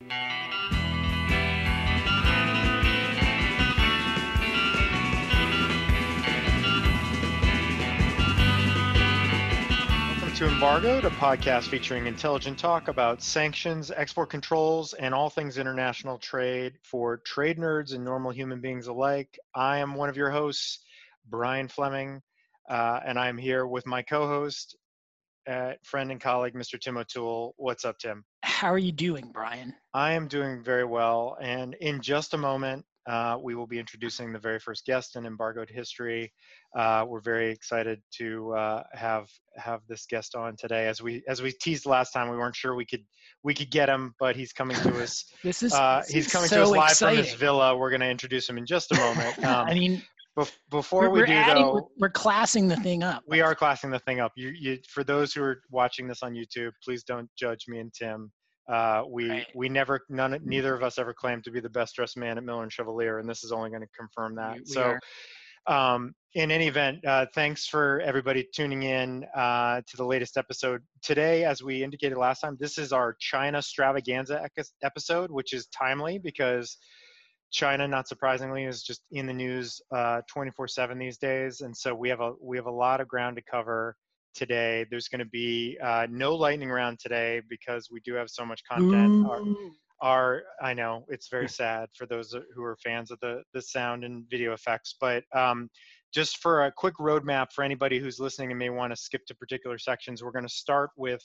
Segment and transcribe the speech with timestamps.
[0.00, 0.10] Welcome
[10.36, 16.18] to Embargoed, a podcast featuring intelligent talk about sanctions, export controls, and all things international
[16.18, 19.36] trade for trade nerds and normal human beings alike.
[19.52, 20.78] I am one of your hosts,
[21.26, 22.22] Brian Fleming,
[22.70, 24.76] uh, and I'm here with my co-host,
[25.48, 26.78] uh, friend and colleague, Mr.
[26.80, 27.54] Tim O'Toole.
[27.56, 28.24] What's up, Tim?
[28.42, 29.74] How are you doing, Brian?
[29.94, 34.32] I am doing very well, and in just a moment, uh, we will be introducing
[34.32, 36.30] the very first guest in embargoed history.
[36.76, 40.86] Uh, we're very excited to uh, have have this guest on today.
[40.86, 43.04] As we as we teased last time, we weren't sure we could
[43.42, 45.24] we could get him, but he's coming to us.
[45.42, 47.16] this is uh, this he's is coming so to us live exciting.
[47.16, 47.76] from his villa.
[47.76, 49.36] We're going to introduce him in just a moment.
[49.48, 50.02] Um, I mean,
[50.70, 53.22] before we're, we do adding, though, we're, we're classing the thing up.
[53.26, 54.32] we are classing the thing up.
[54.36, 57.92] You, you, for those who are watching this on YouTube, please don't judge me and
[57.92, 58.30] Tim.
[58.70, 59.46] Uh, we Right.
[59.54, 62.44] we never none neither of us ever claimed to be the best dressed man at
[62.44, 64.54] Miller and Chevalier, and this is only going to confirm that.
[64.56, 64.98] We- we so,
[65.66, 70.82] um, in any event, uh, thanks for everybody tuning in uh, to the latest episode
[71.02, 71.44] today.
[71.44, 74.46] As we indicated last time, this is our China extravaganza
[74.82, 76.76] episode, which is timely because
[77.50, 82.08] China, not surprisingly, is just in the news uh, 24/7 these days, and so we
[82.08, 83.96] have a we have a lot of ground to cover
[84.34, 84.86] today.
[84.90, 88.62] There's going to be uh, no lightning round today because we do have so much
[88.70, 89.12] content.
[89.28, 89.42] Our,
[90.00, 94.04] our I know it's very sad for those who are fans of the the sound
[94.04, 95.68] and video effects, but um,
[96.12, 99.34] just for a quick roadmap for anybody who's listening and may want to skip to
[99.34, 101.22] particular sections, we're going to start with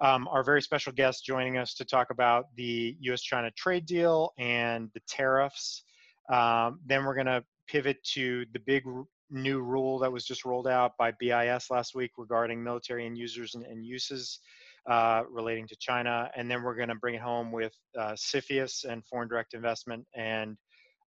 [0.00, 4.90] um, our very special guest joining us to talk about the U.S.-China trade deal and
[4.94, 5.84] the tariffs.
[6.32, 10.44] Um, then we're going to pivot to the big r- new rule that was just
[10.44, 14.40] rolled out by BIS last week regarding military and users and, and uses
[14.88, 16.30] uh, relating to China.
[16.36, 20.06] And then we're going to bring it home with uh, CFIUS and foreign direct investment
[20.14, 20.56] and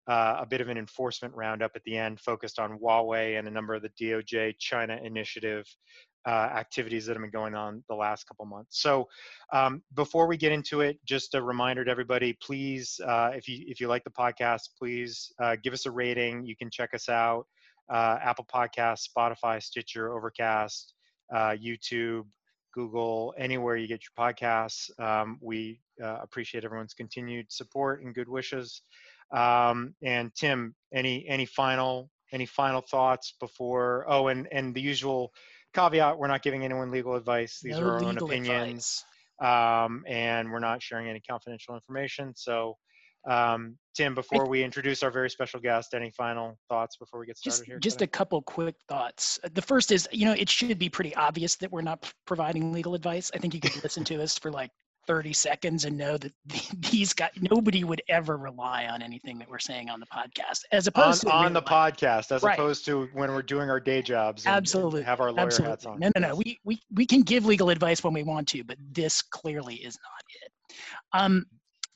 [0.08, 3.52] uh, a bit of an enforcement roundup at the end focused on Huawei and a
[3.52, 5.66] number of the DOJ China initiative
[6.25, 8.81] uh, activities that have been going on the last couple months.
[8.81, 9.08] So
[9.52, 13.64] um, before we get into it, just a reminder to everybody, please, uh, if you
[13.68, 16.46] if you like the podcast, please uh, give us a rating.
[16.46, 17.46] You can check us out,
[17.91, 20.94] uh, Apple Podcasts, Spotify, Stitcher, Overcast,
[21.34, 22.24] uh, YouTube,
[22.74, 24.90] Google, anywhere you get your podcasts.
[25.00, 28.81] Um, we appreciate everyone's continued support and good wishes.
[29.34, 34.06] Um, and Tim, any any final any final thoughts before?
[34.08, 35.32] Oh, and and the usual
[35.74, 37.60] caveat: we're not giving anyone legal advice.
[37.62, 39.04] These No are our own opinions,
[39.42, 42.34] um, and we're not sharing any confidential information.
[42.36, 42.78] So,
[43.28, 47.38] um, Tim, before we introduce our very special guest, any final thoughts before we get
[47.38, 47.80] started Just, here?
[47.80, 48.06] just today?
[48.06, 49.40] a couple quick thoughts.
[49.54, 52.94] The first is, you know, it should be pretty obvious that we're not providing legal
[52.94, 53.32] advice.
[53.34, 54.72] I think you could listen to us for like
[55.08, 56.34] 30 seconds and know that
[56.91, 60.88] these guys, nobody would ever rely on anything that we're saying on the podcast, as
[60.88, 61.96] on, opposed to on the life.
[61.97, 62.53] podcast, as Right.
[62.58, 64.46] opposed to when we're doing our day jobs.
[64.46, 66.00] Absolutely, have our lawyer hats on.
[66.00, 66.36] No, no, no.
[66.36, 69.97] We, we, we can give legal advice when we want to, but this clearly is
[70.03, 70.75] not it.
[71.14, 71.46] Um,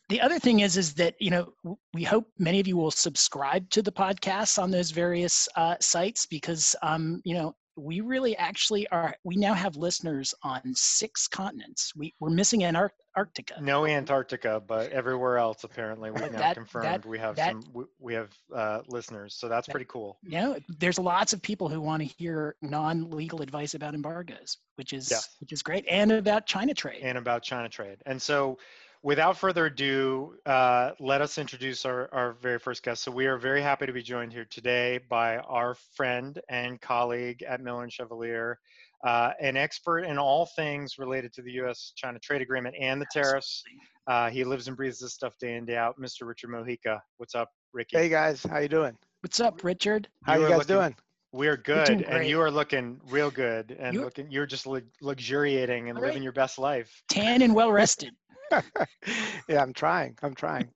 [0.09, 1.53] the other thing is, is that, you know,
[1.93, 6.25] we hope many of you will subscribe to the podcasts on those various uh, sites
[6.25, 11.93] because, um, you know, we really actually are, we now have listeners on six continents.
[11.95, 13.55] We, we're missing Antarctica.
[13.61, 17.87] No Antarctica, but everywhere else apparently we've now that- confirmed that- we have that- some
[17.99, 20.17] we, have uh, listeners, so that's That- pretty cool.
[20.23, 24.93] You know, there's lots of people who want to hear non-legal advice about embargoes, which
[24.93, 25.85] is, which is great.
[25.89, 27.01] And about China trade.
[27.03, 27.97] and about China trade.
[28.05, 28.57] And so,
[29.03, 33.03] without further ado, uh, let us introduce our, our very first guest.
[33.03, 37.43] So, we are very happy to be joined here today by our friend and colleague
[37.43, 38.59] at Miller and Chevalier,
[39.05, 41.93] uh, an expert in all things related to the U.S.
[41.95, 43.63] China trade agreement and the tariffs.
[44.07, 45.99] Uh, he lives and breathes this stuff day in, day out.
[45.99, 46.25] Mr.
[46.25, 46.99] Richard Mojica.
[47.17, 47.97] What's up, Ricky?
[47.97, 48.97] Hey guys, how you doing?
[49.21, 50.07] What's up, Richard?
[50.23, 50.95] How You you, guys looking- doing?
[51.33, 54.31] We're doing good, and you are looking real good, and You're- looking.
[54.31, 56.07] You're just lu- luxuriating and All right.
[56.07, 57.03] living your best life.
[57.09, 58.13] Tan and well rested.
[59.47, 60.17] yeah, I'm trying.
[60.21, 60.69] I'm trying.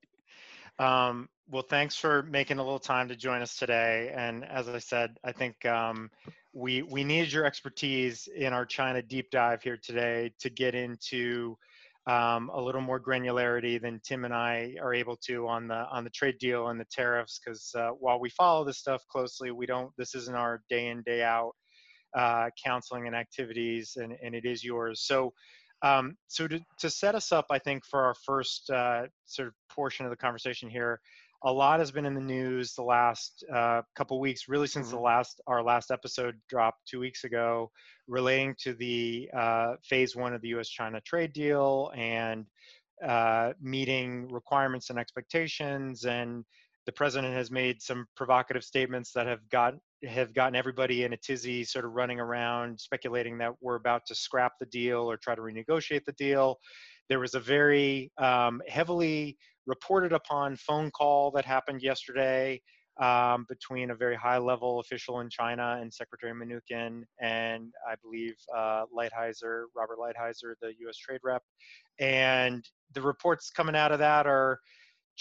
[0.80, 4.12] Um, well, thanks for making a little time to join us today.
[4.16, 6.10] And as I said, I think um,
[6.54, 11.57] we we needed your expertise in our China deep dive here today to get into
[12.07, 16.04] um, a little more granularity than Tim and I are able to on the on
[16.04, 17.40] the trade deal and the tariffs.
[17.44, 19.92] Because uh, while we follow this stuff closely, we don't.
[19.98, 21.51] This isn't our day in day out
[22.16, 25.01] uh, counseling and activities, and and it is yours.
[25.06, 25.34] So.
[25.83, 29.54] Um, so to, to set us up, I think for our first uh, sort of
[29.69, 31.00] portion of the conversation here,
[31.44, 35.00] a lot has been in the news the last uh, couple weeks, really since the
[35.00, 37.72] last our last episode dropped two weeks ago,
[38.07, 42.45] relating to the uh, phase one of the U.S.-China trade deal and
[43.04, 46.45] uh, meeting requirements and expectations and
[46.86, 49.74] the president has made some provocative statements that have got
[50.07, 54.15] have gotten everybody in a tizzy sort of running around speculating that we're about to
[54.15, 56.57] scrap the deal or try to renegotiate the deal
[57.09, 59.38] there was a very um, heavily
[59.68, 62.62] reported upon phone call that happened yesterday
[63.01, 68.36] um, between a very high level official in China and Secretary Mnuchin and I believe
[68.56, 71.42] uh, Lighthizer, Robert Lighthizer, the US trade rep.
[72.00, 72.63] And
[72.94, 74.59] the reports coming out of that are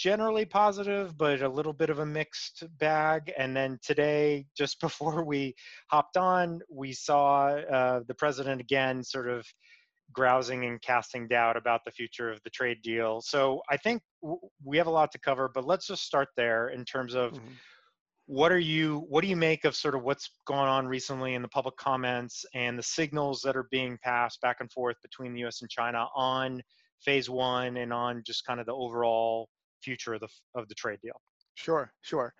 [0.01, 3.31] generally positive, but a little bit of a mixed bag.
[3.37, 5.53] And then today, just before we
[5.91, 9.45] hopped on, we saw uh, the president again sort of
[10.11, 13.21] grousing and casting doubt about the future of the trade deal.
[13.21, 14.01] So I think
[14.63, 17.53] we have a lot to cover, but let's just start there in terms of mm-hmm.
[18.25, 21.41] what are you what do you make of sort of what's gone on recently in
[21.41, 25.45] the public comments and the signals that are being passed back and forth between the
[25.45, 26.61] US and China on
[27.05, 29.47] phase 1 and on just kind of the overall
[29.83, 31.19] future of the of the trade deal.
[31.55, 32.33] Sure, sure.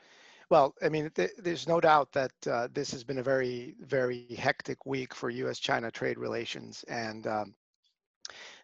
[0.49, 4.27] Well, I mean, th- there's no doubt that uh, this has been a very, very
[4.38, 7.55] hectic week for U.S.-China trade relations, and um,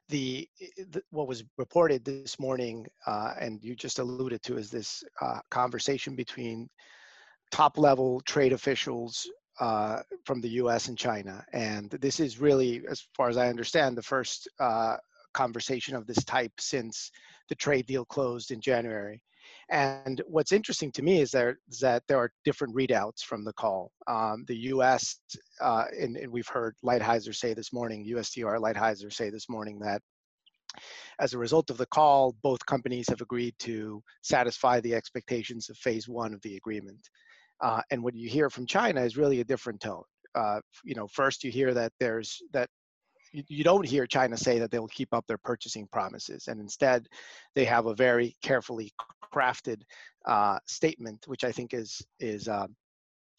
[0.10, 0.50] the,
[0.90, 5.40] the, what was reported this morning, uh, and you just alluded to, is this uh,
[5.50, 6.70] conversation between
[7.52, 9.26] top-level trade officials
[9.62, 10.90] uh, from the U.S.
[10.90, 14.98] and China, and this is really, as far as I understand, the first uh,
[15.34, 17.12] conversation of this type since
[17.50, 19.22] the trade deal closed in January.
[19.70, 23.92] And what's interesting to me is that there are different readouts from the call.
[24.08, 25.20] Um, the U.S.
[25.62, 30.02] Uh, and, and, we've heard Lighthizer say this morning, USTR Lighthizer say this morning that
[31.20, 35.78] as a result of the call, both companies have agreed to satisfy the expectations of
[35.78, 37.10] phase one of the agreement.
[37.62, 40.04] Uh, and what you hear from China is really a different tone.
[40.36, 42.70] Uh, you know, first you hear that there's that
[43.32, 47.08] you, don't hear China say that they will keep up their purchasing promises, and instead,
[47.56, 48.92] they have a very carefully
[49.34, 49.82] crafted
[50.26, 52.68] uh, statement, which I think is is uh,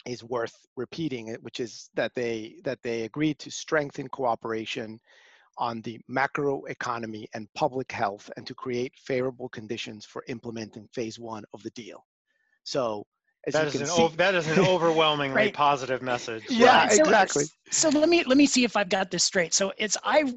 [0.07, 1.35] is worth repeating.
[1.43, 5.01] Which is that they that they agreed to strengthen cooperation
[5.57, 11.19] on the macro economy and public health, and to create favorable conditions for implementing phase
[11.19, 12.05] one of the deal.
[12.65, 13.05] So
[13.53, 15.55] that is, an that is an overwhelmingly right.
[15.55, 16.45] positive message.
[16.49, 16.99] Yeah, right.
[16.99, 17.45] exactly.
[17.71, 19.55] So, so let me let me see if I've got this straight.
[19.55, 20.33] So it's I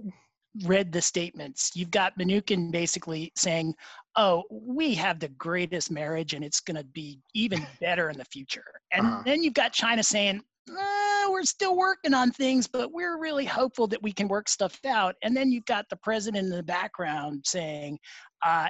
[0.63, 1.71] read the statements.
[1.75, 3.73] You've got Mnuchin basically saying,
[4.15, 8.25] "Oh, we have the greatest marriage, and it's going to be even better in the
[8.25, 9.23] future." And uh-huh.
[9.25, 13.87] then you've got China saying, uh, "We're still working on things, but we're really hopeful
[13.87, 17.43] that we can work stuff out." And then you've got the president in the background
[17.45, 17.99] saying,
[18.45, 18.67] uh,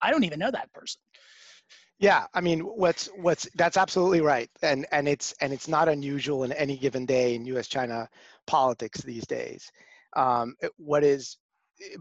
[0.00, 1.01] "I don't even know that person."
[2.02, 6.42] Yeah, I mean, what's what's that's absolutely right, and and it's and it's not unusual
[6.42, 8.08] in any given day in U.S.-China
[8.44, 9.70] politics these days.
[10.16, 11.36] Um, what is,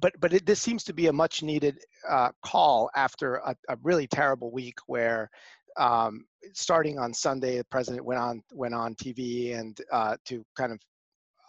[0.01, 1.77] but but it, this seems to be a much needed
[2.09, 5.29] uh, call after a, a, really terrible week where.
[5.77, 10.73] Um, starting on Sunday, the president went on went on TV and uh, to kind
[10.73, 10.79] of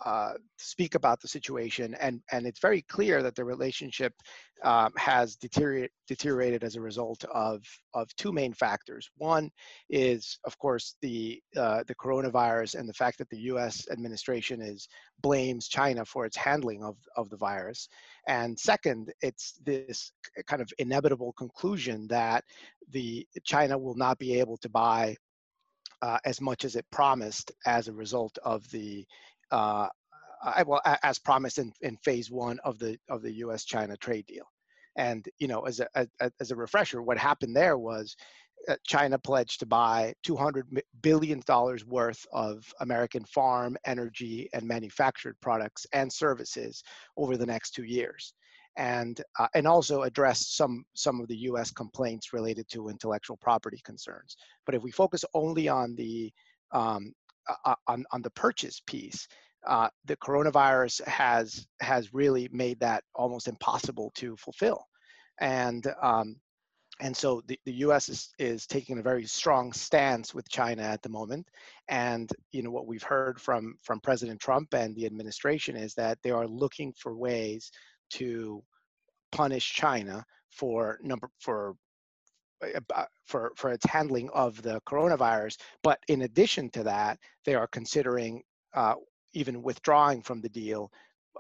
[0.04, 4.12] uh, speak about the situation, and and it's very clear that the relationship
[4.64, 7.62] um, has deteriorate, deteriorated as a result of
[7.94, 9.08] of two main factors.
[9.16, 9.50] One
[9.90, 13.87] is, of course, the uh, the coronavirus and the fact that the U.S.
[13.90, 14.88] administration is
[15.20, 17.88] blames China for its handling of of the virus,
[18.26, 20.12] and second, it's this
[20.46, 22.44] kind of inevitable conclusion that
[22.90, 25.16] the China will not be able to buy
[26.02, 29.06] uh, as much as it promised as a result of the
[29.52, 29.88] uh,
[30.66, 34.44] well, as promised in, in phase one of the of the U.S.-China trade deal.
[34.97, 36.09] And you know, as a,
[36.40, 38.14] as a refresher, what happened there was
[38.68, 40.66] uh, China pledged to buy 200
[41.02, 46.82] billion dollars worth of American farm, energy, and manufactured products and services
[47.16, 48.35] over the next two years,
[48.76, 51.71] and uh, and also address some some of the U.S.
[51.71, 54.37] complaints related to intellectual property concerns.
[54.66, 56.32] But if we focus only on the
[56.73, 57.12] um,
[57.64, 59.26] uh, on on the purchase piece,
[59.66, 64.87] uh, the coronavirus has has really made that almost impossible to fulfill,
[65.40, 66.37] and um,
[67.00, 68.08] and so the, the U.S.
[68.08, 71.46] is is taking a very strong stance with China at the moment,
[71.88, 76.18] and you know what we've heard from from President Trump and the administration is that
[76.22, 77.70] they are looking for ways
[78.11, 78.62] to
[79.32, 81.75] punish China for number for
[83.26, 85.57] for for its handling of the coronavirus.
[85.83, 88.42] But in addition to that, they are considering
[88.75, 88.95] uh,
[89.33, 90.90] even withdrawing from the deal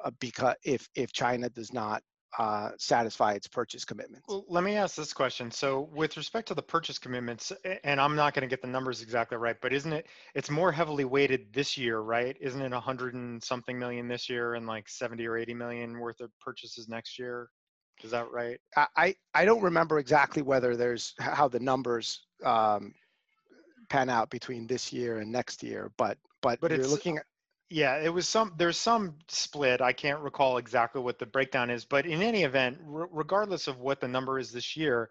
[0.04, 2.02] uh, because if if China does not
[2.38, 4.24] uh, satisfy its purchase commitments.
[4.26, 5.50] Well, let me ask this question.
[5.50, 7.52] So, with respect to the purchase commitments,
[7.84, 10.06] and I'm not going to get the numbers exactly right, but isn't it?
[10.34, 12.36] It's more heavily weighted this year, right?
[12.40, 16.20] Isn't it hundred and something million this year, and like 70 or 80 million worth
[16.20, 17.48] of purchases next year?
[18.04, 18.58] Is that right?
[18.76, 22.94] I, I, I don't remember exactly whether there's how the numbers um,
[23.88, 27.24] pan out between this year and next year, but but, But you're looking at
[27.70, 28.52] Yeah, it was some.
[28.58, 29.80] There's some split.
[29.80, 33.78] I can't recall exactly what the breakdown is, but in any event, r- regardless of
[33.78, 35.08] what the number is this year,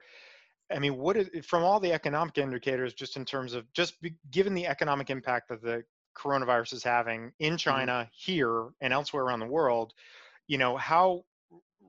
[0.71, 4.13] I mean, what is from all the economic indicators, just in terms of just be,
[4.29, 5.83] given the economic impact that the
[6.15, 9.93] coronavirus is having in China, here, and elsewhere around the world,
[10.47, 11.23] you know, how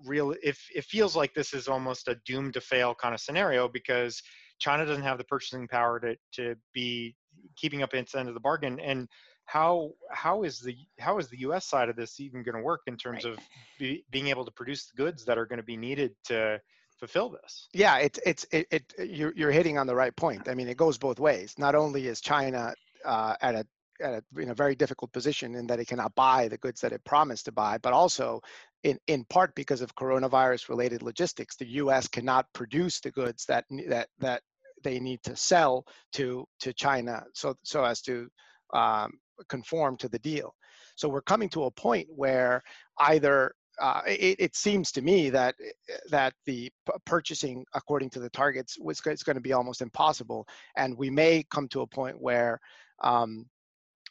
[0.07, 3.69] real if it feels like this is almost a doomed to fail kind of scenario
[3.69, 4.23] because
[4.59, 7.15] China doesn't have the purchasing power to to be
[7.57, 9.09] keeping up its end of the bargain and
[9.47, 11.67] how how is the how is the U.S.
[11.67, 13.33] side of this even going to work in terms Right.
[13.33, 13.41] of
[13.79, 16.61] be, being able to produce the goods that are going to be needed to
[16.99, 17.69] fulfill this?
[17.73, 20.77] yeah it's it's it, it you're, you're hitting on the right point i mean it
[20.77, 22.73] goes both ways not only is china
[23.05, 23.67] uh, at a
[24.03, 26.93] at a, in a very difficult position in that it cannot buy the goods that
[26.93, 28.41] it promised to buy but also
[28.85, 33.65] in, in part because of coronavirus related logistics the us cannot produce the goods that
[33.89, 34.43] that that
[34.83, 38.29] they need to sell to to china so so as to
[38.75, 39.13] um,
[39.49, 40.55] conform to the deal.
[40.97, 42.63] So we're coming to a point where
[42.99, 45.55] either uh, it, it seems to me that
[46.11, 50.97] that the p- purchasing according to the targets was going to be almost impossible and
[50.97, 52.61] we may come to a point where
[53.03, 53.47] um,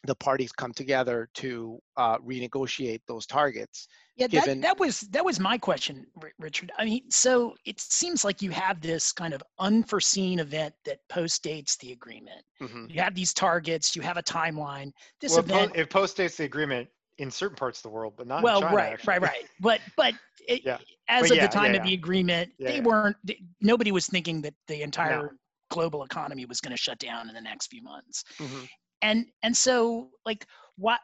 [0.04, 5.24] the parties come together to uh, renegotiate those targets Yeah, given- that, that was that
[5.24, 6.72] was my question, Ri- Richard.
[6.78, 11.78] I mean, so it seems like you have this kind of unforeseen event that postdates
[11.78, 12.42] the agreement.
[12.60, 14.92] You have these targets, you have a timeline.
[15.20, 18.14] This well, it po- event, it postdates the agreement in certain parts of the world,
[18.16, 19.12] but not in well, China, right, actually.
[19.12, 19.44] right, right.
[19.60, 20.14] But but
[20.48, 20.78] it, Yeah.
[21.08, 22.82] as But of yeah, the time yeah, of the agreement, Yeah, they yeah.
[22.82, 23.16] weren't.
[23.24, 25.36] They, nobody was thinking that the entire
[25.70, 28.24] global economy was going to shut down in the next few months.
[28.38, 28.68] Mhm.
[29.02, 31.00] And and so like what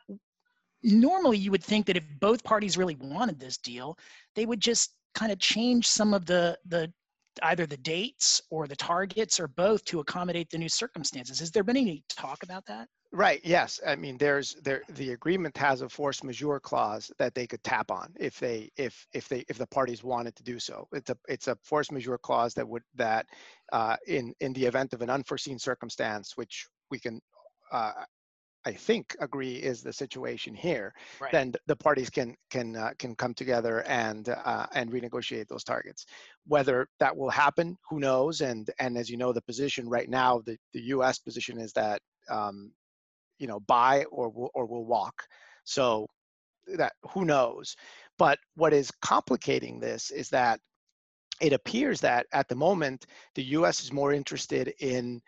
[0.82, 3.98] normally you would think that if both parties really wanted this deal
[4.34, 6.90] they would just kind of change some of the the
[7.42, 11.64] either the dates or the targets or both to accommodate the new circumstances has there
[11.64, 13.40] been any talk about that Right.
[13.42, 13.80] Yes.
[13.86, 17.90] I mean, there's there the agreement has a force majeure clause that they could tap
[17.90, 20.86] on if they if if they if the parties wanted to do so.
[20.92, 23.24] It's a it's a force majeure clause that would that
[23.72, 27.18] uh, in in the event of an unforeseen circumstance, which we can
[27.72, 27.92] uh,
[28.64, 31.32] I think agree is the situation here, Right.
[31.32, 36.06] then the parties can can uh, can come together and uh, and renegotiate those targets.
[36.46, 38.40] Whether that will happen, who knows?
[38.40, 41.18] And and as you know, the position right now, the the U.S.
[41.18, 42.72] position is that um,
[43.38, 45.22] you know buy or will or will walk.
[45.64, 46.06] So
[46.76, 47.76] that who knows?
[48.18, 50.60] But what is complicating this is that
[51.40, 53.82] it appears that at the moment the U.S.
[53.82, 55.22] is more interested in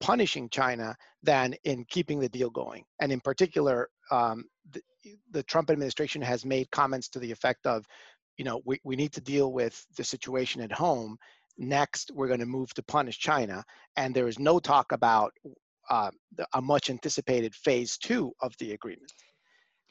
[0.00, 2.84] punishing China than in keeping the deal going.
[3.00, 4.82] And in particular, um, the,
[5.30, 7.84] the Trump administration has made comments to the effect of,
[8.36, 11.16] you know, we, we need to deal with the situation at home.
[11.58, 13.64] Next, we're going to move to punish China.
[13.96, 15.32] And there is no talk about
[15.88, 19.12] uh, the, a much anticipated phase two of the agreement.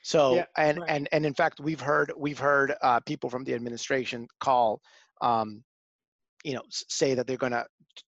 [0.03, 0.89] So, Yeah, and, right.
[0.89, 4.81] and, and in fact, we've heard, we've heard uh, people from the administration call,
[5.21, 5.63] um,
[6.45, 7.65] you know, say that they're going to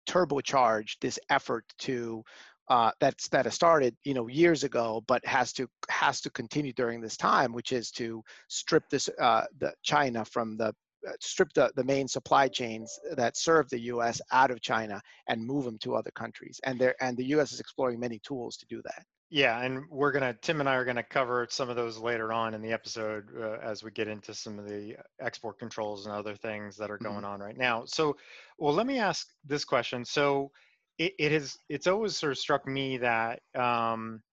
[0.08, 2.24] turbocharge this effort to
[2.70, 6.74] uh, that's that has started you know years ago but has to has to continue
[6.74, 10.75] during this time which is to strip this uh, the china from the
[11.08, 15.46] uh, strip the, the main supply chains that serve the us out of china and
[15.46, 16.60] move them to other countries.
[16.65, 20.13] And there and the us is exploring many tools to do that Yeah, and we're
[20.13, 23.29] gonna Tim and I are gonna cover some of those later on in the episode
[23.36, 26.98] uh, as we get into some of the export controls and other things that are
[27.00, 27.00] Mhm.
[27.00, 27.84] going on right now.
[27.86, 28.15] So,
[28.57, 30.05] well, let me ask this question.
[30.05, 30.51] So,
[30.98, 34.24] it, it has it's always sort of struck me that um,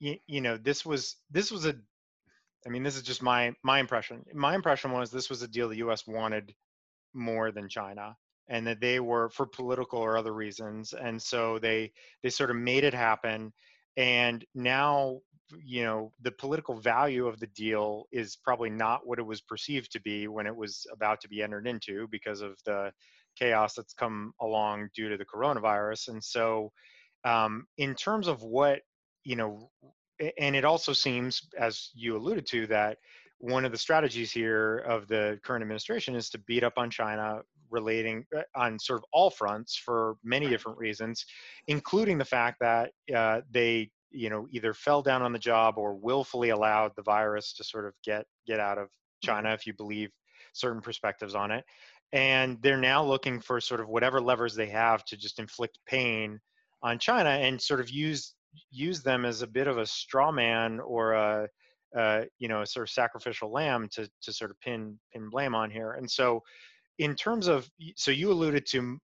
[0.00, 1.74] you, you know this was this was a
[2.66, 4.24] I mean this is just my my impression.
[4.32, 6.06] My impression was this was a deal the U.S.
[6.06, 6.54] wanted
[7.14, 8.16] more than China
[8.48, 12.56] and that they were for political or other reasons and so they they sort of
[12.56, 13.52] made it happen
[13.96, 15.20] and now
[15.62, 19.92] you know the political value of the deal is probably not what it was perceived
[19.92, 22.90] to be when it was about to be entered into because of the
[23.38, 26.70] chaos that's come along due to the coronavirus and so
[27.24, 28.80] um, in terms of what
[29.24, 29.70] you know
[30.38, 32.98] and it also seems as you alluded to that
[33.38, 37.40] one of the strategies here of the current administration is to beat up on china
[37.72, 41.24] relating uh, on sort of all fronts for many different reasons
[41.66, 45.94] including the fact that uh, they you know either fell down on the job or
[45.94, 48.88] willfully allowed the virus to sort of get get out of
[49.22, 50.10] china if you believe
[50.52, 51.64] certain perspectives on it.
[52.12, 56.38] And they're now looking for sort of whatever levers they have to just inflict pain
[56.82, 58.34] on china and sort of use
[58.70, 61.48] use them as a bit of a straw man or a
[61.96, 65.70] uh, you know sort of sacrificial lamb to to sort of pin pin blame on
[65.70, 65.92] here.
[65.92, 66.42] And so
[66.98, 68.98] in terms of, so you alluded to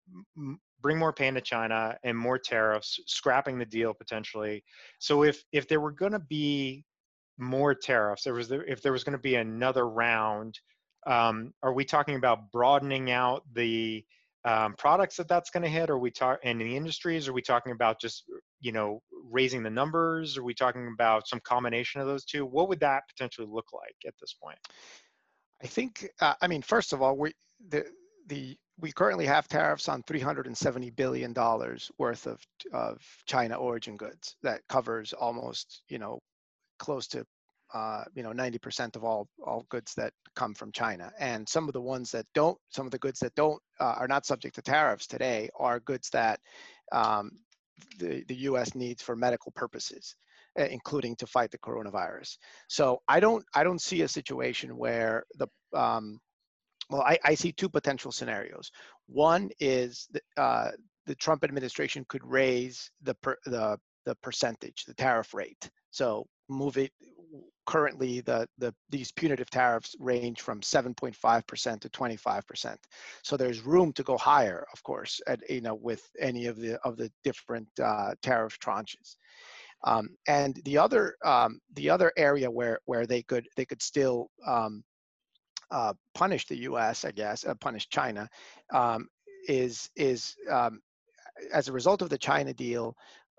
[0.81, 4.63] bring more pain to China and more tariffs, scrapping the deal potentially.
[4.99, 6.83] So if if there were going to be
[7.37, 10.59] more tariffs, there was if there was going to be another round,
[11.05, 14.03] um, are we talking about broadening out the
[14.45, 15.89] um, products that that's going to hit?
[15.89, 17.27] Are we talk in the industries?
[17.27, 18.23] Are we talking about just
[18.61, 20.37] you know raising the numbers?
[20.37, 22.45] Are we talking about some combination of those two?
[22.45, 24.59] What would that potentially look like at this point?
[25.63, 26.07] I think.
[26.21, 27.33] Uh, I mean, first of all, we
[27.69, 27.85] the
[28.27, 32.39] the we currently have tariffs on 370 billion dollars worth of
[32.73, 34.35] of China origin goods.
[34.43, 36.19] That covers almost you know
[36.79, 37.25] close to
[37.73, 41.11] uh, you know 90% of all all goods that come from China.
[41.19, 44.07] And some of the ones that don't, some of the goods that don't uh, are
[44.07, 46.39] not subject to tariffs today are goods that
[46.91, 47.31] um,
[47.99, 48.75] the the U.S.
[48.75, 50.15] needs for medical purposes,
[50.55, 52.37] including to fight the coronavirus.
[52.67, 55.47] So I don't I don't see a situation where the
[55.77, 56.19] um,
[56.89, 58.71] well I, I see two potential scenarios.
[59.07, 60.71] One is the, uh,
[61.05, 65.69] the Trump administration could raise the per, the the percentage, the tariff rate.
[65.91, 66.91] So move it
[67.65, 72.75] currently the, the these punitive tariffs range from 7.5% to 25%.
[73.21, 76.79] So there's room to go higher, of course, at, you know, with any of the
[76.85, 79.17] of the different uh, tariff tranches.
[79.83, 84.29] Um, and the other um, the other area where where they could they could still
[84.47, 84.83] um,
[85.71, 87.05] uh, punish the U.S.
[87.05, 88.29] I guess uh, punish China
[88.73, 89.07] um,
[89.47, 90.81] is is um,
[91.53, 92.95] as a result of the China deal.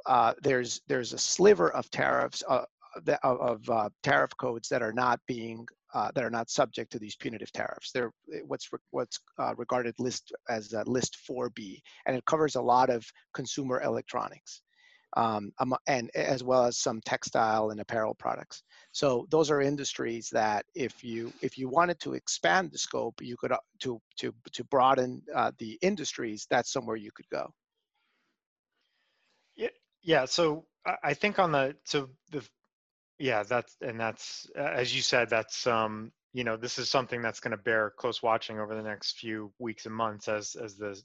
[0.06, 2.64] Uh, there's there's a sliver of tariffs uh,
[3.04, 6.98] the, of uh, tariff codes that are not being uh, that are not subject to
[6.98, 7.90] these punitive tariffs.
[7.92, 12.62] They're eh, what's re- what's uh, regarded list as list 4B, and it covers a
[12.62, 13.04] lot of
[13.34, 14.62] consumer electronics,
[15.16, 15.52] um,
[15.86, 18.62] and as well as some textile and apparel products.
[18.92, 23.36] So those are industries that if you if you wanted to expand the scope, you
[23.36, 26.46] could uh, to to to broaden uh, the industries.
[26.50, 27.50] That's somewhere you could go.
[29.56, 29.68] Yeah,
[30.02, 30.24] yeah.
[30.26, 30.66] So
[31.02, 32.46] I think on the so the
[33.18, 37.40] yeah, that's and that's as you said, that's um, you know, this is something that's
[37.40, 41.00] going to bear close watching over the next few weeks and months as as the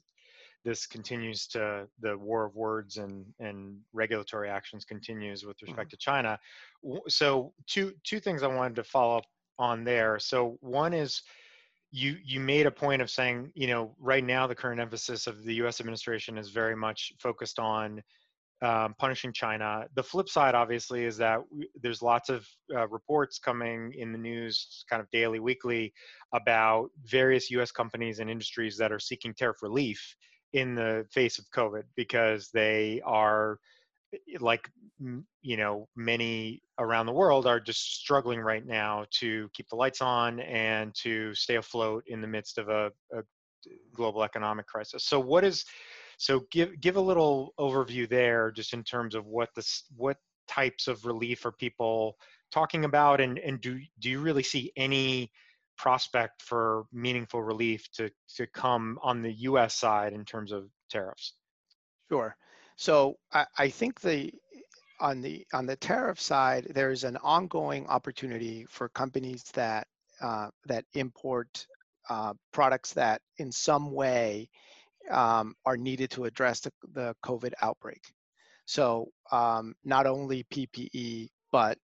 [0.64, 5.90] this continues to the war of words and and regulatory actions continues with respect mm-hmm.
[5.90, 6.38] to China.
[7.08, 9.26] So two two things I wanted to follow up
[9.58, 10.18] on there.
[10.18, 11.22] So one is
[11.90, 15.44] you you made a point of saying you know right now the current emphasis of
[15.44, 15.80] the U.S.
[15.80, 18.02] administration is very much focused on
[18.62, 19.84] um, punishing China.
[19.94, 24.18] The flip side, obviously, is that we, there's lots of uh, reports coming in the
[24.18, 25.92] news, kind of daily, weekly,
[26.32, 27.70] about various U.S.
[27.70, 30.16] companies and industries that are seeking tariff relief
[30.54, 33.58] in the face of COVID because they are,
[34.14, 34.70] eh, like
[35.42, 40.00] you know, many around the world are just struggling right now to keep the lights
[40.00, 43.22] on and to stay afloat in the midst of a, a
[43.94, 45.04] global economic crisis.
[45.04, 45.64] So, what is
[46.18, 50.86] so give give a little overview there, just in terms of what this what types
[50.86, 52.16] of relief are people
[52.52, 55.32] talking about, and and do do you really see any
[55.76, 59.74] prospect for meaningful relief to to come on the U.S.
[59.74, 61.34] side in terms of tariffs?
[62.10, 62.36] Sure.
[62.76, 64.32] So I, I think the
[65.00, 69.86] on the on the tariff side, there's an ongoing opportunity for companies that
[70.20, 71.66] uh, that import
[72.08, 74.48] uh, products that in some way
[75.10, 78.02] um, are needed to address the, the COVID outbreak.
[78.66, 81.78] So um, not only PPE, but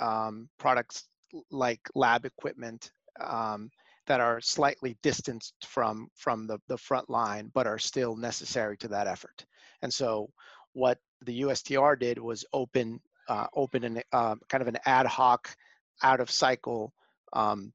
[0.00, 1.08] um, products
[1.50, 3.70] like lab equipment um,
[4.06, 8.88] that are slightly distanced from from the, the front line, but are still necessary to
[8.88, 9.44] that effort.
[9.82, 10.28] And so
[10.72, 15.54] what the USTR did was open uh, open an uh, kind of an ad hoc,
[16.02, 16.92] out of cycle
[17.32, 17.72] um,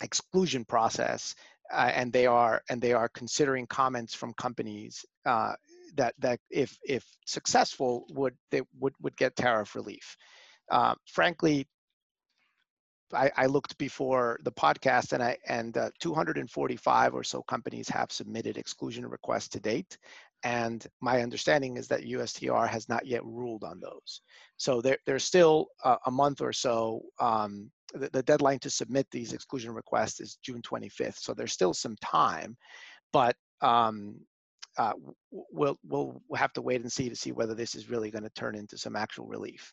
[0.00, 1.34] exclusion process
[1.72, 5.52] uh, and they are and they are considering comments from companies uh,
[5.96, 10.16] that that if if successful would they would would get tariff relief.
[10.70, 11.66] Uh, frankly,
[13.12, 18.12] I, I, looked before the podcast and I and uh, 245 or so companies have
[18.12, 19.96] submitted exclusion requests to date,
[20.44, 24.20] and my understanding is that USTR has not yet ruled on those.
[24.56, 27.02] So there, there's still a, a month or so.
[27.18, 31.18] Um, the, the, deadline to submit these exclusion requests is June 25th.
[31.18, 32.56] So there's still some time,
[33.12, 34.16] but um,
[34.76, 34.92] uh,
[35.30, 38.30] we'll we'll have to wait and see to see whether this is really going to
[38.30, 39.72] turn into some actual relief.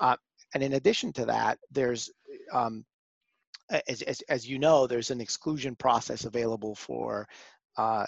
[0.00, 0.16] Uh,
[0.54, 2.10] and in addition to that, there's
[2.52, 2.84] um,
[3.88, 7.28] as, as, as you know, there's an exclusion process available for
[7.76, 8.06] uh,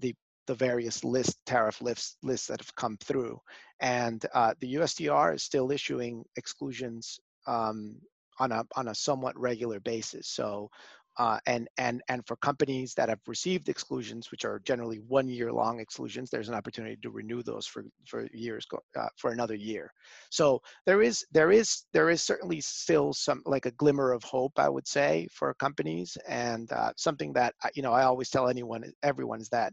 [0.00, 0.14] the
[0.46, 3.40] the various list tariff lists lists that have come through,
[3.80, 7.96] and uh, the USTR is still issuing exclusions um,
[8.38, 10.28] on a on a somewhat regular basis.
[10.28, 10.70] So
[11.16, 15.52] uh, and and and for companies that have received exclusions, which are generally one year
[15.52, 18.66] long exclusions, there's an opportunity to renew those for for years
[18.98, 19.92] uh, for another year.
[20.30, 24.58] So there is there is there is certainly still some like a glimmer of hope,
[24.58, 28.84] I would say, for companies, and uh, something that you know I always tell anyone
[29.02, 29.72] everyone is that.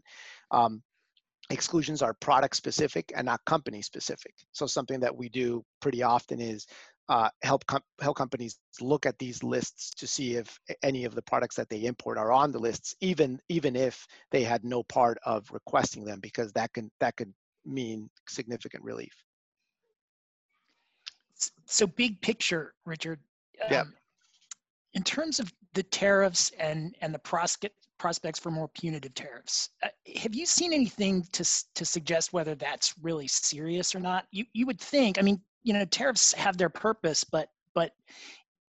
[0.50, 0.82] Um,
[1.50, 4.32] exclusions are product specific and not company specific.
[4.52, 6.66] So something that we do pretty often is
[7.08, 11.22] uh, help com- help companies look at these lists to see if any of the
[11.22, 15.18] products that they import are on the lists, even even if they had no part
[15.24, 17.32] of requesting them, because that can that could
[17.64, 19.12] mean significant relief.
[21.66, 23.18] So big picture, Richard.
[23.70, 23.82] Yeah.
[23.82, 23.94] Um,
[24.94, 29.88] in terms of the tariffs and and the prospect prospects for more punitive tariffs, uh,
[30.20, 34.26] have you seen anything to to suggest whether that's really serious or not?
[34.30, 35.18] You you would think.
[35.18, 37.92] I mean, you know tariffs have their purpose but but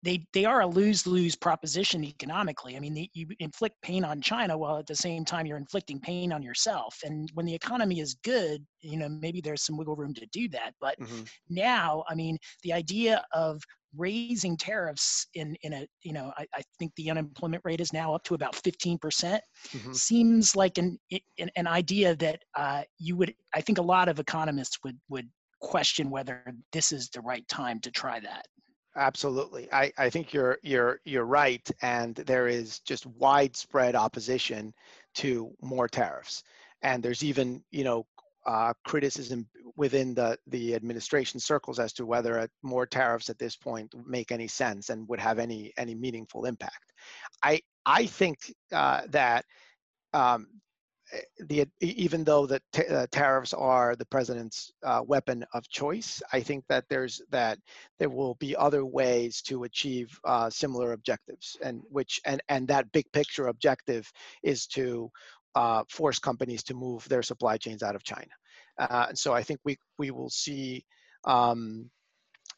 [0.03, 2.75] they they are a lose lose proposition economically.
[2.75, 5.99] I mean, the, you inflict pain on China while at the same time you're inflicting
[5.99, 6.97] pain on yourself.
[7.03, 10.49] And when the economy is good, you know, maybe there's some wiggle room to do
[10.49, 10.73] that.
[10.81, 11.23] But mm-hmm.
[11.49, 13.61] now, I mean, the idea of
[13.95, 18.15] raising tariffs in in a you know I, I think the unemployment rate is now
[18.15, 19.91] up to about 15 percent mm-hmm.
[19.91, 24.19] seems like an, an, an idea that uh, you would I think a lot of
[24.19, 25.29] economists would would
[25.61, 28.47] question whether this is the right time to try that.
[28.95, 29.71] Absolutely.
[29.71, 31.69] I, I think you're you're you're right.
[31.81, 34.73] And there is just widespread opposition
[35.15, 36.43] to more tariffs.
[36.81, 38.05] And there's even, you know,
[38.45, 43.93] uh, criticism within the, the administration circles as to whether more tariffs at this point
[44.05, 46.91] make any sense and would have any any meaningful impact.
[47.43, 48.39] I I think
[48.73, 49.45] uh, that
[50.13, 50.47] um,
[51.39, 56.39] the even though the t- uh, tariffs are the president's uh, weapon of choice, I
[56.41, 57.59] think that there's that
[57.99, 62.91] there will be other ways to achieve uh, similar objectives, and which and and that
[62.91, 64.11] big picture objective
[64.43, 65.09] is to
[65.55, 68.31] uh, force companies to move their supply chains out of China.
[68.77, 70.85] Uh, and so I think we we will see.
[71.25, 71.89] Um,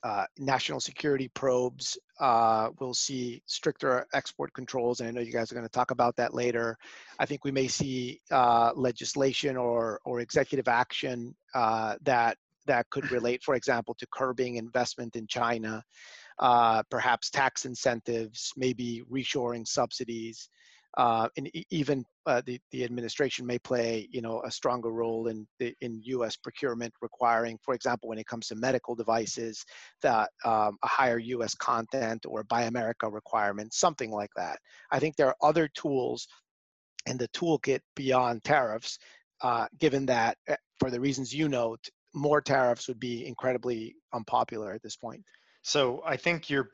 [0.03, 1.97] uh, national security probes.
[2.19, 5.91] Uh, we'll see stricter export controls, and I know you guys are going to talk
[5.91, 6.77] about that later.
[7.19, 13.11] I think we may see uh, legislation or or executive action uh, that that could
[13.11, 15.83] relate, for example, to curbing investment in China,
[16.39, 20.49] uh, perhaps tax incentives, maybe reshoring subsidies
[20.97, 25.47] uh, and even uh, the, the administration may play, you know, a stronger role in
[25.59, 26.35] the, in U.S.
[26.35, 29.65] procurement, requiring, for example, when it comes to medical devices,
[30.01, 31.55] that um, a higher U.S.
[31.55, 34.59] content or Buy America requirement, something like that.
[34.91, 36.27] I think there are other tools
[37.07, 38.99] in the toolkit beyond tariffs,
[39.41, 44.73] uh, given that, eh, for the reasons you note, more tariffs would be incredibly unpopular
[44.73, 45.23] at this point.
[45.65, 46.69] So I think you're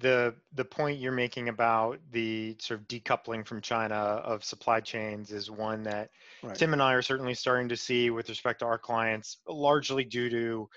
[0.00, 5.32] the the point you're making about the sort of decoupling from China of supply chains
[5.32, 6.10] is one that
[6.42, 6.54] right.
[6.54, 10.28] Tim and I are certainly starting to see with respect to our clients, largely due
[10.28, 10.68] to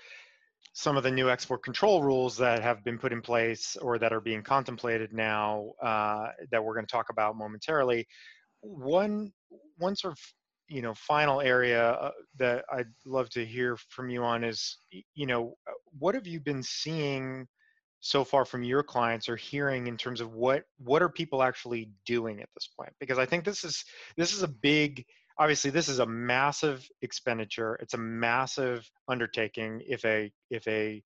[0.72, 4.14] some of the new export control rules that have been put in place or that
[4.14, 8.06] are being contemplated now uh, that we're going to talk about momentarily.
[8.62, 9.30] One
[9.76, 10.18] one sort of
[10.68, 14.78] you know final area uh, that I'd love to hear from you on is
[15.14, 17.46] you know uh, what have you been seeing
[18.00, 21.90] so far from your clients are hearing in terms of what what are people actually
[22.06, 22.92] doing at this point?
[23.00, 23.84] Because i think this is
[24.16, 25.04] this is a big
[25.38, 27.76] obviously this is a massive expenditure.
[27.76, 31.02] It's a massive undertaking if a if a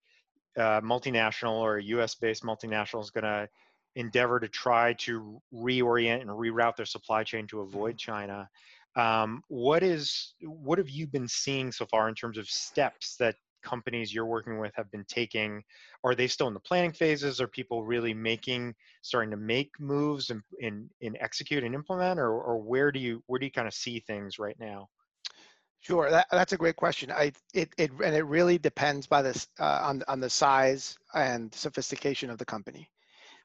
[0.57, 3.49] uh, multinational or a us based multinational is going to
[3.95, 8.11] endeavor to try to reorient and reroute their supply chain to avoid mm-hmm.
[8.11, 8.49] china.
[8.95, 13.37] Um, what is what have you been seeing so far in terms of steps that
[13.63, 15.63] companies you're working with have been taking?
[16.05, 17.41] Are they still in the planning phases?
[17.41, 22.31] Are people really making, starting to make moves and in, in, execute and implement, or,
[22.31, 24.89] or where do you where do you kind of see things right now?
[25.81, 27.11] Sure, that, that's a great question.
[27.11, 31.53] I it, it and it really depends by this uh, on on the size and
[31.53, 32.89] sophistication of the company.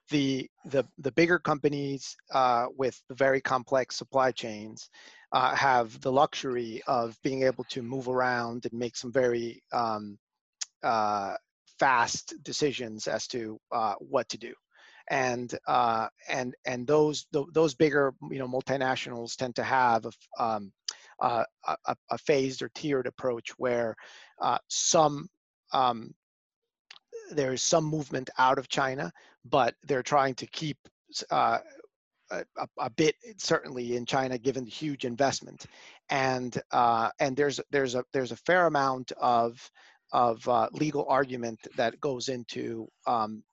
[0.09, 4.89] The the the bigger companies uh, with very complex supply chains
[5.31, 10.17] uh, have the luxury of being able to move around and make some very um,
[10.83, 11.35] uh,
[11.79, 14.53] fast decisions as to uh, what to do.
[15.09, 20.73] And uh, and and those those bigger you know multinationals tend to have a, um,
[21.21, 21.45] a,
[22.09, 23.95] a, phased or tiered approach where
[24.41, 25.29] uh, some
[25.71, 26.13] um,
[27.31, 29.11] there is some movement out of China,
[29.45, 30.77] but they're trying to keep
[31.31, 31.59] uh,
[32.31, 35.65] a, a, bit certainly in China, given the huge investment,
[36.09, 39.59] and uh, and there's there's a there's a fair amount of
[40.13, 43.43] of uh, legal argument that goes into um,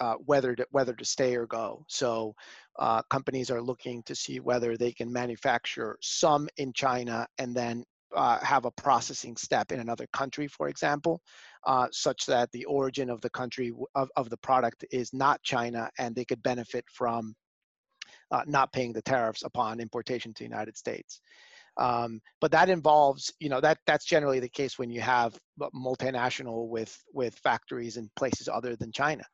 [0.00, 1.84] uh, whether to, whether to stay or go.
[1.88, 2.34] So
[2.78, 7.84] uh, companies are looking to see whether they can manufacture some in China and then
[8.14, 11.20] uh, have a processing step in another country, for example,
[11.66, 15.88] uh, such that the origin of the country of, of the product is not China
[15.98, 17.34] and they could benefit from
[18.32, 21.20] uh, not paying the tariffs upon importation to the United States.
[21.76, 25.38] Um, but that involves, you know, that that's generally the case when you have
[25.74, 29.24] multinational with with factories in places other than China.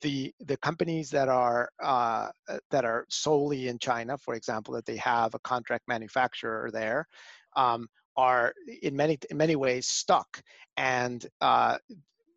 [0.00, 2.28] The the companies that are uh,
[2.70, 7.06] that are solely in China, for example, that they have a contract manufacturer there,
[7.56, 10.42] um, are in many in many ways stuck,
[10.76, 11.76] and uh,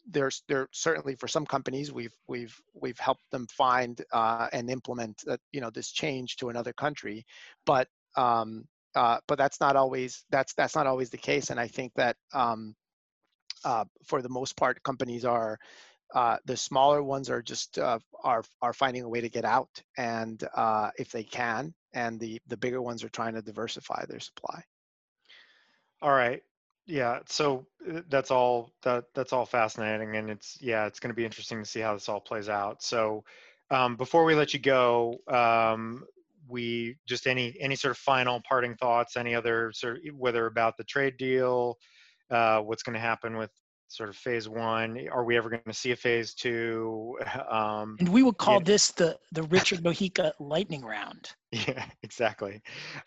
[0.10, 5.22] there's there certainly for some companies we've we've we've helped them find uh, and implement
[5.26, 7.26] that you know this change to another country,
[7.66, 8.66] but um,
[8.96, 12.18] uh, but that's not always that's that's not always the case, and I think that
[12.34, 12.76] um,
[13.64, 15.58] uh, for the most part, companies are
[16.14, 19.82] uh, the smaller ones are just uh, are are finding a way to get out,
[19.98, 24.20] and uh, if they can, and the the bigger ones are trying to diversify their
[24.20, 24.64] supply.
[26.02, 26.44] All right.
[26.86, 27.20] Yeah.
[27.28, 31.26] So uh, that's all that that's all fascinating, and it's yeah, it's going to be
[31.26, 32.84] interesting to see how this all plays out.
[32.84, 33.24] So
[33.72, 36.06] um, before we let you go, um,
[36.48, 40.78] we just any any sort of final parting thoughts any other sort of whether about
[40.78, 41.78] the trade deal
[42.32, 43.52] uh, what's going to happen with
[43.88, 47.18] sort of phase one are we ever going to see a phase two
[47.50, 52.62] um, and we will call this the the richard mojica lightning round yeah exactly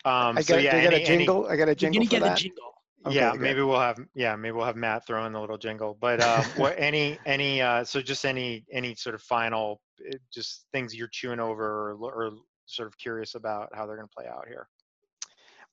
[0.05, 2.01] um, I, got, so yeah, I got any, a jingle any, i got a jingle
[2.01, 2.39] you're gonna get that?
[2.39, 2.73] a jingle
[3.05, 3.41] Okay, yeah, good.
[3.41, 5.97] maybe we'll have yeah, maybe we'll have Matt throw in the little jingle.
[5.99, 10.65] But uh, what any any uh, so just any any sort of final eh, just
[10.73, 12.31] things you're chewing over or, or
[12.65, 14.67] sort of curious about how they're going to play out here.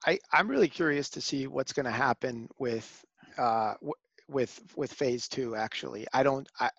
[0.06, 3.04] I, I'm really curious to see what's going to happen with
[3.38, 3.94] uh, w-
[4.28, 5.56] with with phase two.
[5.56, 6.48] Actually, I don't.
[6.60, 6.70] I,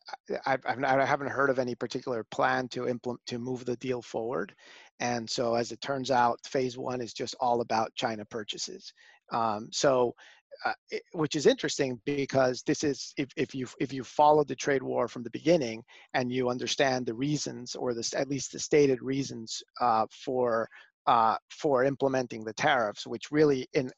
[0.45, 4.53] I I haven't heard of any particular plan to implement to move the deal forward,
[4.99, 8.93] and so as it turns out, phase one is just all about China purchases.
[9.31, 10.15] Um, so
[10.65, 14.55] uh, it, which is interesting because this is if, if you if you followed the
[14.55, 18.59] trade war from the beginning and you understand the reasons or the at least the
[18.59, 20.67] stated reasons uh, for
[21.07, 23.89] uh, for implementing the tariffs, which really in,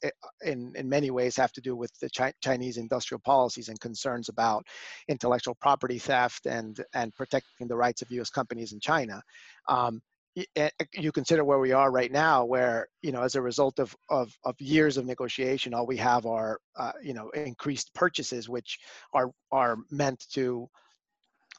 [0.45, 4.29] in, in many ways have to do with the Chi- Chinese industrial policies and concerns
[4.29, 4.63] about
[5.07, 9.19] intellectual property theft and, and protecting the rights of US companies in China.
[9.67, 13.79] Um, Eh, you consider where we are right now, where you know as a result
[13.79, 18.47] of of, of years of negotiation, all we have are uh, you know increased purchases,
[18.47, 18.79] which
[19.13, 20.69] are are meant to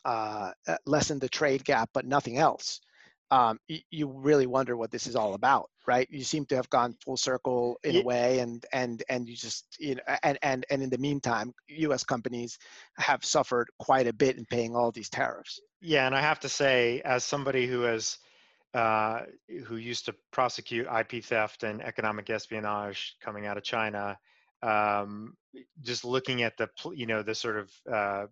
[0.05, 2.81] uh, uh lessen the trade gap, but nothing else.
[3.33, 6.09] Um, you, you really wonder what this is all about, right?
[6.11, 8.01] You seem to have gone full circle in yeah.
[8.01, 11.53] a way, and and and you just you know, and and and in the meantime,
[11.69, 12.05] U.S.
[12.05, 12.59] companies
[12.99, 15.61] have suffered quite a bit in paying all these tariffs.
[15.81, 18.19] Yeah, and I have to say, as somebody who has
[18.75, 19.23] uh,
[19.67, 24.19] who used to prosecute IP theft and economic espionage coming out of China.
[24.63, 25.35] Um,
[25.83, 28.27] just looking at the you know the sort of uh,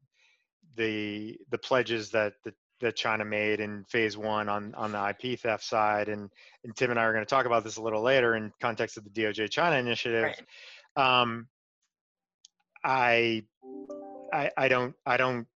[0.77, 5.41] the the pledges that the, that China made in phase one on on the IP
[5.41, 6.31] theft side, and
[6.65, 8.97] and Tim and I are going to talk about this a little later in context
[8.97, 10.35] of the DOJ China initiative.
[10.97, 11.21] Right.
[11.21, 11.49] Um,
[12.85, 13.43] I,
[14.33, 15.47] I I don't I don't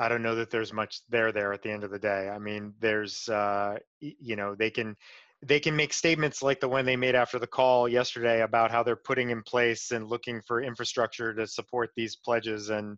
[0.00, 2.30] I don't know that there's much there there at the end of the day.
[2.34, 4.96] I mean, there's uh, you know they can
[5.42, 8.82] they can make statements like the one they made after the call yesterday about how
[8.82, 12.96] they're putting in place and looking for infrastructure to support these pledges and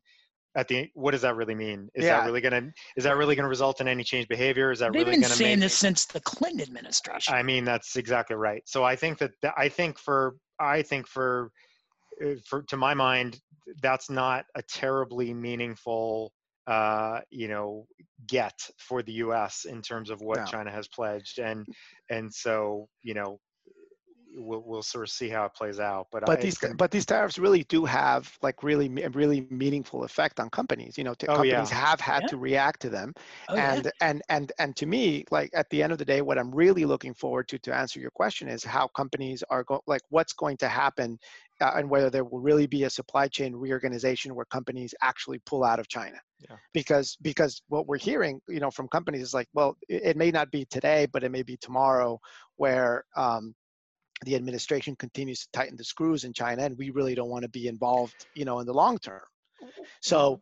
[0.55, 2.19] at the what does that really mean is yeah.
[2.19, 4.81] that really going to is that really going to result in any change behavior is
[4.81, 7.97] that They've really going to been saying this since the clinton administration i mean that's
[7.97, 11.51] exactly right so i think that i think for i think for
[12.23, 13.41] uh, for to my mind
[13.81, 16.35] that's not a terribly meaningful
[16.67, 17.87] uh, you know
[18.27, 19.65] get for the U.S.
[19.65, 20.45] in terms of what no.
[20.45, 21.67] China has pledged, and
[22.11, 23.39] and so you know
[24.35, 26.09] we'll we'll sort of see how it plays out.
[26.11, 30.41] But but I, these but these tariffs really do have like really really meaningful effect
[30.41, 30.97] on companies.
[30.99, 31.75] You know, oh, companies yeah.
[31.75, 32.29] have had yeah.
[32.29, 33.15] to react to them,
[33.49, 33.91] oh, and yeah.
[34.01, 36.85] and and and to me, like at the end of the day, what I'm really
[36.85, 40.57] looking forward to to answer your question is how companies are going like what's going
[40.59, 41.19] to happen
[41.63, 45.63] uh, and whether there will really be a supply chain reorganization where companies actually pull
[45.63, 46.17] out of China.
[46.41, 46.57] Yeah.
[46.75, 50.33] Because because what we're hearing, you know, from companies is like, well, it, it may
[50.33, 52.19] not be today, but it may be tomorrow,
[52.57, 53.55] where um,
[54.25, 57.49] the administration continues to tighten the screws in China, and we really don't want to
[57.49, 59.23] be involved, you know, in the long term.
[60.01, 60.41] So,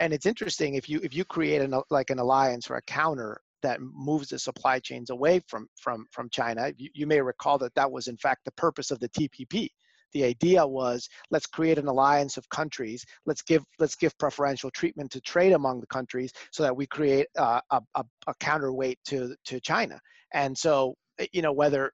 [0.00, 3.40] and it's interesting if you if you create an like an alliance or a counter
[3.62, 6.72] that moves the supply chains away from from from China.
[6.76, 9.68] You, you may recall that that was in fact the purpose of the TPP
[10.12, 13.04] the idea was let's create an alliance of countries.
[13.26, 17.26] Let's give let's give preferential treatment to trade among the countries so that we create
[17.36, 20.00] uh, a, a, a counterweight to to China.
[20.32, 20.94] And so
[21.32, 21.92] you know whether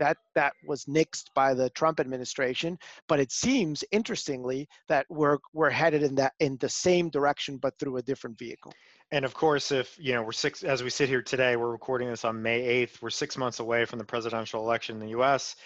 [0.00, 2.76] that that was nixed by the Trump administration,
[3.08, 7.78] but it seems interestingly that we're we're headed in that in the same direction but
[7.78, 8.72] through a different vehicle.
[9.12, 12.08] And of course, if you know we're six as we sit here today, we're recording
[12.08, 13.02] this on May 8th.
[13.02, 15.56] We're six months away from the presidential election in the U.S.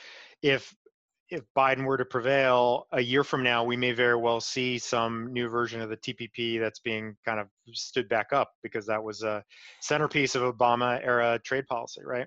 [0.43, 0.75] If
[1.31, 5.33] if Biden were to prevail a year from now, we may very well see some
[5.33, 9.23] new version of the TPP that's being kind of stood back up because that was
[9.23, 9.43] a
[9.81, 12.27] centerpiece of Obama era trade policy, right?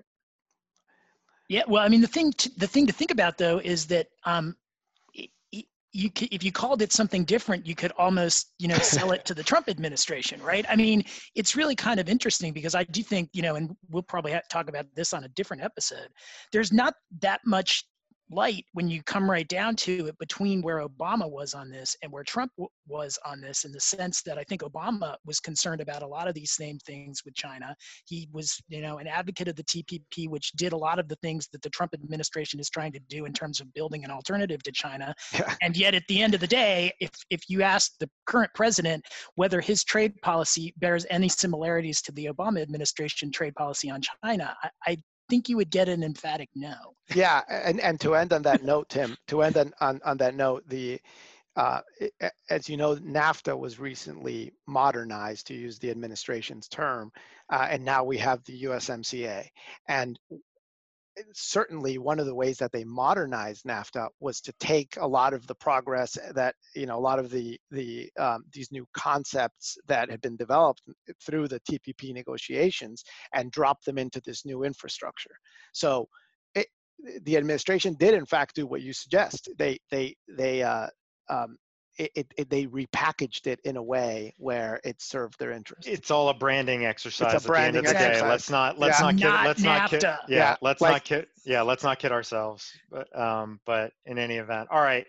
[1.48, 4.08] Yeah, well, I mean, the thing to, the thing to think about though is that
[4.24, 4.54] um,
[5.92, 9.34] you if you called it something different, you could almost you know sell it to
[9.34, 10.64] the Trump administration, right?
[10.68, 14.02] I mean, it's really kind of interesting because I do think you know, and we'll
[14.02, 16.08] probably talk about this on a different episode.
[16.52, 17.84] There's not that much
[18.30, 22.12] light when you come right down to it between where Obama was on this and
[22.12, 25.80] where Trump w- was on this in the sense that I think Obama was concerned
[25.80, 27.74] about a lot of these same things with China.
[28.06, 31.16] He was, you know, an advocate of the TPP, which did a lot of the
[31.16, 34.62] things that the Trump administration is trying to do in terms of building an alternative
[34.64, 35.14] to China.
[35.32, 35.54] Yeah.
[35.62, 39.04] And yet at the end of the day, if, if you ask the current president
[39.36, 44.56] whether his trade policy bears any similarities to the Obama administration trade policy on China,
[44.62, 44.96] I, I
[45.28, 46.74] think you would get an emphatic no.
[47.14, 50.34] Yeah, and and to end on that note, Tim, to end on on, on that
[50.34, 51.00] note, the
[51.58, 51.80] uh,
[52.50, 57.10] as you know, NAFTA was recently modernized, to use the administration's term,
[57.50, 59.44] uh, and now we have the USMCA.
[59.88, 60.16] And
[61.32, 65.46] certainly one of the ways that they modernized NAFTA was to take a lot of
[65.46, 70.10] the progress that you know a lot of the the um, these new concepts that
[70.10, 70.82] had been developed
[71.24, 73.04] through the TPP negotiations
[73.34, 75.36] and drop them into this new infrastructure.
[75.72, 76.08] So
[76.54, 76.66] it,
[77.22, 79.48] the administration did in fact do what you suggest.
[79.58, 80.88] They they they uh,
[81.28, 81.56] um,
[81.98, 85.86] it, it, it, they repackaged it in a way where it served their interest.
[85.88, 87.34] It's all a branding exercise.
[87.34, 88.22] It's a branding at the end of the exercise.
[88.22, 88.28] day.
[88.28, 89.04] Let's not let's yeah.
[89.06, 89.64] not kid, not let's NAFTA.
[89.64, 92.70] not kid, yeah, Yeah, let's like- not kid yeah let's not kid ourselves.
[92.90, 95.06] But um but in any event, all right.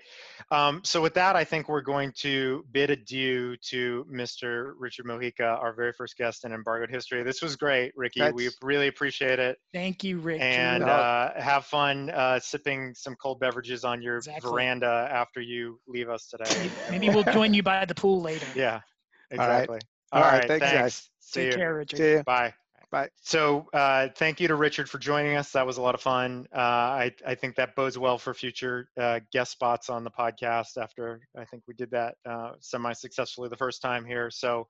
[0.51, 4.71] Um, so with that, I think we're going to bid adieu to Mr.
[4.79, 7.21] Richard Mojica, our very first guest in Embargoed History.
[7.21, 8.23] This was great, Ricky.
[8.31, 9.57] We really appreciate it.
[9.73, 10.41] Thank you, Rick.
[10.41, 14.49] and uh, have fun uh, sipping some cold beverages on your Exactly.
[14.49, 16.71] veranda after you leave us today.
[16.89, 18.45] Maybe we'll join you by the pool later.
[18.55, 18.81] yeah,
[19.37, 19.59] All right.
[19.59, 19.79] exactly.
[20.11, 21.09] All right, thanks, guys.
[21.19, 21.57] See Take you.
[21.57, 21.97] care, Richard.
[21.97, 22.23] See ya.
[22.23, 22.53] Bye.
[22.91, 23.09] Bye.
[23.21, 25.51] So uh, thank you to Richard for joining us.
[25.51, 26.47] That was a lot of fun.
[26.51, 30.75] Uh, I, I think that bodes well for future uh, guest spots on the podcast
[30.81, 34.31] after I think we did that uh, semi-successfully the first time here.
[34.31, 34.67] So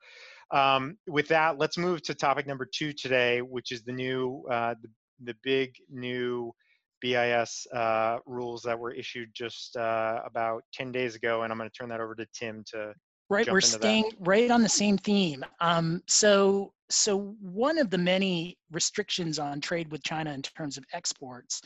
[0.51, 4.75] um, with that, let's move to topic number two today, which is the new, uh,
[4.81, 4.89] the,
[5.23, 6.53] the big new
[7.01, 11.43] BIS uh, rules that were issued just uh, about 10 days ago.
[11.43, 12.93] And I'm going to turn that over to Tim to
[13.29, 13.81] right jump we're into that.
[13.81, 19.62] staying right on the same theme um, so so one of the many restrictions on
[19.62, 21.62] trade with china in terms of exports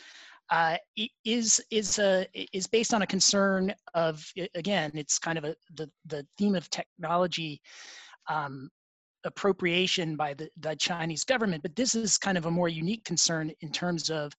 [0.49, 0.75] uh,
[1.23, 5.89] is is a is based on a concern of again it's kind of a the
[6.05, 7.61] the theme of technology
[8.29, 8.69] um,
[9.25, 13.51] appropriation by the, the Chinese government, but this is kind of a more unique concern
[13.61, 14.33] in terms of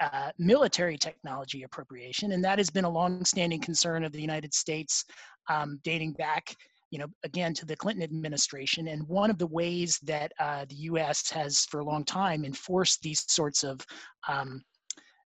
[0.00, 5.04] uh, military technology appropriation, and that has been a long-standing concern of the United States,
[5.48, 6.54] um, dating back,
[6.90, 8.88] you know, again to the Clinton administration.
[8.88, 11.30] And one of the ways that uh, the U.S.
[11.30, 13.80] has, for a long time, enforced these sorts of
[14.28, 14.62] um,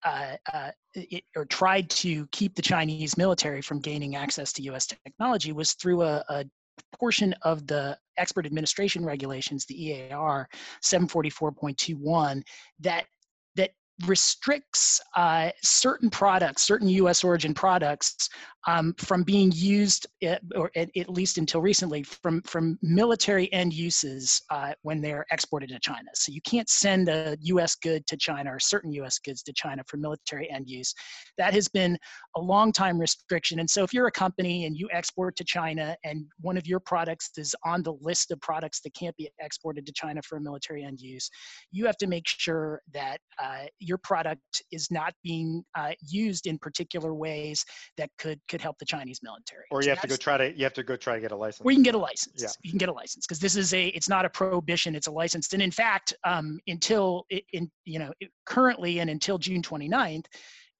[0.06, 4.88] uh, uh, it, or tried to keep the Chinese military from gaining access to U.S.
[4.88, 6.46] technology was through a, a
[6.98, 10.48] portion of the export administration regulations, the EAR
[10.84, 12.42] 744.21,
[12.80, 13.06] that that
[14.06, 17.24] restricts uh, certain products, certain U.S.
[17.24, 18.30] origin products,
[18.68, 23.74] um, from being used, uh, or at, at least until recently, from from military end
[23.74, 26.10] uses uh, when they're exported to China.
[26.14, 27.76] So you can't send a U.S.
[27.76, 29.18] good to China or certain U.S.
[29.20, 30.94] goods to China for military end use.
[31.38, 31.98] That has been
[32.36, 33.60] a long time restriction.
[33.60, 36.82] And so if you're a company and you export to China and one of your
[36.82, 40.84] products is on the list of products that can't be exported to China for military
[40.84, 41.30] end use,
[41.72, 46.58] you have to make sure that uh, your product is not being uh, used in
[46.60, 47.66] particular ways
[47.98, 49.66] that could could help the Chinese military.
[49.72, 51.32] or So you have to go try to you have to go try to get
[51.32, 51.66] a license.
[51.66, 52.42] or you can get a license.
[52.42, 52.50] Yeah.
[52.64, 53.88] You can get a license because this is a.
[53.88, 54.96] It's not a prohibition.
[54.96, 55.52] It's a license.
[55.52, 58.14] And in fact, um, until in you know
[58.46, 60.26] currently and until June 29th,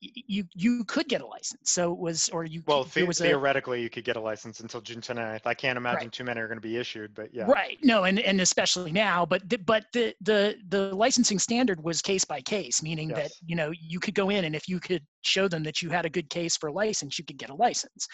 [0.02, 1.72] you you could get a license.
[1.72, 4.60] So it was, or you well, the- was a, theoretically, you could get a license
[4.60, 5.42] until June 29th.
[5.46, 6.12] I can't imagine Right.
[6.12, 7.46] too many are going to be issued, but yeah.
[7.46, 7.78] Right.
[7.84, 12.24] No, and and especially now, but the, but the the the licensing standard was case
[12.26, 15.48] by case, meaning that you know you could go in and if you could show
[15.48, 18.08] them that you had a good case for a license, you could get a license.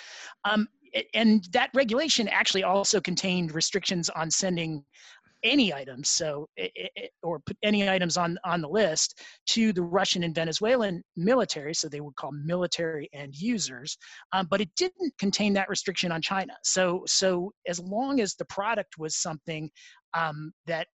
[0.44, 0.68] Um,
[1.14, 4.84] and that regulation actually also contained restrictions on sending
[5.44, 9.74] any items, so i- i- i- or put any items on on the list to
[9.74, 13.98] the Russian and Venezuelan military, so they would call military end users
[14.34, 16.54] um, but it didn't contain that restriction on China.
[16.64, 19.70] So, so as long as the product was something
[20.14, 20.88] um, that,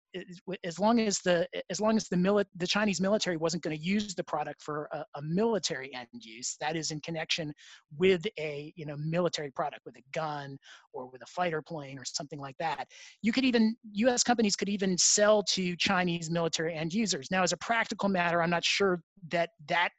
[0.64, 3.82] as long as the as long as the mili- the Chinese military wasn't going to
[3.82, 7.52] use the product for a, a military end use, that is in connection
[7.96, 10.58] with a you know military product, with a gun
[10.92, 12.86] or with a fighter plane or something like that.
[13.22, 14.22] You could even U.S.
[14.22, 17.30] companies could even sell to Chinese military end users.
[17.30, 19.90] Now, as a practical matter, I'm not sure that that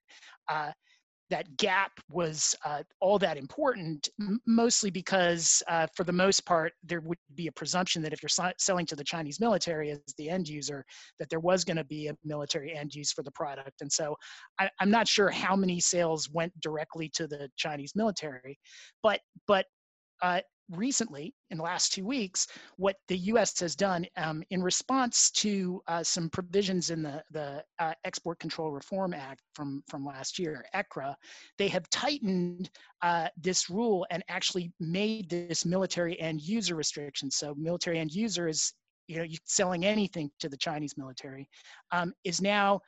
[0.49, 0.71] uh,
[1.29, 6.73] that gap was uh, all that important, m- mostly because, uh, for the most part,
[6.83, 10.29] there would be a presumption that if you're selling to the Chinese military as the
[10.29, 10.83] end user,
[11.19, 13.81] that there was going to be a military end use for the product.
[13.81, 14.15] And so
[14.59, 18.57] I, I'm not sure how many sales went directly to the Chinese military,
[19.03, 19.65] but but
[20.21, 22.47] uh, recently, in the last two weeks,
[22.77, 23.59] what the U.S.
[23.59, 28.71] has done um, in response to uh, some provisions in the the uh, Export Control
[28.71, 31.15] Reform Act from from last year, ECRA,
[31.57, 32.69] they have tightened
[33.01, 37.31] uh, this rule and actually made this military end user restriction.
[37.31, 38.73] So military end user is
[39.07, 41.49] you know selling anything to the Chinese military
[41.91, 42.79] um, is now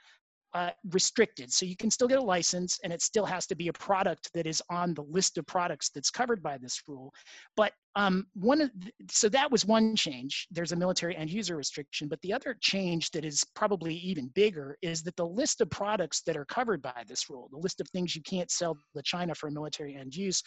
[0.54, 1.52] uh, restricted.
[1.52, 4.30] So you can still get a license and it still has to be a product
[4.34, 7.14] that is on the list of products that's covered by this rule.
[7.56, 10.48] But um, one of th- so that was one change.
[10.52, 12.08] There's a military end user restriction.
[12.08, 16.22] But the other change that is probably even bigger is that the list of products
[16.24, 19.36] that are covered by this rule, the list of things you can't sell to China
[19.36, 20.44] for a military end use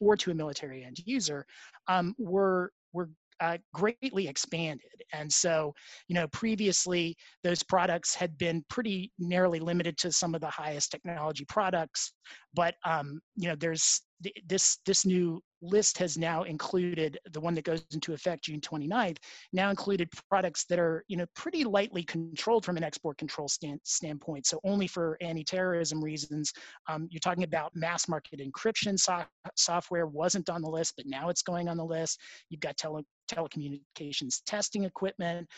[0.00, 1.46] or to a military end user,
[1.88, 3.08] um, were were
[3.40, 5.02] uh, greatly expanded.
[5.12, 5.74] And so,
[6.08, 10.90] you know, previously those products had been pretty narrowly limited to some of the highest
[10.90, 12.12] technology products
[12.56, 17.54] but um, you know there's th- this this new list has now included the one
[17.54, 19.18] that goes into effect june 29th
[19.52, 23.80] now included products that are you know pretty lightly controlled from an export control stand,
[23.84, 24.46] standpoint.
[24.46, 26.52] So only for anti-terrorism reasons.
[26.88, 29.24] Um, you're talking about mass market encryption so-
[29.56, 32.20] software wasn't on the list but now it's going on the list.
[32.50, 35.48] You've got tele- telecommunications testing equipment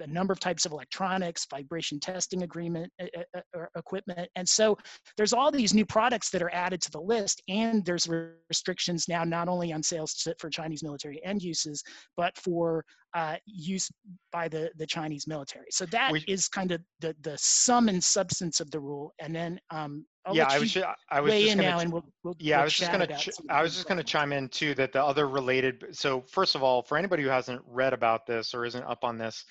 [0.00, 4.76] a number of types of electronics, vibration testing agreement uh, uh, equipment, and so
[5.16, 9.08] there's all these new products that are added to the list, and there's re- restrictions
[9.08, 11.82] now not only on sales to, for Chinese military end uses,
[12.16, 13.90] but for uh, use
[14.32, 15.66] by the the Chinese military.
[15.70, 19.34] So that is We- kind of the the sum and substance of the rule, and
[19.34, 21.82] then um, I'll yeah, I was ju- I was weigh just in gonna now, ch-
[21.84, 24.32] and we'll, we'll yeah, I we'll was just gonna ch- I was just gonna chime
[24.32, 25.86] in too that the other related.
[25.92, 29.16] So first of all, for anybody who hasn't read about this or isn't up on
[29.16, 29.44] this,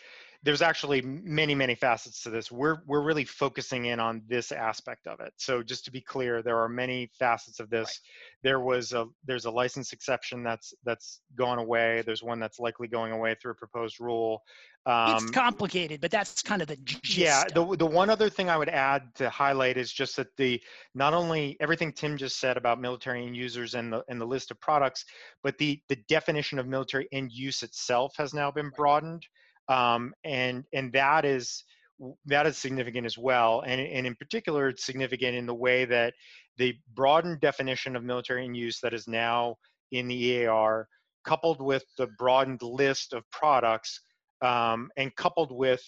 [0.44, 2.52] there's actually many many facets to this.
[2.52, 5.34] We're we're really focusing in on this aspect of it.
[5.38, 8.00] So just to be clear, there are many facets of this.
[8.44, 12.04] There was a there's a license exception that's that's gone away.
[12.06, 14.44] There's one that's likely going away through a proposed rule.
[14.86, 18.50] it's Um, complicated, but that's kind of the gist yeah the, the one other thing
[18.50, 20.62] i would add to highlight is just that the
[20.96, 24.52] not only everything tim just said about military end users and the and the list
[24.52, 25.04] of products
[25.44, 29.26] but the the definition of military end use itself has now been broadened
[29.70, 31.63] um, and and that is
[32.26, 36.13] that is significant as well and, and in particular it's significant in the way that
[36.57, 39.55] the broadened definition of military end use that is now
[39.91, 40.88] in the ear
[41.26, 43.99] coupled with the broadened list of products
[44.41, 45.82] um, and coupled with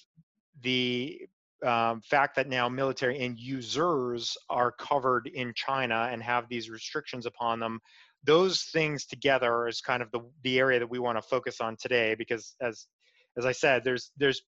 [0.61, 1.19] the
[1.65, 7.25] um, fact that now military end users are covered in China and have these restrictions
[7.25, 7.79] upon them,
[8.23, 11.75] those things together is kind of the, the area that we want to focus on
[11.77, 12.87] today because as
[13.39, 14.41] as I said, there's there's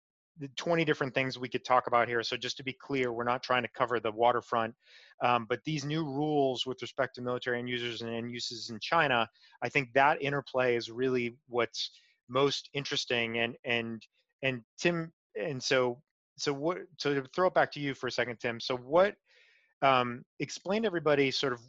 [0.58, 2.24] 20 different things we could talk about here.
[2.24, 4.74] So just to be clear, we're not trying to cover the waterfront,
[5.24, 8.80] um, but these new rules with respect to military end users and end uses in
[8.80, 9.28] China,
[9.62, 11.92] I think that interplay is really what's
[12.30, 13.40] most interesting.
[13.40, 14.06] And and
[14.44, 16.02] and Tim, and so
[16.38, 16.80] so what?
[16.98, 18.60] So to throw it back to you for a second, Tim.
[18.60, 19.16] So what?
[19.84, 21.60] Um, explain to everybody sort of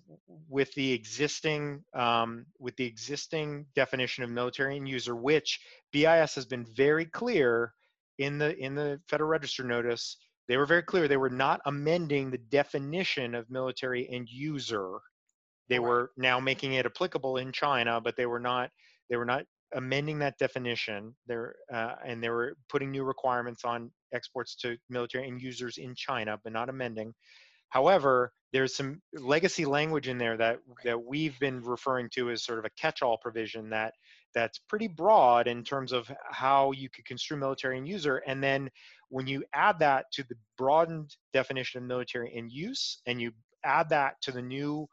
[0.48, 5.60] with the existing um, with the existing definition of military end user, which
[5.92, 7.72] BIS has been very clear
[8.18, 10.18] in the in the Federal Register notice.
[10.48, 11.08] They were very clear.
[11.08, 14.98] They were not amending the definition of military end user.
[15.68, 18.70] They were now making it applicable in China, but they were not.
[19.08, 19.44] They were not
[19.74, 21.14] amending that definition.
[21.26, 25.94] They're uh, and they were putting new requirements on exports to military end users in
[25.94, 27.14] China, but not amending.
[27.72, 32.58] However, there's some legacy language in there that that we've been referring to as sort
[32.58, 33.94] of a catch-all provision that
[34.34, 38.18] that's pretty broad in terms of how you could construe military end user.
[38.26, 38.68] And then
[39.08, 43.32] when you add that to the broadened definition of military end use, and you
[43.64, 44.86] add that to the new,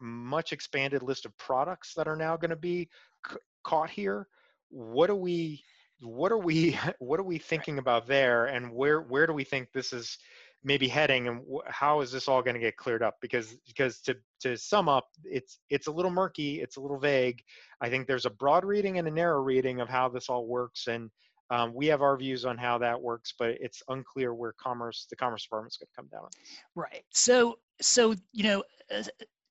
[0.00, 2.88] much expanded list of products that are now going to be
[3.30, 4.26] c- caught here,
[4.70, 5.62] what are we?
[6.00, 6.78] What are we?
[7.00, 8.46] What are we thinking about there?
[8.46, 10.16] And where where do we think this is?
[10.64, 13.16] Maybe heading and how is this all going to get cleared up?
[13.20, 17.42] Because because to to sum up it's it's a little murky it's a little vague.
[17.80, 20.86] I think there's a broad reading and a narrow reading of how this all works
[20.86, 21.10] and
[21.50, 25.16] um, we have our views on how that works but it's unclear where commerce the
[25.16, 26.28] commerce department is going to come down
[26.74, 27.04] right.
[27.10, 28.64] So so you know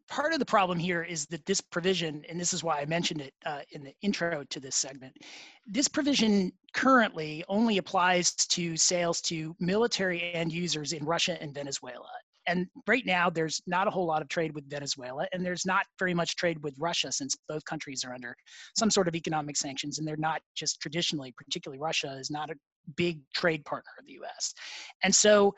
[0.09, 3.21] part of the problem here is that this provision, and this is why I mentioned
[3.21, 5.13] it uh, in the intro to this segment,
[5.65, 12.09] this provision currently only applies to sales to military end users in Russia and Venezuela.
[12.47, 15.85] And right now, there's not a whole lot of trade with Venezuela, and there's not
[15.99, 18.35] very much trade with Russia since both countries are under
[18.77, 22.55] some sort of economic sanctions, and they're not just traditionally, particularly Russia, is not a
[22.95, 24.53] big trade partner of the US.
[25.03, 25.53] And so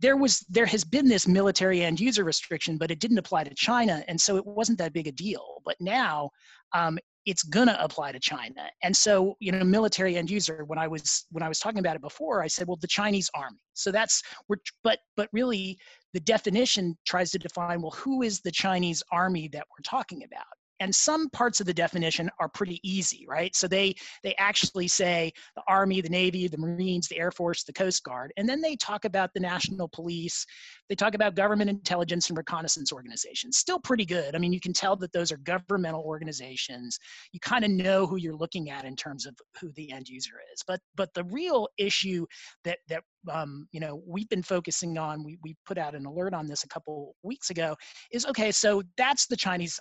[0.00, 3.54] there was there has been this military end user restriction, but it didn't apply to
[3.54, 5.62] China, and so it wasn't that big a deal.
[5.64, 6.30] But now
[6.72, 10.64] um, it's gonna apply to China, and so you know, military end user.
[10.64, 13.30] When I was when I was talking about it before, I said, well, the Chinese
[13.34, 13.60] army.
[13.74, 15.78] So that's we're but but really
[16.12, 20.46] the definition tries to define well, who is the Chinese army that we're talking about?
[20.80, 23.54] And some parts of the definition are pretty easy right?
[23.54, 27.72] So they they actually say the army the navy the marines the air force the
[27.72, 30.46] coast guard and then they talk about the national police.
[30.88, 33.58] They talk about government intelligence and reconnaissance organizations.
[33.58, 34.34] Still pretty good.
[34.34, 36.98] I mean you can tell that those are governmental organizations.
[37.32, 40.34] You kind of know who you're looking at in terms of who the end user
[40.52, 40.62] is.
[40.66, 42.26] But but the real issue
[42.64, 46.34] that that um, you know we've been focusing on we, we put out an alert
[46.34, 47.74] on this a couple weeks ago
[48.12, 49.80] is okay so that's the chinese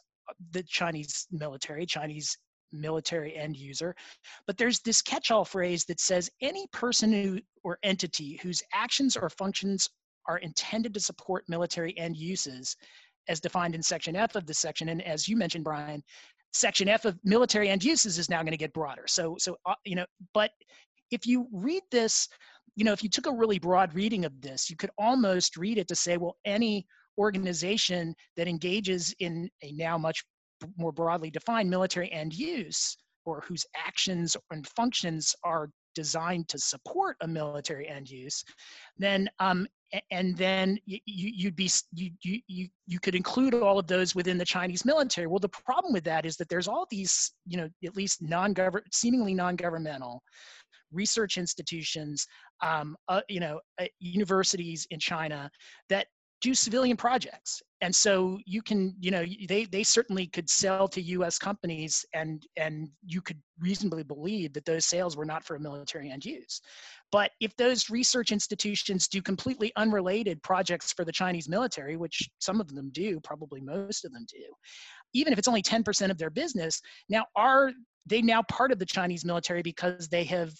[0.51, 2.37] the Chinese military, Chinese
[2.71, 3.95] military end user.
[4.47, 9.15] But there's this catch all phrase that says any person who, or entity whose actions
[9.15, 9.89] or functions
[10.27, 12.75] are intended to support military end uses,
[13.27, 14.89] as defined in Section F of the section.
[14.89, 16.03] And as you mentioned, Brian,
[16.53, 19.03] Section F of military end uses is now going to get broader.
[19.07, 20.51] So, so uh, you know, but
[21.11, 22.27] if you read this,
[22.75, 25.77] you know, if you took a really broad reading of this, you could almost read
[25.77, 26.85] it to say, well, any
[27.17, 30.23] organization that engages in a now much
[30.77, 32.95] more broadly defined military end use
[33.25, 38.43] or whose actions and functions are designed to support a military end use,
[38.97, 39.67] then um,
[40.09, 44.45] and then you, you'd be you, you you could include all of those within the
[44.45, 45.27] Chinese military.
[45.27, 48.93] Well, the problem with that is that there's all these you know at least non-government,
[48.93, 50.21] seemingly non-governmental
[50.91, 52.25] research institutions,
[52.61, 55.49] um, uh, you know, uh, universities in China
[55.89, 56.07] that
[56.43, 57.61] do civilian projects.
[57.79, 62.45] And so you can you know they they certainly could sell to us companies and
[62.57, 66.61] and you could reasonably believe that those sales were not for a military end use.
[67.13, 72.59] But if those research institutions do completely unrelated projects for the chinese military which some
[72.59, 74.43] of them do probably most of them do
[75.13, 77.71] even if it's only 10% of their business now are
[78.05, 80.51] they now part of the chinese military because they have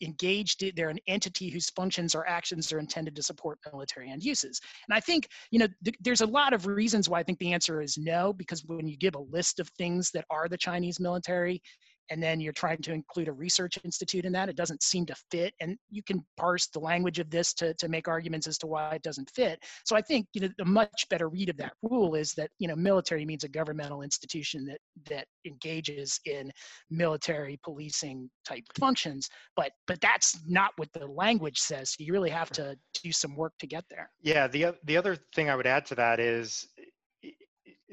[0.00, 4.60] engaged they're an entity whose functions or actions are intended to support military end uses.
[4.88, 7.52] And i think you know th- there's a lot of reasons why i think the
[7.52, 11.00] answer is no because when you give a list of things that are the chinese
[11.00, 11.62] military
[12.10, 15.14] and then you're trying to include a research institute in that it doesn't seem to
[15.30, 18.66] fit and you can parse the language of this to, to make arguments as to
[18.66, 19.58] why it doesn't fit.
[19.84, 22.68] So i think you know a much better read of that rule is that you
[22.68, 24.78] know military means a governmental institution that
[25.08, 26.50] that engages in
[26.90, 32.30] military policing type functions but but that's not what the language says so you really
[32.30, 34.10] have to do some work to get there.
[34.22, 36.66] Yeah the the other thing i would add to that is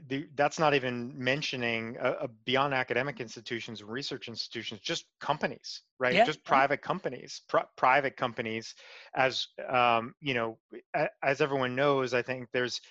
[0.07, 5.81] the, that's not even mentioning uh, uh, beyond academic institutions and research institutions, just companies,
[5.99, 6.13] right?
[6.13, 6.25] Yeah.
[6.25, 8.73] Just private companies, pr- private companies.
[9.15, 10.57] As um, you know,
[11.23, 12.81] as everyone knows, I think there's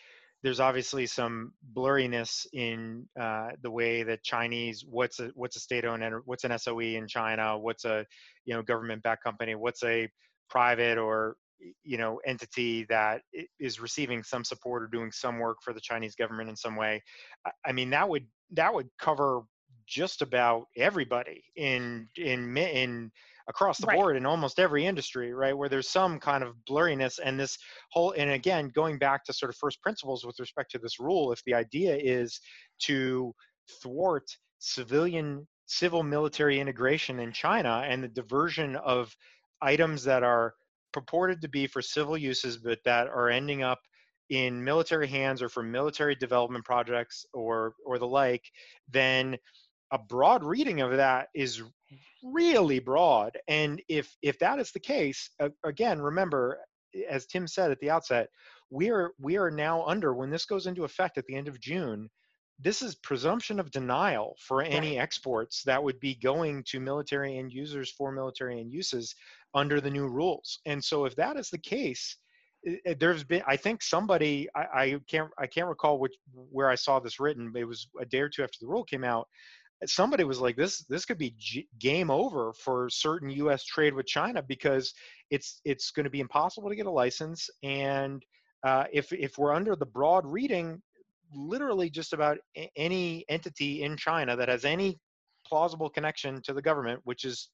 [0.43, 6.03] there's obviously some blurriness in uh, the way that Chinese what's a what's a state-owned
[6.25, 8.07] what's an SOE in China, what's a
[8.45, 10.09] you know government-backed company, what's a
[10.49, 11.37] private or
[11.83, 13.23] you know entity that
[13.59, 17.03] is receiving some support or doing some work for the Chinese government in some way.
[17.65, 19.43] I mean that would that would cover
[19.87, 23.11] just about everybody in in in
[23.49, 23.97] across the right.
[23.97, 27.59] board in almost every industry right where there's some kind of blurriness and this
[27.91, 31.33] whole and again going back to sort of first principles with respect to this rule
[31.33, 32.41] if the idea is
[32.79, 33.35] to
[33.83, 34.31] thwart
[34.61, 39.15] civilian civil military integration in China and the diversion of
[39.63, 40.55] items that are
[40.93, 43.81] purported to be for civil uses, but that are ending up
[44.31, 48.45] in military hands or for military development projects or or the like,
[48.89, 49.37] then
[49.93, 51.63] a broad reading of that is
[52.23, 53.37] really broad.
[53.49, 56.59] And if if that is the case, uh, again, remember,
[57.09, 58.29] as Tim said at the outset,
[58.71, 61.61] we are we are now under when this goes into effect at the end of
[61.61, 62.09] June.
[62.63, 65.03] This is presumption of denial for any right.
[65.03, 69.15] exports that would be going to military end users for military end uses
[69.55, 70.61] under the new rules.
[70.67, 72.17] And so, if that is the case,
[72.67, 76.15] eh, eh, there's been i think somebody I, I, can't i can't recall which
[76.51, 79.05] where i saw this written it was a day or two after the rule came
[79.05, 79.27] out
[79.83, 83.95] eh, somebody was like this this could be g- game over for certain us trade
[83.95, 84.93] with china because
[85.31, 88.23] it's it's going to be impossible to get a license and
[88.63, 90.83] uh, if if we're under the broad reading
[91.33, 92.37] literally just about
[92.77, 94.99] any entity in china that has any
[95.47, 97.49] plausible connection to the government which is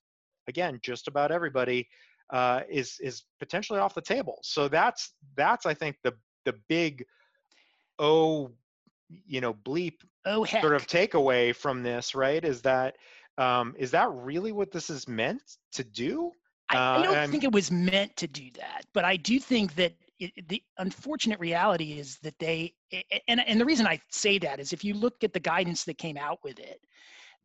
[0.48, 1.86] again just about everybody
[2.30, 6.12] uh, is is potentially off the table so that's that's i think the
[6.44, 7.04] the big
[7.98, 8.50] oh
[9.08, 9.94] you know bleep
[10.24, 10.60] oh, heck.
[10.60, 12.96] sort of takeaway from this right is that
[13.38, 15.42] um, is that really what this is meant
[15.72, 16.32] to do
[16.70, 19.74] I, I don't uh, think it was meant to do that but i do think
[19.76, 22.74] that it, the unfortunate reality is that they
[23.28, 25.98] and, and the reason i say that is if you look at the guidance that
[25.98, 26.80] came out with it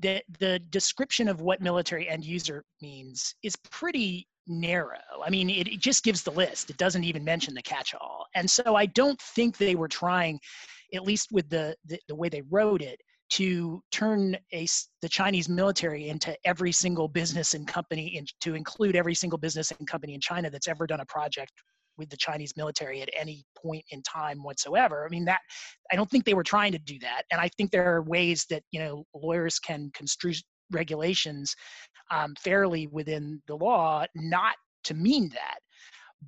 [0.01, 4.97] the the description of what military end user means is pretty narrow.
[5.23, 6.71] I mean, it, it, just gives the list.
[6.71, 8.25] It doesn't even mention the catch-all.
[8.33, 10.39] And so I don't think they were trying
[10.93, 12.99] at least with the, the, the way they wrote it,
[13.31, 14.67] to turn a,
[15.01, 19.71] the Chinese military into every single business and company, in, to include every single business
[19.71, 21.51] and company in China that's ever done a project
[22.01, 25.05] with the Chinese military at any point in time whatsoever.
[25.05, 25.41] I mean, that
[25.91, 28.45] I don't think they were trying to do that, and I think there are ways
[28.49, 30.33] that you know lawyers can construe
[30.71, 31.55] regulations
[32.09, 35.59] um, fairly within the law not to mean that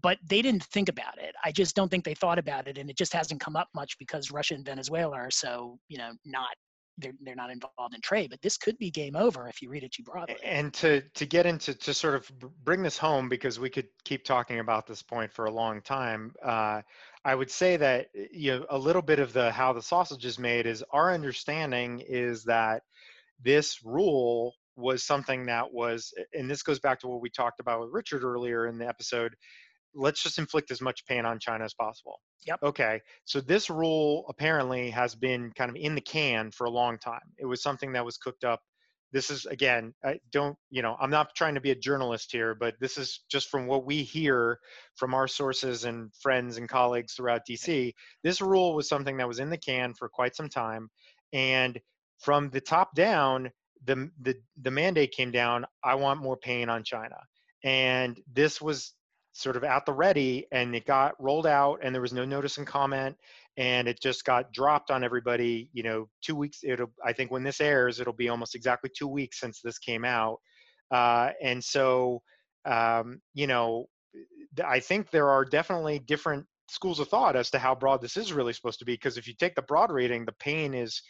[0.02, 1.36] but they didn't think about it.
[1.46, 3.96] I just don't think they thought about it, and it just hasn't come up much
[4.00, 6.56] because Russia and Venezuela are so, you know, not
[6.98, 8.30] they're they're not involved in trade.
[8.30, 10.36] But this could be game over if you read it too broadly.
[10.44, 12.32] And to to get into to sort of
[12.64, 16.34] bring this home because we could keep talking about this point for a long time.
[16.44, 16.82] Uh,
[17.26, 20.38] I would say that you know a little bit of the how the sausage is
[20.38, 22.84] made is our understanding is that
[23.42, 27.80] this rule was something that was and this goes back to what we talked about
[27.82, 29.36] with Richard earlier in the episode
[29.96, 32.20] let's just inflict as much pain on China as possible.
[32.46, 32.60] Yep.
[32.64, 33.02] Okay.
[33.26, 37.22] So this rule apparently has been kind of in the can for a long time.
[37.38, 38.62] It was something that was cooked up.
[39.12, 42.56] This is again, I don't, you know, I'm not trying to be a journalist here,
[42.56, 44.58] but this is just from what we hear
[44.96, 47.94] from our sources and friends and colleagues throughout DC.
[48.24, 50.90] This rule was something that was in the can for quite some time.
[51.32, 51.80] And
[52.20, 53.52] from the top down,
[53.86, 57.18] the the the mandate came down, I want more pain on China.
[57.64, 58.94] And this was
[59.34, 62.58] sort of at the ready and it got rolled out and there was no notice
[62.58, 63.16] and comment
[63.58, 67.44] and it just got dropped on everybody you know two weeks it'll i think when
[67.44, 70.38] this airs it'll be almost exactly two weeks since this came out.
[70.92, 72.22] Uh, and so
[72.66, 73.86] um, you know
[74.64, 78.34] i think there are definitely different schools of thought as to how broad this is
[78.34, 81.02] really supposed to be because if you take the broad rating the pain is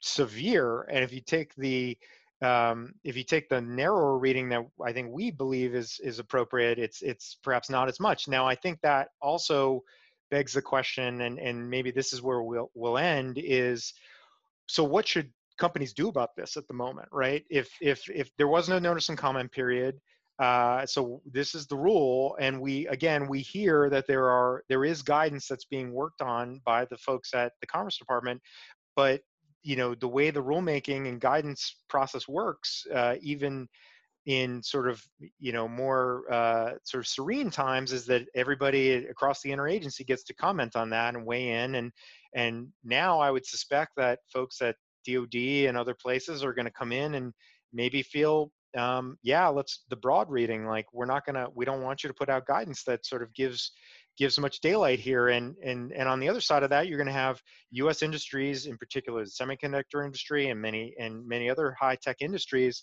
[0.00, 1.96] severe and if you take the
[2.42, 6.78] um, if you take the narrower reading that I think we believe is is appropriate,
[6.78, 8.28] it's it's perhaps not as much.
[8.28, 9.82] Now I think that also
[10.30, 13.92] begs the question, and and maybe this is where we'll we'll end is,
[14.66, 17.44] so what should companies do about this at the moment, right?
[17.48, 20.00] If if if there was no notice and comment period,
[20.40, 24.84] uh, so this is the rule, and we again we hear that there are there
[24.84, 28.40] is guidance that's being worked on by the folks at the Commerce Department,
[28.96, 29.20] but
[29.62, 33.68] you know the way the rulemaking and guidance process works uh, even
[34.26, 35.02] in sort of
[35.38, 40.22] you know more uh, sort of serene times is that everybody across the interagency gets
[40.22, 41.92] to comment on that and weigh in and
[42.34, 46.72] and now i would suspect that folks at dod and other places are going to
[46.72, 47.32] come in and
[47.72, 51.82] maybe feel um, yeah let's the broad reading like we're not going to we don't
[51.82, 53.72] want you to put out guidance that sort of gives
[54.18, 55.28] gives much daylight here.
[55.28, 57.40] And, and, and on the other side of that, you're going to have
[57.72, 58.02] U.S.
[58.02, 62.82] industries, in particular the semiconductor industry and many and many other high tech industries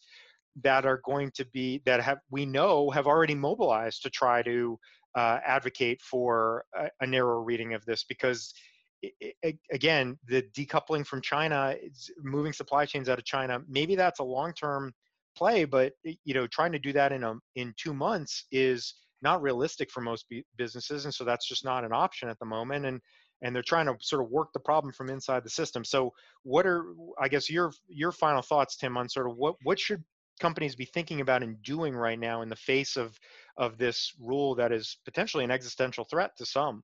[0.63, 4.77] that are going to be that have we know have already mobilized to try to
[5.15, 8.53] uh, advocate for a, a narrow reading of this because
[9.71, 11.73] again the decoupling from china
[12.21, 14.91] moving supply chains out of china maybe that's a long-term
[15.37, 19.41] play but you know trying to do that in a in two months is not
[19.41, 20.25] realistic for most
[20.57, 22.99] businesses and so that's just not an option at the moment and
[23.41, 26.11] and they're trying to sort of work the problem from inside the system so
[26.43, 30.03] what are i guess your your final thoughts tim on sort of what what should
[30.39, 33.17] companies be thinking about and doing right now in the face of
[33.57, 36.81] of this rule that is potentially an existential threat to some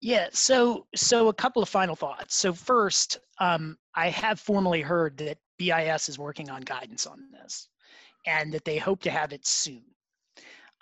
[0.00, 2.36] Yeah, so so a couple of final thoughts.
[2.36, 7.68] So first, um, I have formally heard that BIS is working on guidance on this,
[8.26, 9.84] and that they hope to have it soon.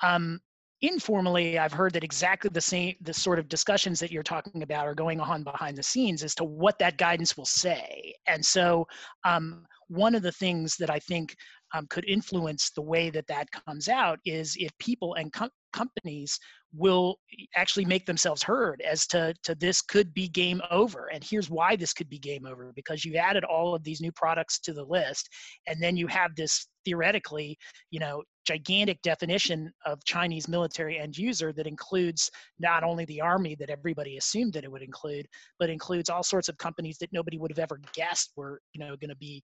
[0.02, 0.40] Um,
[0.88, 4.86] informally, I've heard that exactly the same the sort of discussions that you're talking about
[4.86, 8.14] are going on behind the scenes as to what that guidance will say.
[8.26, 8.86] And so,
[9.24, 11.36] um, one of the things that I think
[11.74, 16.38] um, could influence the way that that comes out is if people and com- companies
[16.72, 17.18] will
[17.56, 21.08] actually make themselves heard as to, to this could be game over.
[21.12, 24.12] And here's why this could be game over because you've added all of these new
[24.12, 25.28] products to the list,
[25.66, 27.58] and then you have this theoretically,
[27.90, 33.54] you know, gigantic definition of Chinese military end user that includes not only the army
[33.54, 35.26] that everybody assumed that it would include,
[35.58, 38.96] but includes all sorts of companies that nobody would have ever guessed were, you know,
[38.96, 39.42] going to be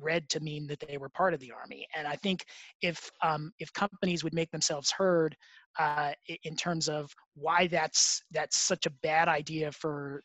[0.00, 1.86] read to mean that they were part of the army.
[1.96, 2.44] And I think
[2.82, 5.36] if um, if companies would make themselves heard
[5.78, 6.12] uh,
[6.44, 10.22] in terms of why that's that's such a bad idea for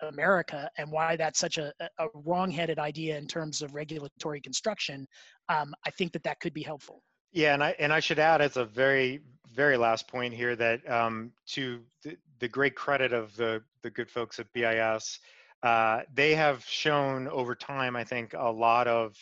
[0.00, 5.06] America and why that's such a, a wrong-headed idea in terms of regulatory construction,
[5.48, 7.02] um, I think that that could be helpful.
[7.32, 9.20] Yeah, and I and I should add as a very
[9.52, 14.10] very last point here that um, to the, the great credit of the the good
[14.10, 15.18] folks at BIS,
[15.62, 19.16] uh, they have shown over time, I think, a lot of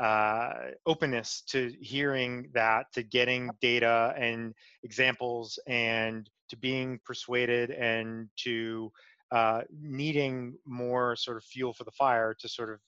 [0.00, 0.52] uh,
[0.86, 8.92] openness to hearing that, to getting data and examples, and to being persuaded and to
[9.30, 12.80] uh, needing more sort of fuel for the fire to sort of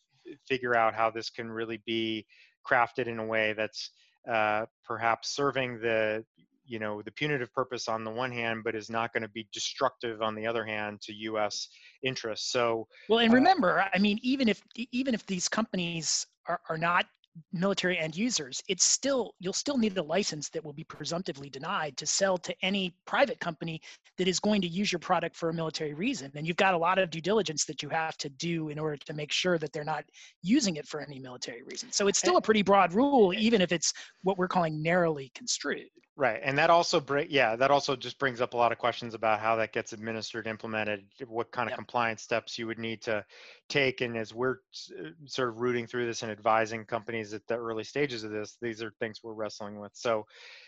[0.48, 2.26] figure out how this can really be
[2.68, 3.90] crafted in a way that's
[4.30, 6.24] uh, perhaps serving the
[6.66, 9.48] you know the punitive purpose on the one hand but is not going to be
[9.52, 11.68] destructive on the other hand to us
[12.04, 12.52] interests.
[12.52, 16.60] So well and uh remember uh, i mean even if even if these companies are,
[16.68, 17.06] are not
[17.52, 21.96] military end users, it's still you'll still need a license that will be presumptively denied
[21.96, 23.80] to sell to any private company
[24.18, 26.30] that is going to use your product for a military reason.
[26.34, 28.96] And you've got a lot of due diligence that you have to do in order
[28.96, 30.04] to make sure that they're not
[30.42, 31.90] using it for any military reason.
[31.92, 34.82] So it's eh still a pretty broad rule, eh even if it's what we're calling
[34.82, 35.88] narrowly construed.
[36.20, 39.14] Right, and that also bring yeah, that also just brings up a lot of questions
[39.14, 41.78] about how that gets administered, implemented, what kind of yep.
[41.78, 43.24] compliance steps you would need to
[43.70, 44.02] take.
[44.02, 44.56] And as we're
[44.98, 48.58] uh, sort of rooting through this and advising companies at the early stages of this,
[48.60, 49.92] these are things we're wrestling with.
[49.94, 50.26] So,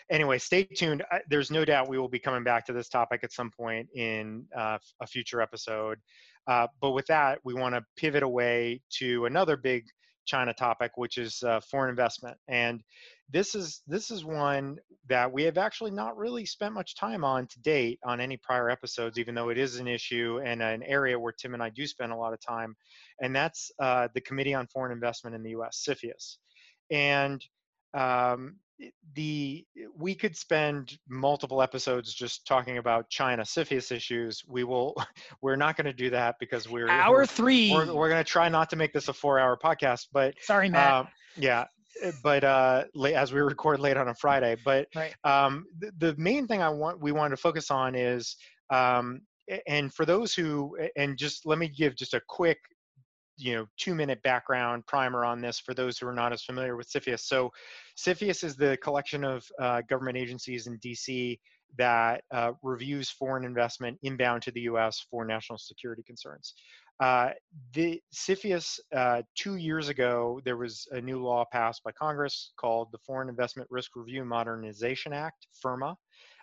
[0.08, 1.04] anyway, stay tuned.
[1.28, 4.46] There's no doubt we will be coming back to this topic at some point in
[4.56, 5.98] uh, a future episode.
[6.46, 9.84] Uh, but with that, we want to pivot away to another big
[10.26, 12.36] China topic, which is uh, foreign investment.
[12.48, 12.82] And
[13.30, 14.76] this is this is one
[15.08, 18.68] that we have actually not really spent much time on to date on any prior
[18.68, 21.86] episodes, even though it is an issue and an area where Tim and I do
[21.86, 22.76] spend a lot of time,
[23.20, 25.84] and that's uh, the Committee on Foreign Investment in the U.S.
[25.88, 26.36] CFIUS,
[26.90, 27.42] and
[27.94, 28.56] um,
[29.14, 29.64] the
[29.96, 34.42] we could spend multiple episodes just talking about China CFIUS issues.
[34.46, 34.94] We will,
[35.42, 38.30] we're not going to do that because we're hour we're, 3 We're, we're going to
[38.30, 40.92] try not to make this a four-hour podcast, but sorry, Matt.
[40.92, 41.04] Uh,
[41.36, 41.64] yeah,
[42.00, 44.56] Eh, but uh, as we record late on a Friday.
[44.64, 45.14] But right.
[45.24, 48.36] um, the, the, main thing I want we wanted to focus on is,
[48.70, 49.20] um,
[49.66, 52.58] and for those who, and just let me give just a quick,
[53.36, 56.76] you know, two minute background primer on this for those who are not as familiar
[56.76, 57.20] with CFIUS.
[57.20, 57.50] So,
[57.96, 61.38] CFIUS is the collection of uh, government agencies in DC
[61.78, 65.04] that uh, reviews foreign investment inbound to the U.S.
[65.10, 66.54] for national security concerns.
[67.00, 67.30] Uh,
[67.72, 72.88] the CFIUS, uh, two years ago, there was a new law passed by Congress called
[72.92, 75.96] the Foreign Investment Risk Review Modernization Act, FIRRMA,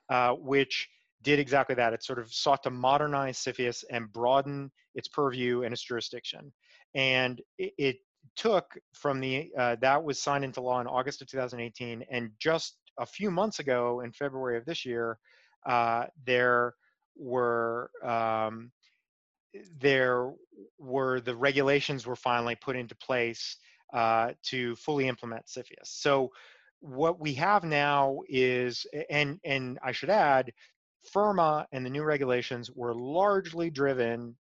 [0.10, 0.90] uh, which
[1.22, 1.94] did exactly that.
[1.94, 6.52] It sort of sought to modernize CFIUS and broaden its purview and its jurisdiction.
[6.96, 7.98] And it, it
[8.36, 12.06] took from the, uh, that was signed into law in August of 2018.
[12.10, 15.18] And just a few months ago, in February of this year,
[15.66, 16.74] uh, there
[17.16, 18.72] were um,
[19.80, 20.32] there
[20.78, 23.58] were the regulations were finally put into place
[23.94, 25.86] uh, to fully implement CFIUS.
[25.86, 26.32] So
[26.82, 30.54] what we have now is, and and I should add,
[31.14, 34.36] FIRRMA and the new regulations were largely driven,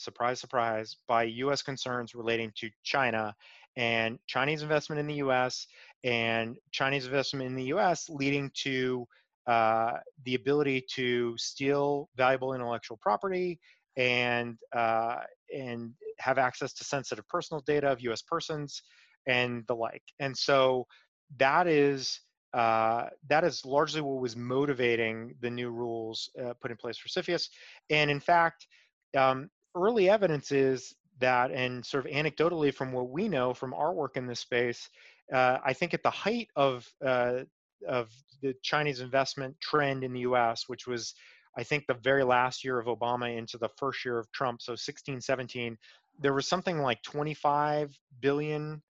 [0.00, 1.62] surprise, surprise, by U.S.
[1.62, 3.34] concerns relating to China
[3.76, 5.66] and Chinese investment in the U.S.
[6.04, 8.08] and Chinese investment in the U.S.
[8.08, 9.06] leading to
[9.46, 9.92] uh,
[10.24, 13.58] the ability to steal valuable intellectual property
[13.96, 15.16] and uh,
[15.56, 18.22] and have access to sensitive personal data of U.S.
[18.22, 18.82] persons
[19.26, 20.02] and the like.
[20.18, 20.86] And so
[21.38, 22.20] that is
[22.52, 27.08] uh, that is largely what was motivating the new rules uh, put in place for
[27.08, 27.48] CFIUS.
[27.90, 28.66] And in fact,
[29.16, 33.92] um, early evidence is that, and sort of anecdotally from what we know from our
[33.92, 34.88] work in this space,
[35.32, 37.40] uh, I think at the height of uh,
[37.88, 38.10] of
[38.42, 41.14] the Chinese investment trend in the U.S., which was
[41.56, 44.74] I think the very last year of Obama into the first year of Trump, so
[44.74, 45.76] 16, 17,
[46.18, 48.82] there was something like 25 billion.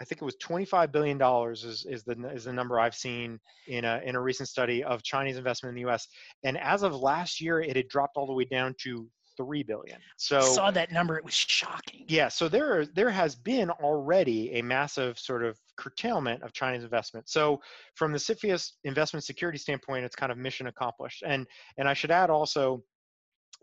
[0.00, 3.38] I think it was 25 billion dollars is, is the is the number I've seen
[3.66, 6.08] in a in a recent study of Chinese investment in the U.S.
[6.42, 9.06] And as of last year, it had dropped all the way down to
[9.40, 9.98] three billion.
[10.16, 12.04] So I saw that number; it was shocking.
[12.08, 17.28] Yeah, so there there has been already a massive sort of curtailment of Chinese investment.
[17.28, 17.60] So
[17.94, 21.22] from the CFIUS investment security standpoint, it's kind of mission accomplished.
[21.26, 21.46] And
[21.78, 22.82] and I should add also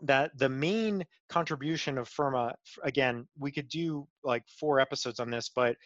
[0.02, 5.50] that the main contribution of FIRRMA, again, we could do like four episodes on this,
[5.54, 5.76] but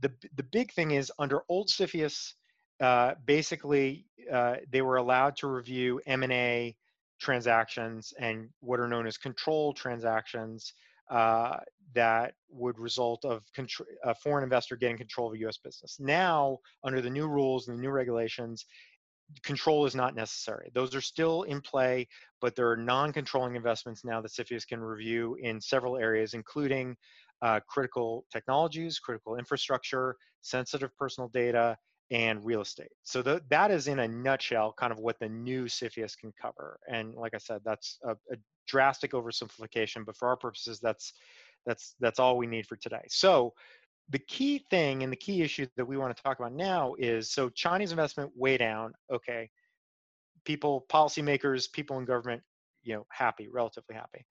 [0.00, 2.32] the the big thing is under old CFIUS,
[2.80, 6.76] uh, basically uh, they were allowed to review M&A
[7.18, 10.72] transactions and what are known as control transactions
[11.10, 11.58] uh,
[11.94, 13.42] that would result of
[14.04, 15.58] a foreign investor getting control of a U.S.
[15.58, 15.98] business.
[16.00, 18.66] Now, under the new rules and the new regulations,
[19.42, 20.70] control is not necessary.
[20.74, 22.08] Those are still in play,
[22.40, 26.96] but there are non-controlling investments now that CFIUS can review in several areas, including
[27.42, 31.76] uh, critical technologies, critical infrastructure, sensitive personal data,
[32.10, 32.90] and real estate.
[33.02, 36.78] So the, that is in a nutshell kind of what the new CFIUS can cover.
[36.88, 38.36] And like I said, that's a, a
[38.68, 41.14] drastic oversimplification, but for our purposes, that's
[41.64, 43.02] that's that's all we need for today.
[43.08, 43.54] So
[44.10, 47.32] the key thing and the key issue that we want to talk about now is
[47.32, 48.92] so Chinese investment way down.
[49.12, 49.50] Okay,
[50.44, 52.42] people, policymakers, people in government,
[52.84, 54.24] you know, happy, relatively happy,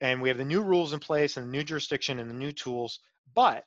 [0.00, 2.52] and we have the new rules in place and the new jurisdiction and the new
[2.52, 3.00] tools.
[3.34, 3.64] But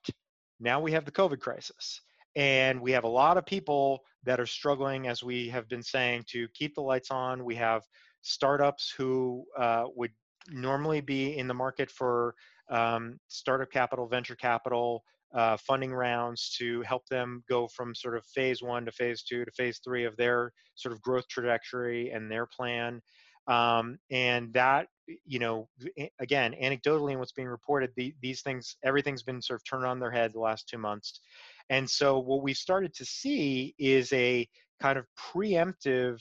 [0.60, 2.02] now we have the COVID crisis,
[2.36, 6.26] and we have a lot of people that are struggling, as we have been saying,
[6.28, 7.46] to keep the lights on.
[7.46, 7.84] We have
[8.22, 10.12] startups who uh, would
[10.50, 12.36] normally be in the market for
[12.70, 18.26] um, startup capital, venture capital, uh, funding rounds to help them go from sort of
[18.26, 22.32] phase one to phase two to phase three of their sort of growth trajectory and
[22.32, 23.02] their plan.
[23.48, 24.88] Um, and that,
[25.26, 25.70] you know,
[26.20, 30.00] again, anecdotally and what's being reported, the, these things, everything's been sort of turned on
[30.00, 31.20] their head the last two months.
[31.70, 34.48] And so what we've started to see is a
[34.82, 36.20] kind of preemptive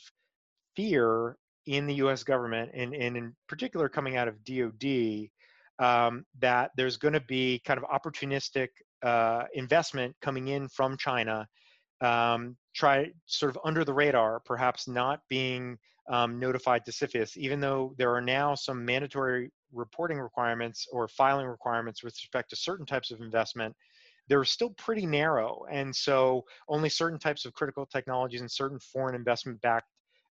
[0.77, 1.37] fear
[1.67, 5.29] in the US government, and, and in particular coming out of DOD,
[5.79, 8.69] um, that there's going to be kind of opportunistic
[9.03, 11.47] uh, investment coming in from China,
[12.01, 15.77] um, try sort of under the radar, perhaps not being
[16.11, 21.47] um, notified to CFIUS, even though there are now some mandatory reporting requirements or filing
[21.47, 23.75] requirements with respect to certain types of investment.
[24.29, 29.14] They're still pretty narrow, and so only certain types of critical technologies and certain foreign
[29.14, 29.87] investment-backed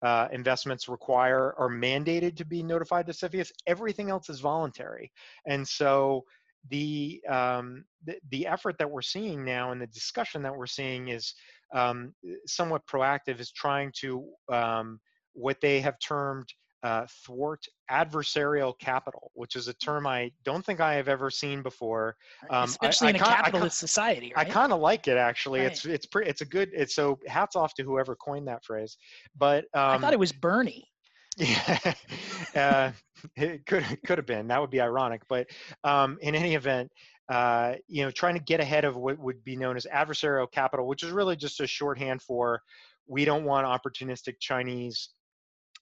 [0.02, 3.50] uh, investments require are mandated to be notified to CFIUS.
[3.66, 5.10] Everything else is voluntary,
[5.46, 6.24] and so
[6.68, 11.08] the, um, the, the effort that we're seeing now and the discussion that we're seeing
[11.08, 11.34] is
[11.74, 12.12] um,
[12.46, 13.40] somewhat proactive.
[13.40, 14.98] Is trying to um,
[15.32, 16.48] what they have termed
[16.86, 21.60] uh, thwart adversarial capital, which is a term I don't think I have ever seen
[21.60, 22.14] before.
[22.48, 24.32] Um, Especially I, in I a capitalist society.
[24.36, 24.46] Right?
[24.46, 25.60] I kind of like it actually.
[25.60, 25.72] Right.
[25.72, 26.30] It's it's pretty.
[26.30, 26.70] It's a good.
[26.72, 28.98] It's so hats off to whoever coined that phrase.
[29.36, 30.88] But I thought um it was Bernie.
[31.38, 31.92] Yeah,
[32.54, 32.92] uh,
[33.36, 34.46] it could could have been.
[34.46, 35.20] That would be ironic.
[35.28, 35.48] But
[35.84, 36.90] um, in any event,
[37.28, 40.86] uh, you know, trying to get ahead of what would be known as adversarial capital,
[40.86, 42.62] which is really just a shorthand for
[43.06, 45.10] we don't want opportunistic Chinese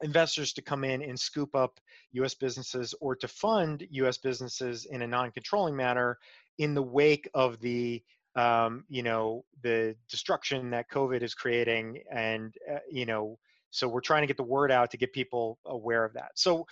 [0.04, 1.80] investors to come in and scoop up
[2.12, 2.34] U.S.
[2.34, 4.18] businesses or to fund U.S.
[4.18, 6.18] businesses in a non-controlling manner
[6.58, 8.02] in the wake of the
[8.36, 13.38] um, you know the destruction that COVID is creating, and uh, you know
[13.70, 16.32] so we're trying to get the word out to get people aware of that.
[16.34, 16.66] So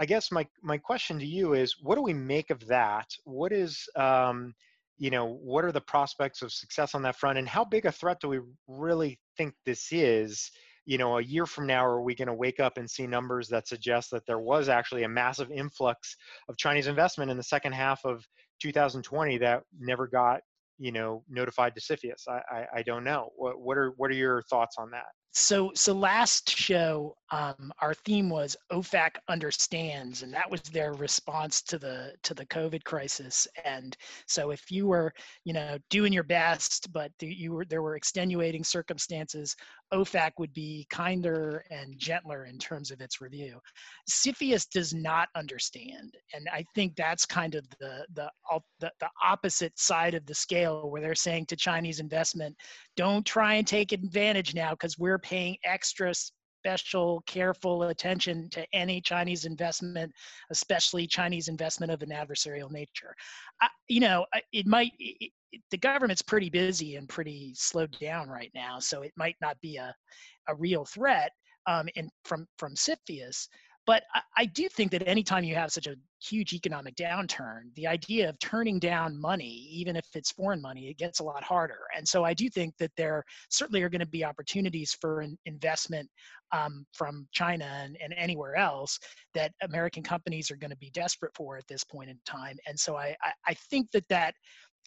[0.00, 3.08] I guess my my question to you is, what do we make of that?
[3.24, 4.54] What is um,
[4.96, 7.92] you know what are the prospects of success on that front, and how big a
[7.92, 10.50] threat do we really think this is?
[10.88, 13.46] You know, a year from now, are we going to wake up and see numbers
[13.48, 16.16] that suggest that there was actually a massive influx
[16.48, 18.26] of Chinese investment in the second half of
[18.62, 20.40] 2020 that never got,
[20.78, 22.26] you know, notified to CFIUS?
[22.26, 23.28] I, I, I don't know.
[23.36, 25.04] What, what are what are your thoughts on that?
[25.32, 31.60] So so last show um, our theme was ofac understands and that was their response
[31.62, 33.46] to the to the covid crisis.
[33.64, 35.12] And so if you were
[35.44, 39.54] you know doing your best but you were there were extenuating circumstances
[39.92, 43.58] ofac would be kinder and gentler in terms of its review.
[44.10, 48.30] CFIUS does not understand and i think that's kind of the the
[48.80, 52.56] the, the opposite side of the scale where they're saying to chinese investment
[52.96, 59.00] don't try and take advantage now because we're paying extra special careful attention to any
[59.00, 60.12] chinese investment
[60.50, 63.14] especially chinese investment of an adversarial nature.
[63.62, 65.30] I, you know it might it,
[65.70, 69.76] the government's pretty busy and pretty slowed down right now so it might not be
[69.76, 69.94] a,
[70.48, 71.32] a real threat
[71.68, 73.48] um, and from from CFIUS,
[73.88, 77.86] but I, I do think that anytime you have such a huge economic downturn, the
[77.86, 81.78] idea of turning down money, even if it's foreign money, it gets a lot harder.
[81.96, 86.10] And so I do think that there certainly are going to be opportunities for investment
[86.52, 88.98] um, from China and, and anywhere else
[89.32, 92.58] that American companies are going to be desperate for at this point in time.
[92.66, 94.34] And so I, I, I think that that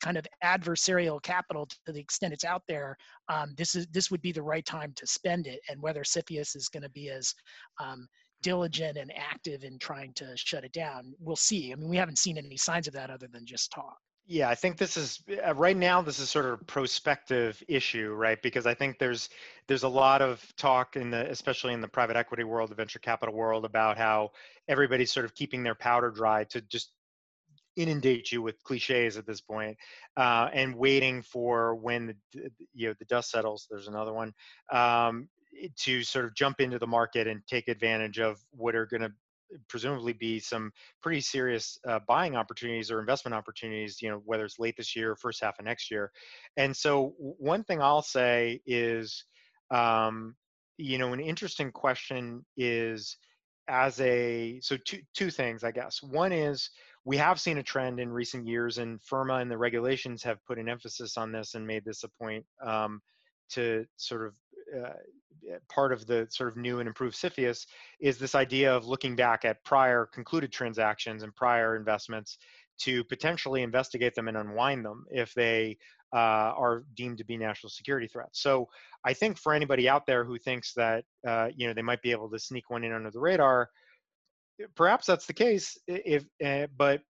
[0.03, 2.97] kind of adversarial capital to the extent it's out there,
[3.29, 5.59] um, this is this would be the right time to spend it.
[5.69, 7.33] And whether CFIUS is going to be as
[7.79, 8.07] um,
[8.41, 11.71] diligent and active in trying to shut it down, we'll see.
[11.71, 13.97] I mean, we haven't seen any signs of that other than just talk.
[14.27, 16.01] Yeah, I think this is uh, right now.
[16.01, 18.41] This is sort of a prospective issue, right?
[18.41, 19.29] Because I think there's
[19.67, 22.99] there's a lot of talk in the, especially in the private equity world, the venture
[22.99, 24.31] capital world, about how
[24.67, 26.93] everybody's sort of keeping their powder dry to just
[27.75, 29.75] inundate you with cliches at this point,
[30.17, 33.67] uh, and waiting for when the you know the dust settles.
[33.69, 34.33] There's another one
[34.71, 35.27] um,
[35.77, 39.11] to sort of jump into the market and take advantage of what are going to
[39.67, 40.71] presumably be some
[41.01, 45.11] pretty serious uh, buying opportunities or investment opportunities you know whether it's late this year
[45.11, 46.11] or first half of next year.
[46.57, 49.25] And so one thing i'll say is
[49.69, 50.35] um,
[50.77, 53.17] you know an interesting question is
[53.67, 56.01] as a so two two things i guess.
[56.01, 56.69] One is
[57.03, 60.59] we have seen a trend in recent years, and FIRRMA and the regulations have put
[60.59, 63.01] an emphasis on this and made this a point um,
[63.49, 64.33] to sort of
[65.69, 67.65] part of the sort of new and improved CFIUS
[67.99, 72.37] is this idea of looking back at prior concluded transactions and prior investments
[72.79, 75.77] to potentially investigate them and unwind them if they
[76.13, 76.17] uh,
[76.57, 78.41] are deemed to be national security threats.
[78.41, 78.67] So
[79.05, 82.11] I think for anybody out there who thinks that uh, you know they might be
[82.11, 83.69] able to sneak one in under the radar,
[84.75, 87.01] perhaps that's the case if uh, but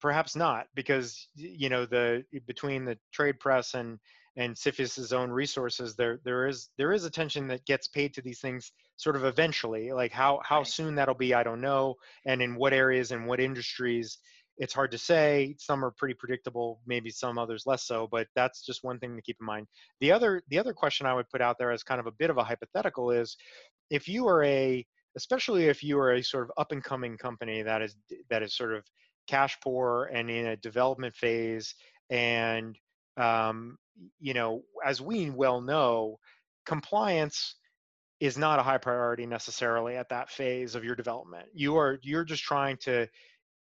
[0.00, 3.98] perhaps not because you know the between the trade press and
[4.36, 8.40] and CFIUS's own resources there there is there is attention that gets paid to these
[8.40, 10.66] things sort of eventually like how how right.
[10.66, 11.94] soon that'll be I don't know
[12.26, 14.18] and in what areas and what industries
[14.58, 18.64] it's hard to say some are pretty predictable maybe some others less so but that's
[18.64, 19.66] just one thing to keep in mind
[20.00, 22.30] the other the other question i would put out there as kind of a bit
[22.30, 23.36] of a hypothetical is
[23.90, 24.84] if you are a
[25.16, 27.96] especially if you are a sort of up and coming company that is
[28.30, 28.84] that is sort of
[29.26, 31.74] cash poor and in a development phase
[32.10, 32.78] and
[33.16, 33.76] um,
[34.20, 36.18] you know as we well know
[36.66, 37.56] compliance
[38.20, 41.46] is not a high priority necessarily at that phase of your development.
[41.54, 43.06] You are you're just trying to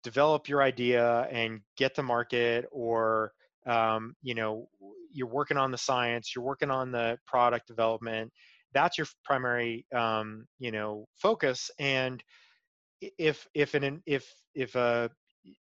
[0.03, 3.31] develop your idea and get to market or
[3.65, 4.67] um, you know
[5.11, 8.31] you're working on the science you're working on the product development.
[8.73, 11.71] That's your primary um, you know focus.
[11.79, 12.21] And
[12.99, 14.25] if if an if
[14.55, 15.09] if a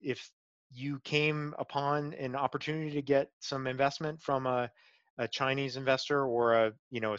[0.00, 0.30] if
[0.70, 4.70] you came upon an opportunity to get some investment from a,
[5.18, 7.16] a Chinese investor or a you know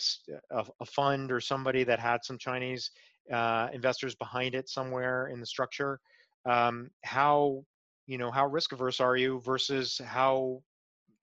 [0.52, 2.92] a, a, fund or somebody that had some Chinese
[3.32, 6.00] uh, investors behind it somewhere in the structure,
[6.46, 7.64] um, how
[8.08, 10.62] you know how risk averse are you versus how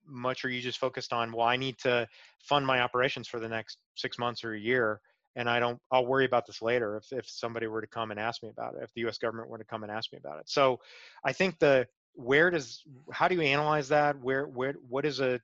[0.07, 2.07] much are you just focused on well i need to
[2.39, 5.01] fund my operations for the next six months or a year
[5.35, 8.21] and i don't i'll worry about this later if, if somebody were to come and
[8.21, 10.39] ask me about it if the us government were to come and ask me about
[10.39, 10.49] it.
[10.49, 10.79] So
[11.25, 14.19] i think the where does how do you analyze that?
[14.19, 15.39] Where where what is a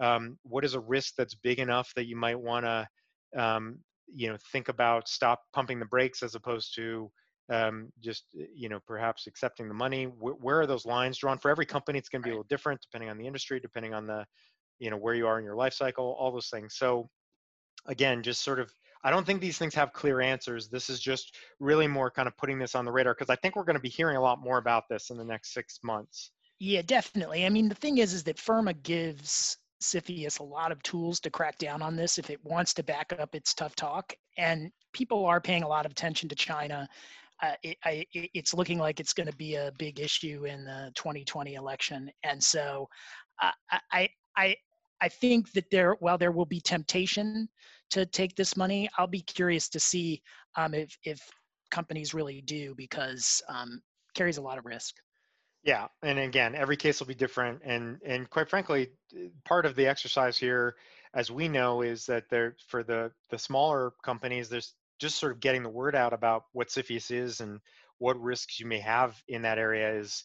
[0.00, 2.88] um, what is a risk that's big enough that you might want to
[3.36, 3.78] um,
[4.14, 7.10] you know think about stop pumping the brakes as opposed to
[7.50, 10.04] um, just eh, you know perhaps accepting the money?
[10.04, 11.38] Where, where, are those lines drawn?
[11.38, 13.94] For every company it's going to be a little different depending on the industry depending
[13.94, 14.24] on the
[14.78, 16.76] you know where you are in your life cycle all those things.
[16.76, 17.08] So
[17.86, 18.70] again just sort of
[19.04, 22.36] i don't think these things have clear answers this is just really more kind of
[22.36, 24.40] putting this on the radar because i think we're going to be hearing a lot
[24.40, 28.12] more about this in the next six months yeah definitely i mean the thing is
[28.12, 32.28] is that FIRRMA gives CFIUS a lot of tools to crack down on this if
[32.28, 34.12] it wants to back up its tough talk.
[34.36, 36.86] And people are paying a lot of attention to China
[37.42, 40.92] uh, it, I, it's looking like it's going to be a big issue in the
[40.94, 42.10] 2020 election.
[42.22, 42.88] And so
[43.40, 43.50] uh,
[43.92, 44.56] I, I,
[45.00, 47.48] I think that there, while there will be temptation
[47.90, 50.22] to take this money, I'll be curious to see
[50.56, 51.20] um, if, if
[51.70, 53.80] companies really do because um,
[54.14, 54.94] carries a lot of risk.
[55.62, 58.88] Yeah, and again, every case will be different, and and quite frankly,
[59.44, 60.76] part of the exercise here,
[61.12, 65.40] as we know, is that there for the the smaller companies, there's just sort of
[65.40, 67.60] getting the word out about what CFIUS is and
[67.98, 70.24] what risks you may have in that area is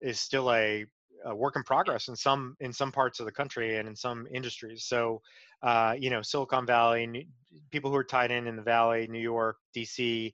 [0.00, 0.86] is still a,
[1.34, 4.84] work in progress in some in some parts of the country and in some industries.
[4.84, 5.20] So,
[5.62, 7.28] uh, you know, Silicon Valley,
[7.70, 10.32] people who are tied in in the Valley, New York, DC,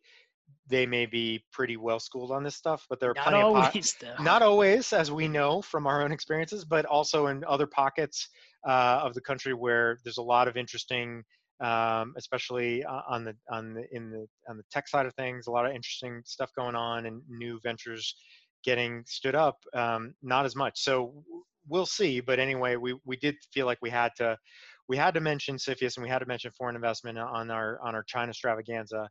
[0.67, 3.97] they may be pretty well schooled on this stuff, but there are not plenty always,
[4.03, 7.67] of po- not always, as we know from our own experiences, but also in other
[7.67, 8.29] pockets
[8.67, 11.23] uh, of the country where there's a lot of interesting
[11.61, 15.47] um, especially on the on the in the on the tech side of things.
[15.47, 18.17] A lot of interesting stuff going on and new ventures
[18.65, 19.59] getting stood up.
[19.75, 20.81] Um, not as much.
[20.81, 21.25] So
[21.69, 22.21] we'll see.
[22.21, 24.39] But anyway, we we did feel like we had to
[24.89, 27.95] we had to mention CFIUS and we had to mention foreign investment on our on
[27.95, 29.09] our China extravaganza.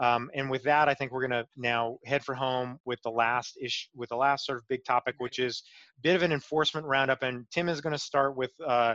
[0.00, 3.10] Um, and with that, I think we're going to now head for home with the
[3.10, 5.62] last issue, with the last sort of big topic, which is
[5.98, 7.22] a bit of an enforcement roundup.
[7.22, 8.94] And Tim is going to start with uh,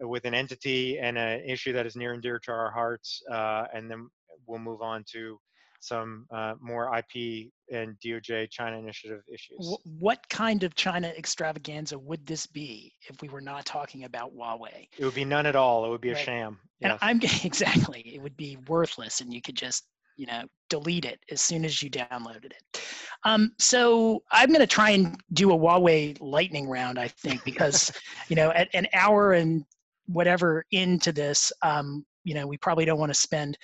[0.00, 3.64] with an entity and an issue that is near and dear to our hearts, uh,
[3.72, 4.08] and then
[4.46, 5.38] we'll move on to
[5.82, 9.76] some uh, more IP and DOJ China initiative issues.
[9.98, 14.86] What kind of China extravaganza would this be if we were not talking about Huawei?
[14.96, 15.84] It would be none at all.
[15.84, 16.24] It would be a right.
[16.24, 16.58] sham.
[16.78, 16.92] Yes.
[16.92, 18.02] And I'm exactly.
[18.14, 19.84] It would be worthless, and you could just
[20.16, 22.82] you know delete it as soon as you downloaded it.
[23.24, 27.90] Um, so I'm going to try and do a Huawei lightning round, I think, because
[28.28, 29.64] you know at an hour and
[30.06, 33.58] whatever into this, um, you know, we probably don't want to spend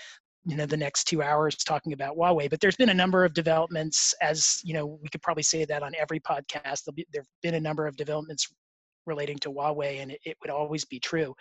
[0.49, 2.49] you know the next two hours talking about Huawei.
[2.49, 5.82] But there's been a number of developments, as you know, we could probably say that
[5.82, 6.82] on every podcast.
[6.94, 8.49] Be, there've been a number of developments
[9.05, 11.34] relating to Huawei, and it, it, would always be true.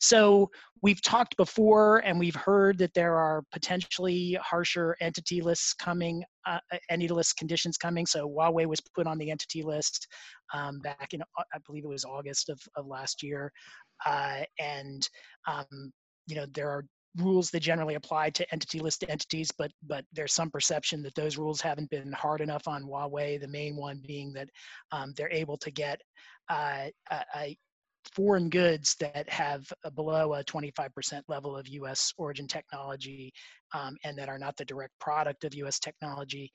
[0.00, 0.50] So
[0.80, 6.58] we've talked before, and we've heard that there are potentially harsher entity lists coming, uh
[6.88, 8.06] entity list conditions coming.
[8.06, 10.06] So Huawei was put on the entity list
[10.54, 13.52] um, back in, uh, I believe it was August of, of last year,
[14.06, 15.06] uh, and
[15.46, 15.92] um,
[16.26, 16.84] you know there are
[17.16, 21.36] rules that generally apply to entity list entities, but but there's some perception that those
[21.36, 23.40] rules haven't been hard enough on Huawei.
[23.40, 24.48] The main one being that
[24.92, 26.00] um, they're able to get
[26.48, 26.88] uh,
[28.12, 32.12] foreign goods that have below a 25% level of U.S.
[32.18, 33.32] origin technology
[33.72, 35.78] um, and that are not the direct product of U.S.
[35.78, 36.50] technology.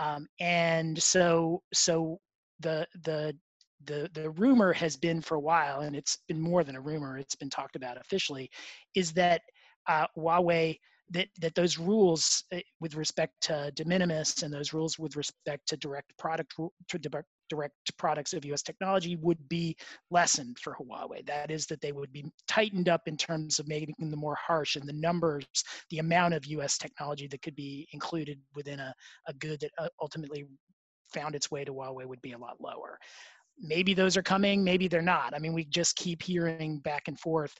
[0.00, 2.18] Um, and so so
[2.60, 3.36] the the
[3.84, 7.18] the the rumor has been for a while, and it's been more than a rumor.
[7.18, 8.50] It's been talked about officially,
[8.94, 9.42] is that
[9.86, 10.78] uh, Huawei
[11.10, 15.68] that that those rules uh, with respect to de minimis and those rules with respect
[15.68, 16.54] to direct product
[16.88, 16.98] to
[17.50, 18.62] direct products of U.S.
[18.62, 19.76] technology would be
[20.10, 21.26] lessened for Huawei.
[21.26, 24.76] That is, that they would be tightened up in terms of making them more harsh,
[24.76, 25.44] and the numbers,
[25.90, 26.78] the amount of U.S.
[26.78, 28.94] technology that could be included within a,
[29.28, 30.46] a good that uh, ultimately
[31.12, 32.98] found its way to Huawei would be a lot lower
[33.60, 37.20] maybe those are coming maybe they're not i mean we just keep hearing back and
[37.20, 37.54] forth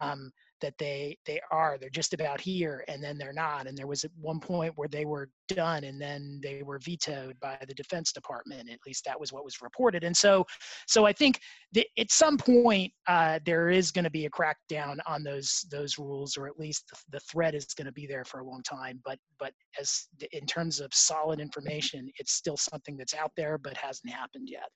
[0.00, 3.86] um, that they they are they're just about here and then they're not and there
[3.86, 7.74] was at one point where they were done and then they were vetoed by the
[7.74, 10.44] defense department at least that was what was reported and so
[10.86, 11.40] so i think
[11.72, 15.98] that at some point uh, there is going to be a crackdown on those those
[15.98, 18.62] rules or at least the, the threat is going to be there for a long
[18.62, 23.58] time but but as in terms of solid information it's still something that's out there
[23.58, 24.68] but hasn't happened yet.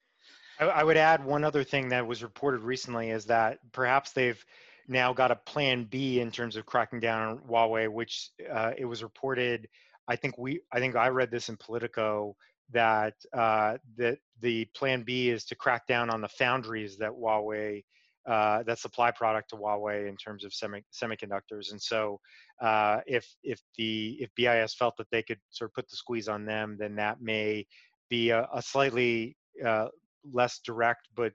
[0.58, 4.44] I, I would add one other thing that was reported recently is that perhaps they've
[4.90, 8.84] now got a plan B in terms of cracking down on Huawei, which uh, it
[8.84, 9.68] was reported.
[10.08, 12.36] I think we, I think I read this in Politico
[12.72, 17.82] that uh, that the plan B is to crack down on the foundries that Huawei
[18.28, 21.70] uh, that supply product to Huawei in terms of semi, semiconductors.
[21.70, 22.20] And so,
[22.60, 26.28] uh, if if the if BIS felt that they could sort of put the squeeze
[26.28, 27.66] on them, then that may
[28.08, 29.88] be a, a slightly uh,
[30.32, 31.32] less direct, but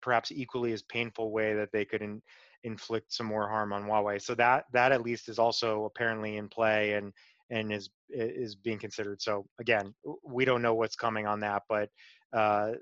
[0.00, 2.22] perhaps equally as painful way that they could in,
[2.64, 4.20] inflict some more harm on Huawei.
[4.20, 7.12] So that that at least is also apparently in play and
[7.50, 9.20] and is is being considered.
[9.20, 9.94] So again,
[10.24, 11.90] we don't know what's coming on that, but
[12.32, 12.72] uh,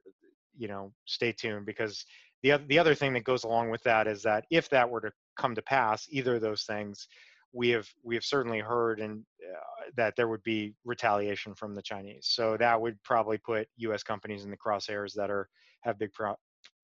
[0.57, 2.05] you know, stay tuned because
[2.43, 5.13] the the other thing that goes along with that is that if that were to
[5.37, 7.09] come to pass, either of those things,
[7.53, 11.83] we have we have certainly heard and uh, that there would be retaliation from the
[11.83, 12.29] Chinese.
[12.31, 14.03] So that would probably put U.S.
[14.03, 15.49] companies in the crosshairs that are
[15.83, 16.35] have big pro,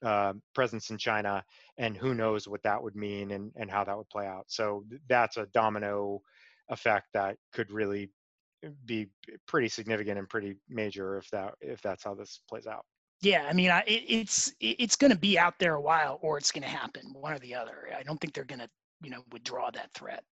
[0.05, 1.45] uh, presence in China,
[1.79, 4.45] and who knows what that would mean and, and how that would play out.
[4.49, 6.21] So that's a domino
[6.69, 8.11] effect that could really
[8.85, 9.09] be
[9.47, 12.85] pretty significant and pretty major if that if that's how this plays out.
[13.23, 16.37] Yeah, I mean, I, it, it's it's going to be out there a while, or
[16.37, 17.89] it's going to happen, one or the other.
[17.97, 18.69] I don't think they're going to,
[19.03, 20.25] you know, withdraw that threat.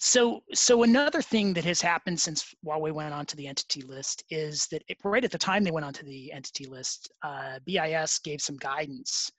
[0.00, 4.66] So, so another thing that has happened since Huawei went onto the entity list is
[4.68, 8.40] that it, right at the time they went onto the entity list, uh, BIS gave
[8.40, 9.30] some guidance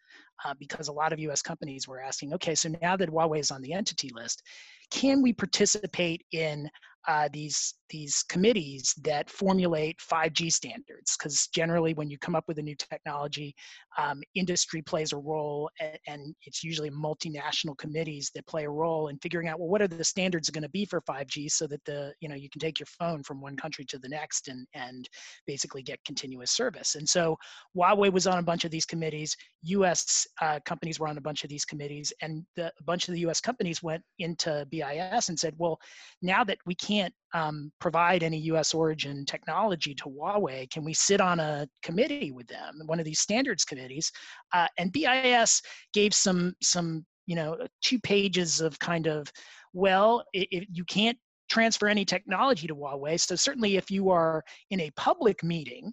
[0.43, 1.41] uh, because a lot of U.S.
[1.41, 4.43] companies were asking, okay, so now that Huawei is on the entity list,
[4.91, 6.69] can we participate in
[7.07, 11.15] uh, these these committees that formulate 5G standards.
[11.17, 13.53] Because generally, when you come up with a new technology,
[13.97, 19.09] um, industry plays a role, and, and, it's usually multinational committees that play a role
[19.09, 21.83] in figuring out well what are the standards going to be for 5G, so that
[21.85, 24.65] the you know you can take your phone from one country to the next and
[24.73, 25.07] and
[25.45, 26.95] basically get continuous service.
[26.95, 27.37] And so
[27.75, 29.35] Huawei was on a bunch of these committees.
[29.63, 30.27] U.S.
[30.41, 33.21] Uh, companies were on a bunch of these committees, and the, a bunch of the
[33.21, 33.39] U.S.
[33.41, 35.79] companies went into BIS and said, well,
[36.21, 36.94] now that we can't
[37.33, 42.47] um, provide any US origin technology to Huawei, can we sit on a committee with
[42.47, 44.11] them, one of these standards committees?
[44.53, 45.61] Uh, and BIS
[45.93, 49.31] gave some, some, you know, two pages of kind of,
[49.73, 51.17] well, if you can't
[51.49, 53.19] transfer any technology to Huawei.
[53.19, 55.91] So certainly if you are in a public meeting,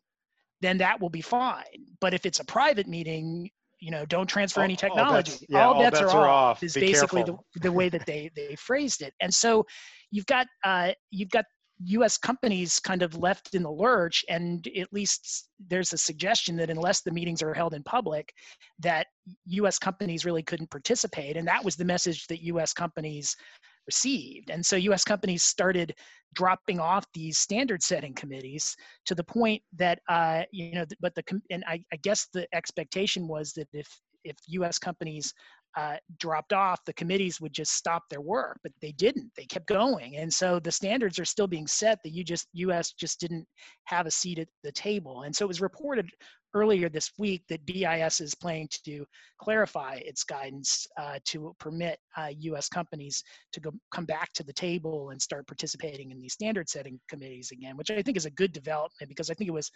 [0.61, 1.87] then that will be fine.
[2.01, 3.51] But if it's a private meeting,
[3.81, 5.33] you know, don't transfer any technology.
[5.33, 6.57] All bets, yeah, all bets, bets are, off.
[6.57, 6.63] off.
[6.63, 9.13] Is be basically the, the way that they they phrased it.
[9.21, 9.67] And so
[10.13, 11.45] you've got uh, you've got
[11.87, 12.17] U.S.
[12.17, 17.01] companies kind of left in the lurch, and at least there's a suggestion that unless
[17.01, 18.33] the meetings are held in public,
[18.79, 19.09] that
[19.47, 19.81] U.S.
[19.81, 22.73] companies really couldn't participate, and that was the message that U.S.
[22.73, 23.35] companies
[23.87, 24.51] received.
[24.51, 25.05] And so U.S.
[25.05, 25.93] companies started
[26.35, 28.77] dropping off these standard setting committees
[29.07, 33.27] to the point that uh, you know, but the and I, I guess the expectation
[33.27, 33.89] was that if
[34.25, 34.79] if U.S.
[34.79, 35.35] companies
[35.77, 39.31] uh, dropped off, the committees would just stop their work, but they didn't.
[39.37, 41.99] They kept going, and so the standards are still being set.
[42.03, 42.93] The you just U.S.
[42.93, 43.47] just didn't
[43.85, 46.11] have a seat at the table, and so it was reported
[46.55, 49.05] earlier this week that BIS is planning to
[49.41, 52.69] clarify its guidance uh, to permit uh, U.S.
[52.69, 53.23] companies
[53.53, 57.51] to go, come back to the table and start participating in these standard setting committees
[57.53, 59.71] again, which I think is a good development because I think it was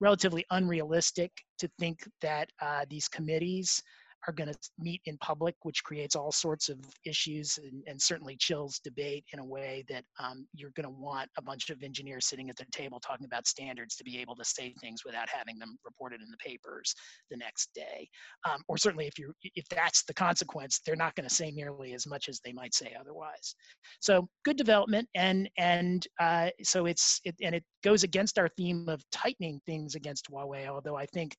[0.00, 3.82] relatively unrealistic to think that uh, these committees
[4.26, 8.36] are going to meet in public, which creates all sorts of issues and, and certainly
[8.38, 12.26] chills debate in a way that um, you're going to want a bunch of engineers
[12.26, 15.58] sitting at the table talking about standards to be able to say things without having
[15.58, 16.94] them reported in the papers
[17.30, 18.08] the next day.
[18.48, 21.94] Um, or certainly, if you if that's the consequence, they're not going to say nearly
[21.94, 23.54] as much as they might say otherwise.
[24.00, 28.88] So good development, and and uh, so it's it, and it goes against our theme
[28.88, 30.66] of tightening things against Huawei.
[30.68, 31.36] Although I think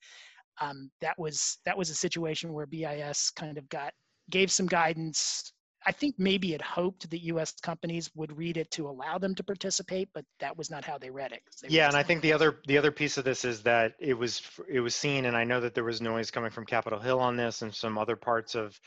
[0.60, 3.94] um, that was that was a situation where BIS kind of got
[4.30, 5.54] gave some guidance.
[5.84, 7.54] I think maybe it hoped that U.S.
[7.54, 11.10] companies would read it to allow them to participate, but that was not how they
[11.10, 11.42] read it.
[11.62, 14.14] They yeah, and I think the other the other piece of this is that it
[14.14, 17.20] was it was seen, and I know that there was noise coming from Capitol Hill
[17.20, 18.80] on this and some other parts of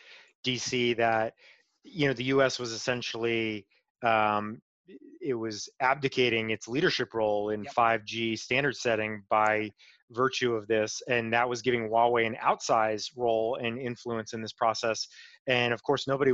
[0.44, 0.94] D.C.
[0.94, 1.34] that
[1.82, 2.58] you know the U.S.
[2.58, 3.66] was essentially
[4.04, 4.60] um,
[5.20, 7.74] it was abdicating its leadership role in yep.
[7.74, 9.70] 5G standard setting by
[10.10, 14.52] virtue of this, and that was giving Huawei an outsized role and influence in this
[14.52, 15.06] process.
[15.46, 16.32] And of course, nobody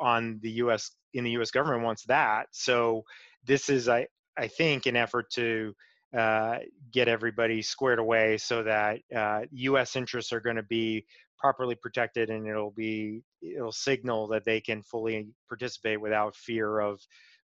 [0.00, 0.90] on the U.S.
[1.14, 1.50] in the U.S.
[1.50, 2.46] government wants that.
[2.52, 3.02] So
[3.44, 4.06] this is, I
[4.36, 5.74] I think, an effort to
[6.16, 6.58] uh,
[6.92, 9.96] get everybody squared away so that uh, U.S.
[9.96, 11.04] interests are going to be
[11.38, 17.00] properly protected, and it'll be it'll signal that they can fully participate without fear of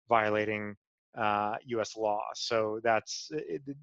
[0.08, 0.74] violating
[1.18, 1.96] uh, U.S.
[1.96, 2.22] law.
[2.34, 3.30] So that's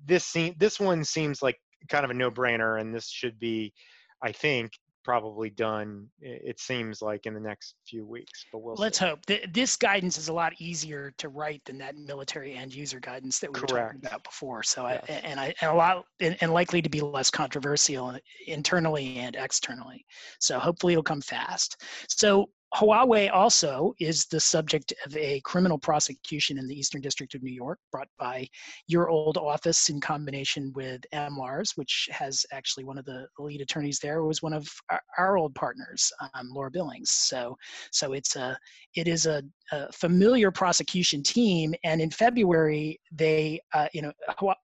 [0.05, 0.25] this.
[0.25, 1.57] Seem, this one seems like
[1.89, 3.73] kind of a no-brainer, and this should be,
[4.21, 4.71] I think,
[5.03, 6.07] probably done.
[6.21, 8.75] It seems like in the next few weeks, but we'll.
[8.75, 9.05] Let's see.
[9.05, 9.19] hope.
[9.51, 13.51] This guidance is a lot easier to write than that military end user guidance that
[13.51, 13.71] we Correct.
[13.71, 14.61] were talking about before.
[14.61, 15.03] So, yes.
[15.09, 19.35] I, and I and a lot and, and likely to be less controversial internally and
[19.35, 20.05] externally.
[20.39, 21.81] So hopefully it'll come fast.
[22.07, 27.43] So Huawei also is the subject of a criminal prosecution in the Eastern District of
[27.43, 28.47] New York brought by
[28.87, 33.99] your old office in combination with MLARS, which has actually one of the lead attorneys
[33.99, 37.11] there was one of our, our old partners, um, Laura Billings.
[37.11, 37.57] So,
[37.91, 38.57] so it's a
[38.95, 44.11] it is a, a, familiar prosecution team, and in February they, uh, you know,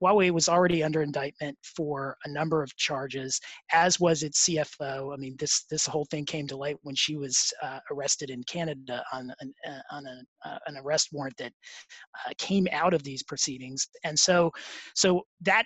[0.01, 3.39] Huawei was already under indictment for a number of charges,
[3.71, 5.13] as was its CFO.
[5.13, 8.43] I mean, this this whole thing came to light when she was uh, arrested in
[8.43, 11.53] Canada on an, uh, on a, uh, an arrest warrant that
[12.25, 13.87] uh, came out of these proceedings.
[14.03, 14.51] And so,
[14.95, 15.65] so that,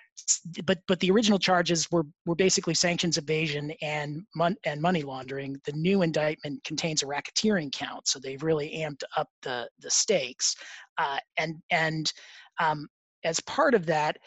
[0.66, 5.58] but but the original charges were were basically sanctions evasion and mon- and money laundering.
[5.66, 10.56] The new indictment contains a racketeering count, so they've really amped up the the stakes.
[10.98, 12.12] Uh, and and
[12.60, 12.88] um,
[13.24, 14.18] as part of that,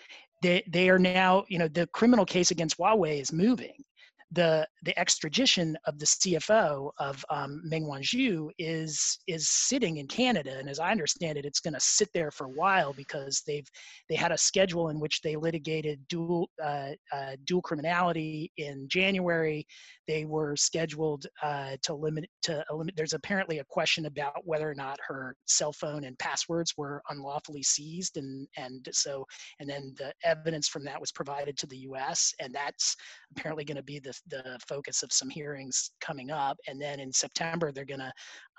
[0.43, 3.85] they they are now, you know, the criminal case against Huawei is moving
[4.35, 10.59] the the extradition of the CFO of um, Meng Wanzhou is is sitting in Canada,
[10.59, 13.69] and as I understand it, it's going to sit there for a while because they've
[14.09, 19.67] they had a schedule in which they litigated dual uh, uh, dual criminality in January.
[20.07, 22.97] They were scheduled uh, to limit to limit.
[22.97, 27.63] There's apparently a question about whether or not her cell phone and passwords were unlawfully
[27.63, 29.25] seized, and and so
[29.61, 32.35] and then the evidence from that was provided to the U.S.
[32.41, 32.97] and that's
[33.37, 36.57] apparently going to be the the focus of some hearings coming up.
[36.69, 38.13] And then in September they're going to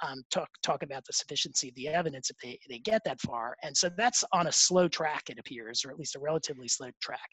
[0.06, 3.56] um, talk talk about the sufficiency of the evidence if they they get that far.
[3.64, 6.90] And so that's on a slow track, it appears, or at least a relatively slow
[7.02, 7.30] track.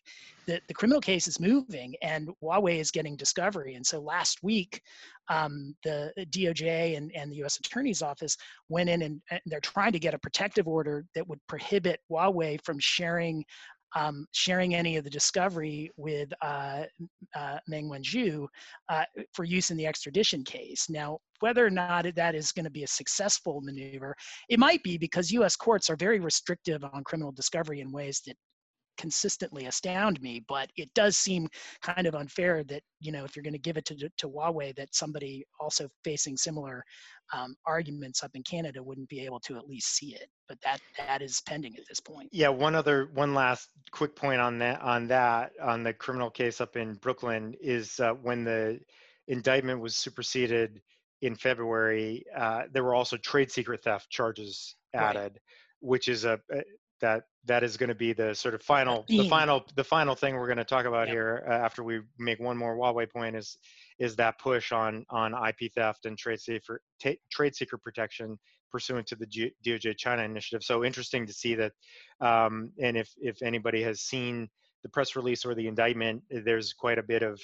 [0.47, 3.75] The the criminal case is moving, and Huawei is getting discovery.
[3.75, 4.81] And so last week,
[5.29, 7.59] um, the DOJ and, and the U.S.
[7.59, 8.37] Attorney's Office
[8.69, 12.59] went in and, and, they're trying to get a protective order that would prohibit Huawei
[12.65, 13.45] from sharing
[13.95, 16.85] um, sharing any of the discovery with uh,
[17.37, 18.47] uh, Meng Wanzhou
[18.89, 20.89] uh, for use in the extradition case.
[20.89, 24.15] Now, whether or not that is going to be a successful maneuver,
[24.49, 25.57] it might be because U.S.
[25.57, 28.37] courts are very restrictive on criminal discovery in ways that
[28.97, 31.49] consistently astound me but it does seem
[31.81, 34.75] kind of unfair that you know if you're going to give it to, to huawei
[34.75, 36.85] that somebody also facing similar
[37.33, 40.81] um, arguments up in canada wouldn't be able to at least see it but that
[40.99, 44.81] that is pending at this point yeah one other one last quick point on that
[44.83, 48.79] on that on the criminal case up in brooklyn is uh, when the
[49.29, 50.81] indictment was superseded
[51.23, 55.41] in february uh, there were also trade secret theft charges added right.
[55.81, 56.39] which is a,
[57.03, 60.37] that that is going to be the sort of final the final the final thing
[60.37, 61.15] we're going to talk about yep.
[61.15, 63.59] here uh, after we make one more Huawei point is
[63.99, 68.39] is that push on on IP theft and trade safer t- trade secret protection
[68.71, 70.65] pursuant to the G- DOJ China initiative.
[70.65, 71.73] So interesting to see that.
[72.21, 74.49] Um, and if if anybody has seen
[74.83, 77.41] the press release or the indictment, there's quite a bit of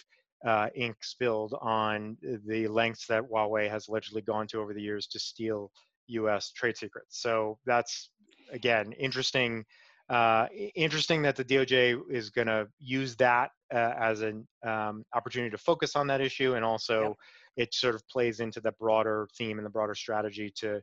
[0.47, 2.16] uh, ink spilled on
[2.47, 5.70] the lengths that Huawei has allegedly gone to over the years to steal
[6.09, 6.52] U.S.
[6.52, 7.20] trade secrets.
[7.20, 8.10] So that's
[8.53, 9.65] again, interesting.
[10.09, 15.51] Uh, interesting that the DOJ is going to use that uh, as an um, opportunity
[15.51, 17.09] to focus on that issue, and also
[17.57, 17.69] yep.
[17.69, 20.81] it sort of plays into the broader theme and the broader strategy to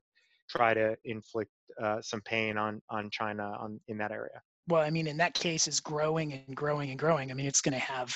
[0.48, 1.50] try to inflict
[1.82, 4.42] uh, some pain on on China on in that area.
[4.68, 7.32] Well, I mean, in that case, is growing and growing and growing.
[7.32, 8.16] I mean, it's going to have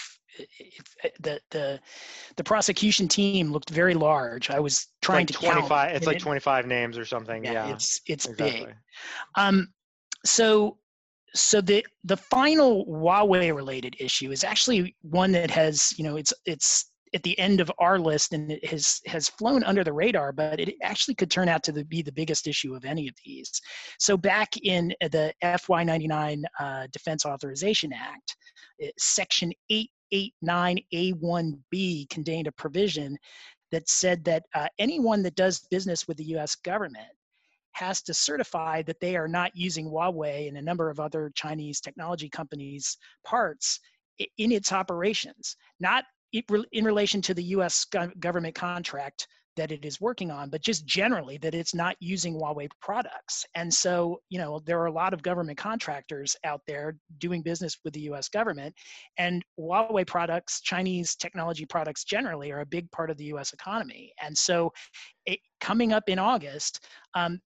[1.20, 1.80] the the
[2.38, 4.50] the prosecution team looked very large.
[4.50, 5.96] I was trying like to 25, count.
[5.96, 7.44] It's like it, 25 names or something.
[7.44, 7.74] Yeah, yeah.
[7.74, 8.66] it's it's exactly.
[8.66, 8.76] big.
[9.36, 9.68] Um,
[10.26, 10.78] so
[11.34, 16.34] so the the final Huawei related issue is actually one that has you know it's
[16.46, 20.32] it's at the end of our list and it has has flown under the radar
[20.32, 23.14] but it actually could turn out to the, be the biggest issue of any of
[23.26, 23.62] these.
[23.98, 28.36] So back in the fy99 uh, defense authorization act
[28.80, 33.18] it, section 889a1b contained a provision
[33.72, 37.08] that said that uh, anyone that does business with the us government
[37.74, 41.80] has to certify that they are not using Huawei and a number of other Chinese
[41.80, 43.80] technology companies' parts
[44.38, 47.86] in its operations, not in relation to the US
[48.20, 49.28] government contract
[49.60, 53.46] that it is working on, but just generally that it's not using Huawei products.
[53.56, 57.78] And so, you know, there are a lot of government contractors out there doing business
[57.84, 58.74] with the US government,
[59.18, 64.14] and Huawei products, Chinese technology products generally, are a big part of the US economy.
[64.22, 64.72] And so,
[65.26, 66.86] it, coming up in August,
[67.16, 67.42] um,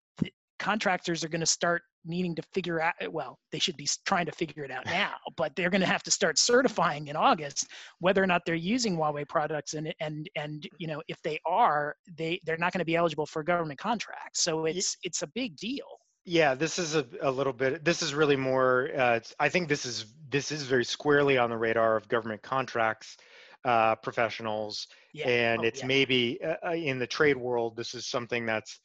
[0.60, 4.32] contractors are going to start needing to figure out well they should be trying to
[4.32, 7.68] figure it out now but they're going to have to start certifying in august
[8.00, 11.96] whether or not they're using huawei products and and and you know if they are
[12.18, 15.56] they they're not going to be eligible for government contracts so it's it's a big
[15.58, 15.86] deal
[16.26, 19.86] yeah this is a, a little bit this is really more uh, i think this
[19.86, 23.18] is this is very squarely on the radar of government contracts
[23.66, 25.28] uh, professionals yeah.
[25.28, 25.88] and oh, it's yeah.
[25.88, 28.80] maybe uh, uh in the trade world this is something that's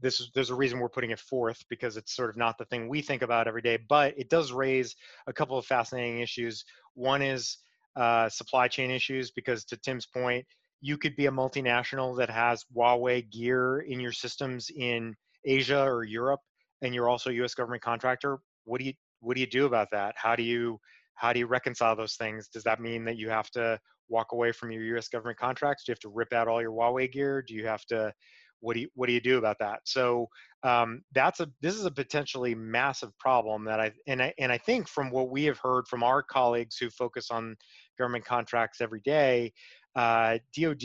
[0.00, 2.64] this is there's a reason we're putting it forth because it's sort of not the
[2.66, 4.96] thing we think about every day but it does raise
[5.26, 6.64] a couple of fascinating issues.
[6.94, 7.58] One is
[7.96, 10.44] uh, supply chain issues because to tim's point
[10.80, 15.14] you could be a multinational that has huawei gear in your systems in
[15.44, 16.40] asia or europe
[16.84, 18.38] and you're also a us government contractor.
[18.64, 20.14] What do you what do you do about that?
[20.16, 20.78] How do you
[21.14, 22.48] how do you reconcile those things?
[22.48, 25.84] Does that mean that you have to walk away from your us government contracts?
[25.84, 27.42] Do you have to rip out all your huawei gear?
[27.42, 28.12] Do you have to
[28.64, 29.80] what do you what do you do about that?
[29.84, 30.28] So
[30.62, 34.56] um, that's a this is a potentially massive problem that i and i and i
[34.56, 37.54] think from what we have heard from our colleagues who focus on
[37.98, 39.52] government contracts every day
[39.94, 40.84] uh, dod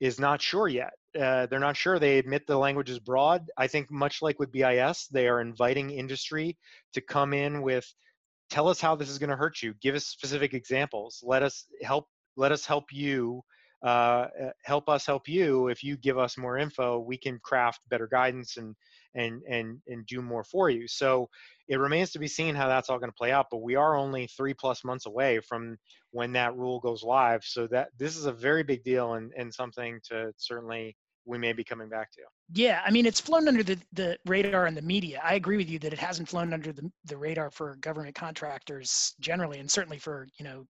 [0.00, 0.92] is not sure yet.
[1.18, 1.98] Uh, they're not sure.
[1.98, 3.50] They admit the language is broad.
[3.56, 6.56] I think much like with bis they are inviting industry
[6.94, 7.86] to come in with
[8.50, 9.74] tell us how this is going to hurt you.
[9.82, 11.22] Give us specific examples.
[11.24, 12.06] Let us help
[12.36, 13.42] let us help you
[13.82, 14.26] uh,
[14.64, 15.68] help us help you.
[15.68, 18.74] If you give us more info, we can craft better guidance and
[19.14, 20.86] and and and do more for you.
[20.86, 21.28] So
[21.68, 23.46] it remains to be seen how that's all going to play out.
[23.50, 25.78] But we are only three plus months away from
[26.10, 27.42] when that rule goes live.
[27.44, 31.52] So that this is a very big deal and and something to certainly we may
[31.52, 32.22] be coming back to.
[32.52, 35.20] Yeah, I mean, it's flown under the, the radar in the media.
[35.22, 39.14] I agree with you that it hasn't flown under the, the radar for government contractors
[39.20, 40.66] generally, and certainly for, you know,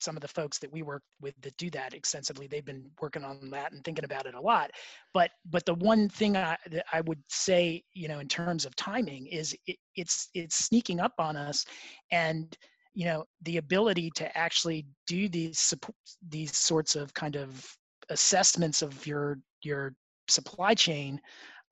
[0.00, 3.24] some of the folks that we work with that do that extensively they've been working
[3.24, 4.70] on that and thinking about it a lot.
[5.14, 8.76] But but the one thing I, that I would say you know in terms of
[8.76, 11.64] timing is it, it's it's sneaking up on us
[12.10, 12.56] and
[12.94, 15.94] you know the ability to actually do these support
[16.28, 17.64] these sorts of kind of
[18.08, 19.94] assessments of your your
[20.28, 21.20] supply chain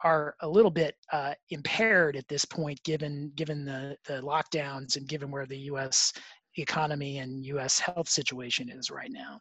[0.05, 5.09] are a little bit uh, impaired at this point given given the the lockdowns and
[5.09, 6.12] given where the U.S
[6.59, 7.78] economy and U.S.
[7.78, 9.39] health situation is right now.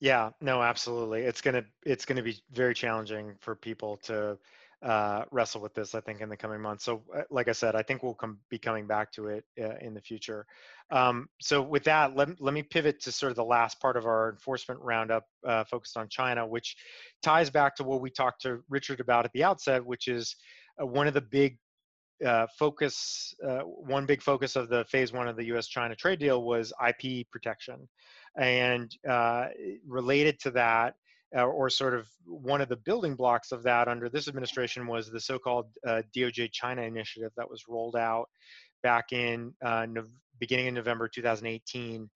[0.00, 1.22] Yeah, no, absolutely.
[1.22, 4.38] It's gonna it's gonna be very challenging for people to
[4.82, 5.94] uh, wrestle with this.
[5.94, 6.84] I think in the coming months.
[6.84, 9.76] So, uh, like I said, I think we'll come be coming back to it uh,
[9.82, 10.46] in the future.
[10.90, 14.06] Um, so, with that, let let me pivot to sort of the last part of
[14.06, 16.76] our enforcement roundup, uh, focused on China, which
[17.22, 20.34] ties back to what we talked to Richard about at the outset, which is
[20.80, 21.58] uh, one of the big
[22.24, 25.68] uh, focus, uh, one big focus of the phase one of the U.S.
[25.68, 27.88] China trade deal was IP protection.
[28.36, 29.46] And uh,
[29.86, 30.94] related to that,
[31.36, 35.10] uh, or sort of one of the building blocks of that under this administration was
[35.10, 38.28] the so called uh, DOJ China initiative that was rolled out
[38.82, 40.04] back in no-
[40.38, 42.10] beginning of November 2018.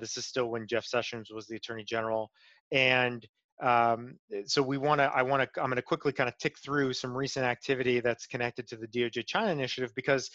[0.00, 2.30] this is still when Jeff Sessions was the Attorney General.
[2.72, 3.26] And
[3.60, 6.36] um, eh, so we want to, I want to, I'm going to quickly kind of
[6.38, 10.30] tick through some recent activity that's connected to the DOJ China initiative because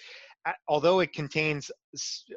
[0.68, 1.72] although it contains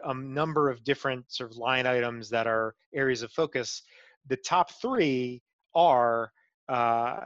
[0.04, 3.82] a number of different sort of line items that are areas of focus,
[4.28, 5.42] the top three
[5.74, 6.30] are
[6.68, 7.16] uh,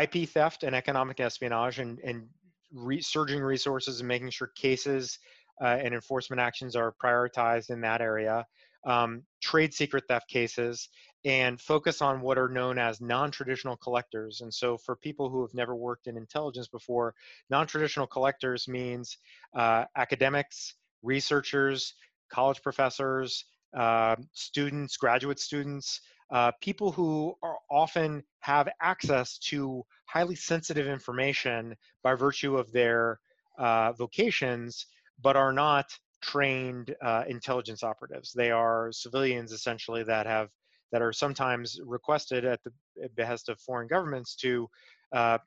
[0.00, 2.26] IP theft and economic espionage and, and
[2.72, 5.18] re- surging resources and making sure cases
[5.60, 8.46] uh, and enforcement actions are prioritized in that area.
[8.86, 10.88] Um, trade secret theft cases
[11.24, 14.40] and focus on what are known as non-traditional collectors.
[14.40, 17.14] And so for people who have never worked in intelligence before,
[17.50, 19.18] non-traditional collectors means
[19.54, 21.94] uh, academics, researchers,
[22.30, 23.44] college professors,
[23.76, 31.74] uh, students, graduate students, uh, people who are often have access to highly sensitive information
[32.02, 33.18] by virtue of their
[33.58, 34.86] uh, vocations,
[35.20, 35.86] but are not
[36.22, 38.32] trained uh, intelligence operatives.
[38.32, 40.48] They are civilians essentially that have
[40.92, 42.72] that are sometimes requested at the
[43.16, 44.68] behest of foreign governments to
[45.12, 45.38] uh,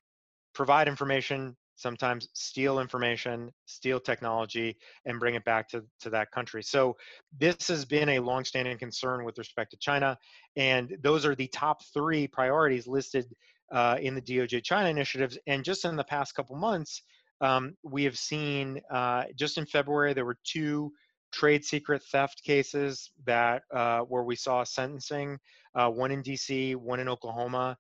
[0.54, 6.64] provide information, sometimes steal information, steal technology, and bring it back to, to that country.
[6.64, 6.96] So
[7.38, 10.18] this has been a longstanding concern with respect to China,
[10.56, 13.26] and those are the top three priorities listed
[13.72, 15.38] uh, in the DOJ China initiatives.
[15.48, 17.02] And just in the past couple months,
[17.42, 20.92] um, we have seen uh, just in February there were two
[21.34, 25.38] trade secret theft cases that uh, where we saw sentencing,
[25.76, 27.76] uh, one in D.C., one in Oklahoma,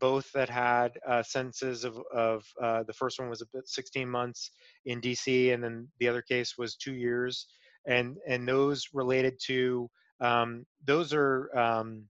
[0.00, 4.50] both that had uh, sentences of, of uh, the first one was a 16 months
[4.86, 5.52] in D.C.
[5.52, 7.46] and then the other case was two years,
[7.86, 9.88] and and those related to
[10.20, 11.56] um, those are.
[11.56, 12.04] Um,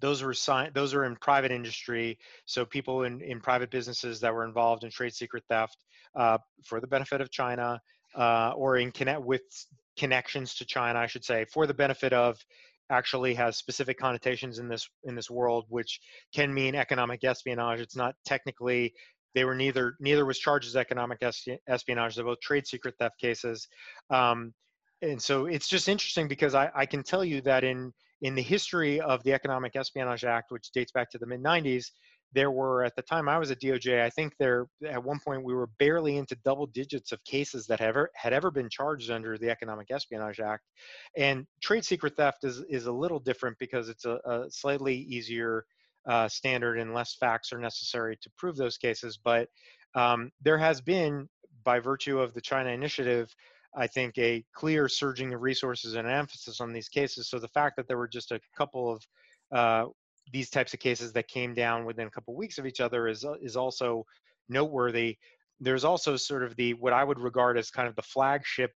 [0.00, 4.32] those are sign, those are in private industry so people in, in private businesses that
[4.32, 5.76] were involved in trade secret theft
[6.18, 7.78] uh, for the benefit of china
[8.14, 9.42] uh, or in connect with
[10.00, 12.38] connections to China, I should say, for the benefit of
[12.90, 16.00] actually has specific connotations in this in this world, which
[16.34, 17.80] can mean economic espionage.
[17.80, 18.94] It's not technically
[19.34, 21.22] they were neither neither was charged as economic
[21.68, 22.16] espionage.
[22.16, 23.68] They're both trade secret theft cases,
[24.08, 24.54] um,
[25.02, 28.42] and so it's just interesting because I, I can tell you that in in the
[28.42, 31.90] history of the Economic Espionage Act, which dates back to the mid 90s,
[32.32, 35.44] there were at the time I was at DOJ, I think there at one point
[35.44, 39.36] we were barely into double digits of cases that ever had ever been charged under
[39.36, 40.64] the Economic Espionage Act.
[41.16, 45.64] And trade secret theft is is a little different because it's a, a slightly easier
[46.08, 49.18] uh, standard and less facts are necessary to prove those cases.
[49.22, 49.48] But
[49.94, 51.28] um, there has been,
[51.64, 53.34] by virtue of the China initiative,
[53.76, 57.28] I think a clear surging of resources and emphasis on these cases.
[57.28, 59.06] So the fact that there were just a couple of
[59.52, 59.86] uh,
[60.32, 63.08] these types of cases that came down within a couple of weeks of each other
[63.08, 64.04] is uh, is also
[64.48, 65.16] noteworthy.
[65.60, 68.72] There's also sort of the what I would regard as kind of the flagship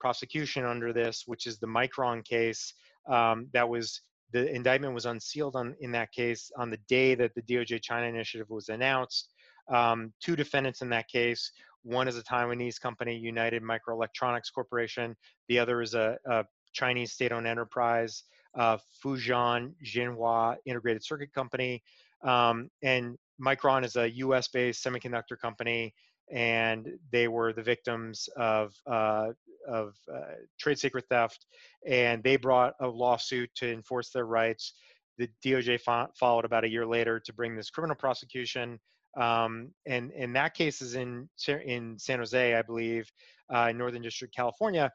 [0.00, 2.74] prosecution under this, which is the Micron case.
[3.08, 4.02] Um, that was
[4.32, 8.06] the indictment was unsealed on in that case on the day that the DOJ China
[8.06, 9.32] initiative was announced.
[9.72, 11.50] Um, two defendants in that case.
[11.82, 15.16] One is a Taiwanese company, United Microelectronics Corporation.
[15.48, 18.24] The other is a, a Chinese state-owned enterprise
[18.58, 21.82] uh, Fujian Jinhua Integrated Circuit Company.
[22.24, 25.94] Um, and Micron is a US based semiconductor company,
[26.32, 29.28] and they were the victims of, uh,
[29.66, 31.46] of uh, trade secret theft.
[31.86, 34.74] And they brought a lawsuit to enforce their rights.
[35.16, 38.78] The DOJ fo- followed about a year later to bring this criminal prosecution.
[39.16, 41.28] Um, and, and that case is in,
[41.64, 43.10] in San Jose, I believe,
[43.50, 44.92] uh, Northern District, California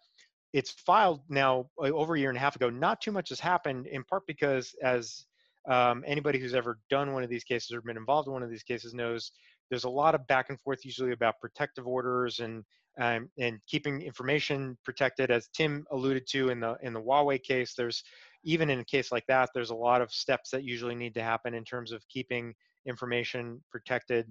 [0.54, 2.70] it's filed now uh, over a year and a half ago.
[2.70, 5.26] Not too much has happened, in part because, as
[5.70, 8.50] um, anybody who's ever done one of these cases or been involved in one of
[8.50, 9.32] these cases knows,
[9.70, 12.64] there's a lot of back and forth usually about protective orders and
[13.00, 15.32] um, and keeping information protected.
[15.32, 18.04] As Tim alluded to in the in the Huawei case, there's
[18.44, 21.24] even in a case like that, there's a lot of steps that usually need to
[21.24, 22.54] happen in terms of keeping
[22.86, 24.28] information protected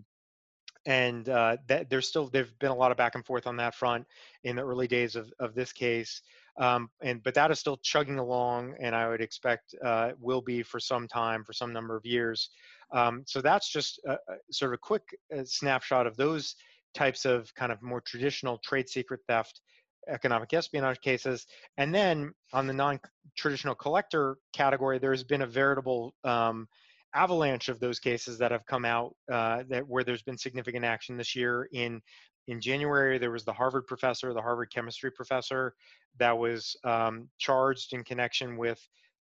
[0.87, 3.75] and uh, that there's still there've been a lot of back and forth on that
[3.75, 4.07] front
[4.45, 6.23] in the early days of, of this case
[6.59, 10.63] um, and but that is still chugging along and i would expect uh, will be
[10.63, 12.51] for some time for some number of years
[12.93, 15.05] um, so that's just a, a sort of a quick
[15.37, 16.57] uh, snapshot of those
[16.95, 19.61] types of kind of more traditional trade secret theft
[20.09, 21.47] economic espionage cases
[21.79, 26.67] and then on the non-traditional collector category there's been a veritable um,
[27.15, 31.17] avalanche of those cases that have come out uh, that where there's been significant action
[31.17, 31.69] this year.
[31.73, 32.01] In
[32.49, 35.75] in January, there was the Harvard professor, the Harvard chemistry professor,
[36.19, 38.81] that was um, charged in connection with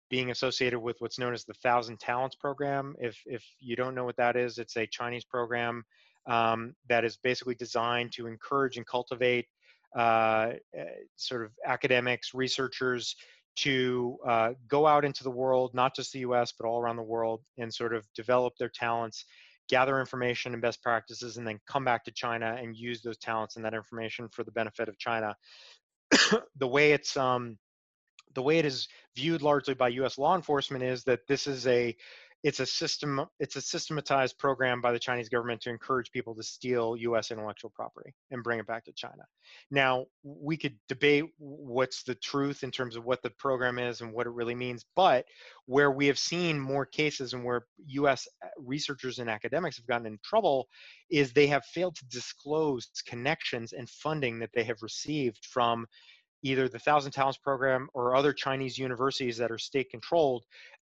[0.09, 2.95] being associated with what's known as the Thousand Talents program.
[2.99, 5.85] If if you don't know what that is, it's a Chinese program
[6.27, 9.47] um, that is basically designed to encourage and cultivate
[9.97, 10.85] uh, eh,
[11.17, 13.17] sort of academics, researchers
[13.59, 17.03] to uh, go out into the world, not just the US, but all around the
[17.03, 19.25] world, and sort of develop their talents,
[19.69, 23.57] gather information and best practices, and then come back to China and use those talents
[23.57, 25.35] and that information for the benefit of China.
[26.57, 27.59] the way it's um,
[28.35, 30.19] the way it is viewed largely by U.S.
[30.19, 31.97] law enforcement is that this is a
[32.45, 36.43] it's a system it's a systematized program by the chinese government to encourage people to
[36.43, 39.23] steal us intellectual property and bring it back to china.
[39.71, 44.13] Now we could debate what's the truth in terms of what the program is and
[44.13, 45.25] what it really means but
[45.67, 50.07] where we have seen more cases and where us uh, researchers and academics have gotten
[50.07, 50.69] in trouble
[51.11, 55.87] is they have failed to disclose connections and funding that they have received from
[56.43, 60.45] either the Thousand Talents program or other Chinese universities that are state controlled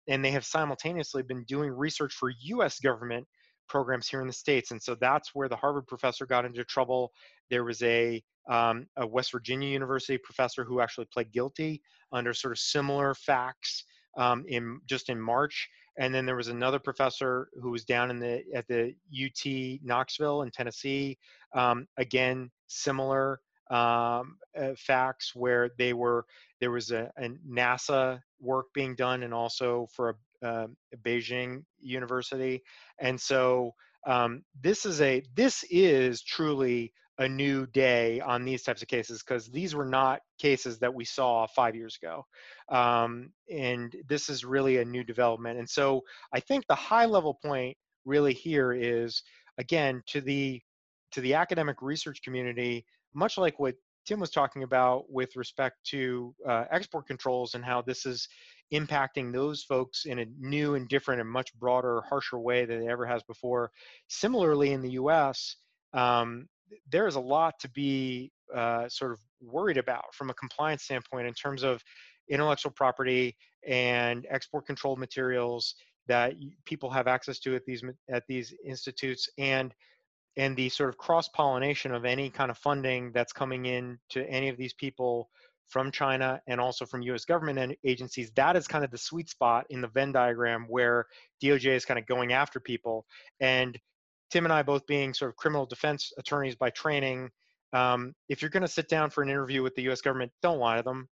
[0.09, 3.27] and they have simultaneously been doing research for US government
[3.69, 4.70] programs here in the States.
[4.70, 7.12] And so that's where the Harvard professor got into trouble.
[7.51, 12.53] There was a, um, a West Virginia University professor who actually pled guilty under sort
[12.53, 13.85] of similar facts
[14.16, 15.69] um, in just in March.
[15.99, 20.43] And then there was another professor who was down in the at the UT Knoxville
[20.43, 21.19] in Tennessee.
[21.55, 26.24] Um, again, similar um, uh, facts where they were
[26.60, 31.64] there was a, a, NASA work being done and also for a, uh, a Beijing
[31.80, 32.62] University,
[33.01, 33.72] and so
[34.06, 39.22] um, this is a this is truly a new day on these types of cases
[39.22, 42.24] because these were not cases that we saw five years ago,
[42.68, 45.59] um, and this is really a new development.
[45.59, 46.02] And so
[46.32, 49.22] I think the high level point really here is
[49.59, 50.60] again to the
[51.12, 52.84] to the academic research community
[53.16, 53.74] much like what
[54.06, 58.28] Tim was talking about with respect to uh, export controls and how this is
[58.72, 62.88] impacting those folks in a new and different and much broader, harsher way than it
[62.88, 63.70] ever has before.
[64.09, 65.56] Similarly, in the US,
[65.93, 66.47] um,
[66.90, 71.26] there is a lot to be uh, sort of worried about from a compliance standpoint
[71.26, 71.82] in terms of
[72.28, 73.36] intellectual property
[73.66, 75.74] and export controlled materials
[76.06, 76.34] that
[76.64, 79.74] people have access to at these at these institutes and
[80.37, 84.29] and the sort of cross pollination of any kind of funding that's coming in to
[84.29, 85.31] any of these people
[85.67, 89.67] from China and also from US government agencies, that is kind of the sweet spot
[89.71, 91.07] in the Venn diagram where
[91.43, 93.05] DOJ is kind of going after people.
[93.41, 93.79] And
[94.31, 97.31] Tim and I both being sort of criminal defense attorneys by training,
[97.73, 100.59] um, if you're going to sit down for an interview with the US government, don't
[100.59, 101.09] lie to them.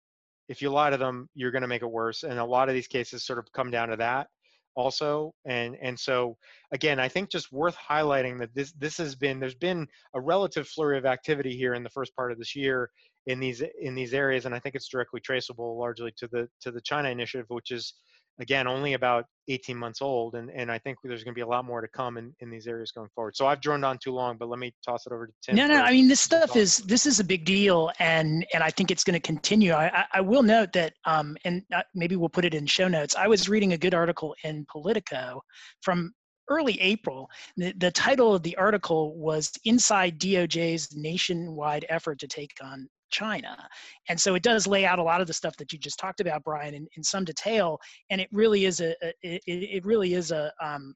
[0.50, 2.24] If you lie to them, you're going to make it worse.
[2.24, 4.28] And a lot of these cases sort of come down to that
[4.76, 6.38] also and and so
[6.72, 10.68] again i think just worth highlighting that this this has been there's been a relative
[10.68, 12.90] flurry of activity here in the first part of this year
[13.28, 16.72] in these in these areas and i think it's directly traceable largely to the to
[16.72, 17.96] the china initiative which is
[18.42, 21.48] again only about 18 months old and, and i think there's going to be a
[21.48, 23.36] lot more to come in, in these areas going forward.
[23.36, 25.68] So i've droned on too long but let me toss it over to tim no
[25.68, 28.92] no i mean this stuff is this is a big deal and and i think
[28.92, 29.74] it's going to continue.
[29.74, 33.16] I i will note that um and uh, maybe we'll put it in show notes.
[33.16, 35.42] I was reading a good article in politico
[35.82, 36.14] from
[36.50, 37.30] early April.
[37.56, 43.68] The, the, title of the article was Inside DOJ's Nationwide Effort to Take on China.
[44.10, 46.20] And so it does lay out a lot of the stuff that you just talked
[46.20, 47.80] about, Brian, in, in some detail.
[48.10, 50.96] And it really is a, a it, it really is a um,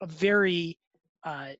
[0.00, 0.78] a very
[1.24, 1.50] uh,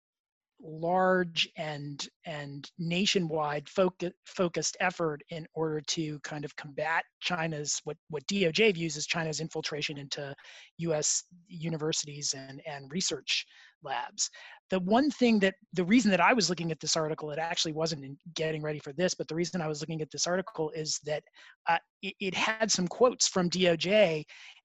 [0.61, 7.97] large and and nationwide focus, focused effort in order to kind of combat China's what
[8.11, 10.35] what DOJ views as China's infiltration into
[10.79, 11.25] U.S.
[11.47, 13.47] universities and and research
[13.83, 14.31] labs.
[14.71, 17.73] The one thing that the reason that I was looking at this article, it actually
[17.73, 20.71] wasn't in getting ready for this, but the reason I was looking at this article
[20.71, 21.23] is that
[21.69, 24.25] uh, it, it had some quotes from DOJ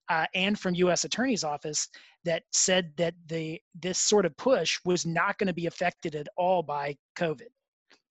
[0.10, 1.04] uh, and from U.S.
[1.04, 1.88] Attorney's Office
[2.26, 6.28] that said that the this sort of push was not going to be affected at
[6.38, 7.48] all by COVID.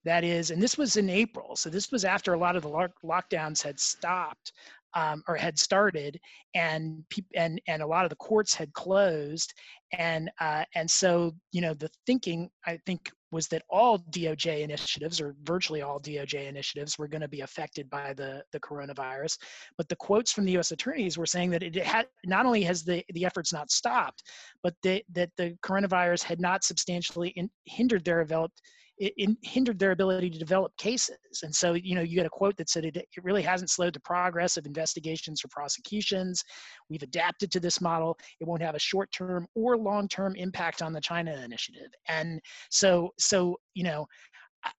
[0.05, 2.69] That is, and this was in April, so this was after a lot of the
[2.69, 4.53] lock- lockdowns had stopped
[4.94, 6.19] um, or had started,
[6.55, 7.05] and
[7.35, 9.52] and and a lot of the courts had closed,
[9.93, 15.20] and uh, and so you know the thinking I think was that all DOJ initiatives
[15.20, 19.39] or virtually all DOJ initiatives were going to be affected by the the coronavirus,
[19.77, 20.70] but the quotes from the U.S.
[20.70, 24.23] attorneys were saying that it had not only has the the efforts not stopped,
[24.62, 28.60] but they, that the coronavirus had not substantially in, hindered their developed
[29.03, 31.19] it, it, hindered their ability to develop cases.
[31.43, 33.95] And so, you know, you get a quote that said it, it really hasn't slowed
[33.95, 36.45] the progress of investigations or prosecutions.
[36.89, 38.16] We've adapted to this model.
[38.41, 41.91] It won't have a short-term or long-term impact on the China initiative.
[42.09, 44.07] And so, so you know,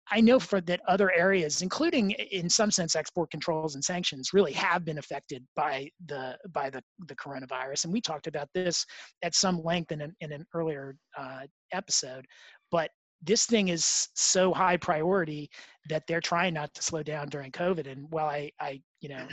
[0.10, 4.54] I know for that other areas, including in some sense export controls and sanctions, really
[4.54, 8.86] have been affected by the by the, the coronavirus, and we talked about this
[9.24, 11.42] at some length in an, in an earlier uh,
[11.74, 12.26] episode.
[12.72, 12.92] But
[13.24, 15.50] this thing is so high priority
[15.90, 17.92] that they're trying not to slow down during COVID.
[17.92, 19.26] And while I, I, you know,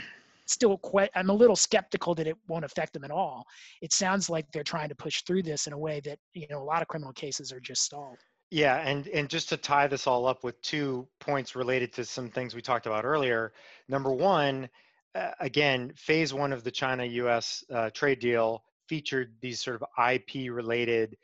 [0.45, 3.45] still quite, I'm a little skeptical that it won't affect them at all.
[3.81, 6.61] It sounds like they're trying to push through this in a way that, you know,
[6.61, 8.17] a lot of criminal cases are just stalled.
[8.53, 12.29] Yeah, and and just to tie this all up with two points related to some
[12.29, 13.53] things we talked about earlier.
[13.87, 14.67] Number one,
[15.15, 17.63] uh, again, phase one of the China-U.S.
[17.73, 21.15] Uh, trade deal featured these sort of IP-related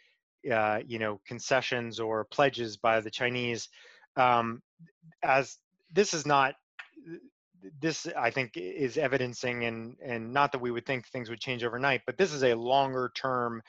[0.52, 3.70] uh, you know concessions or pledges by the Chinese.
[4.16, 4.62] Um,
[5.24, 5.58] as
[5.92, 6.56] this is not
[7.82, 11.64] this I think is evidencing and and not that we would think things would change
[11.64, 13.62] overnight, but this is a longer term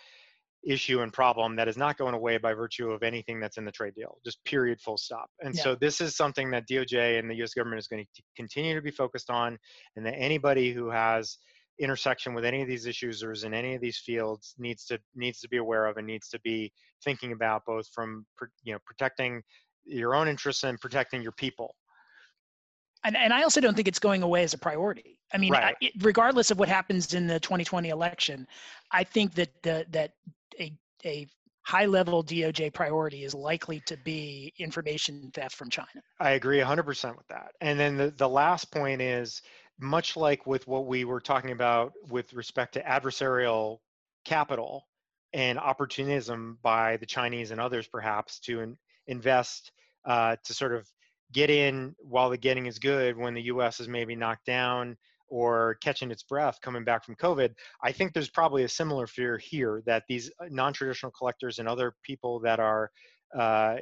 [0.64, 3.70] issue and problem that is not going away by virtue of anything that's in the
[3.72, 4.18] trade deal.
[4.24, 5.30] Just period, full stop.
[5.40, 5.62] And yeah.
[5.62, 7.54] so this is something that DOJ and the U.S.
[7.54, 9.58] government is going to continue to be focused on,
[9.96, 11.38] and that anybody who has
[11.78, 14.98] intersection with any of these issues or is in any of these fields needs to
[15.14, 16.72] needs to be aware of and needs to be
[17.04, 18.26] thinking about both from
[18.64, 19.42] you know protecting
[19.84, 21.74] your own interests and protecting your people
[23.04, 25.18] and, and I also don't think it's going away as a priority.
[25.32, 25.76] I mean, right.
[25.80, 28.46] I, regardless of what happens in the 2020 election,
[28.90, 30.12] I think that the, that
[30.58, 30.72] a,
[31.04, 31.26] a
[31.68, 36.02] high level DOJ priority is likely to be information theft from China.
[36.18, 37.52] I agree 100% with that.
[37.60, 39.42] And then the, the last point is
[39.80, 43.78] much like with what we were talking about with respect to adversarial
[44.24, 44.86] capital
[45.32, 48.76] and opportunism by the Chinese and others, perhaps, to in,
[49.06, 49.72] invest
[50.04, 50.88] uh, to sort of
[51.32, 54.96] get in while the getting is good when the US is maybe knocked down
[55.28, 57.54] or catching its breath coming back from COVID.
[57.82, 61.68] I think there's probably a similar fear here that these uh, non traditional collectors and
[61.68, 62.90] other people that are
[63.36, 63.76] uh,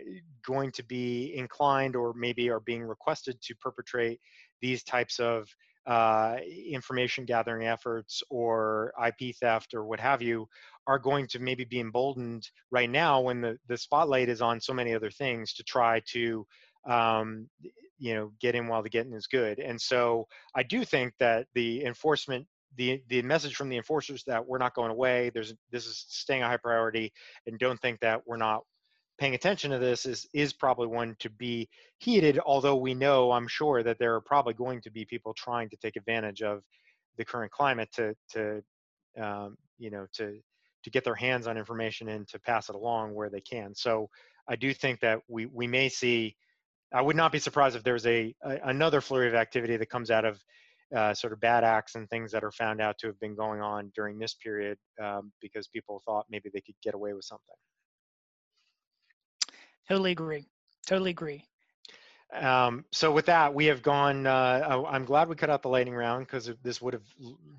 [0.44, 4.18] going to be inclined or maybe are being requested to perpetrate
[4.60, 5.48] these types of
[5.86, 6.36] uh,
[6.70, 10.48] information gathering efforts or IP theft or what have you
[10.86, 14.72] are going to maybe be emboldened right now when the, the spotlight is on so
[14.72, 16.46] many other things to try to
[16.88, 17.48] um,
[17.98, 19.58] you know get in while the getting is good.
[19.58, 22.46] And so i do think that the enforcement
[22.76, 26.42] the the message from the enforcers that we're not going away there's this is staying
[26.42, 27.12] a high priority
[27.46, 28.62] and don't think that we're not
[29.18, 31.68] paying attention to this is is probably one to be
[31.98, 35.68] heeded although we know i'm sure that there are probably going to be people trying
[35.68, 36.62] to take advantage of
[37.16, 38.62] the current climate to to
[39.20, 40.38] um, you know to
[40.82, 43.74] to get their hands on information and to pass it along where they can.
[43.74, 44.08] So
[44.48, 46.36] i do think that we we may see
[46.92, 50.10] i would not be surprised if there's a, a another flurry of activity that comes
[50.10, 50.40] out of
[50.94, 53.60] uh, sort of bad acts and things that are found out to have been going
[53.60, 57.56] on during this period um, because people thought maybe they could get away with something
[59.88, 60.46] Totally agree.
[60.86, 61.44] Totally agree.
[62.32, 64.26] Um, so with that, we have gone.
[64.26, 67.04] Uh, I'm glad we cut out the lightning round because this would have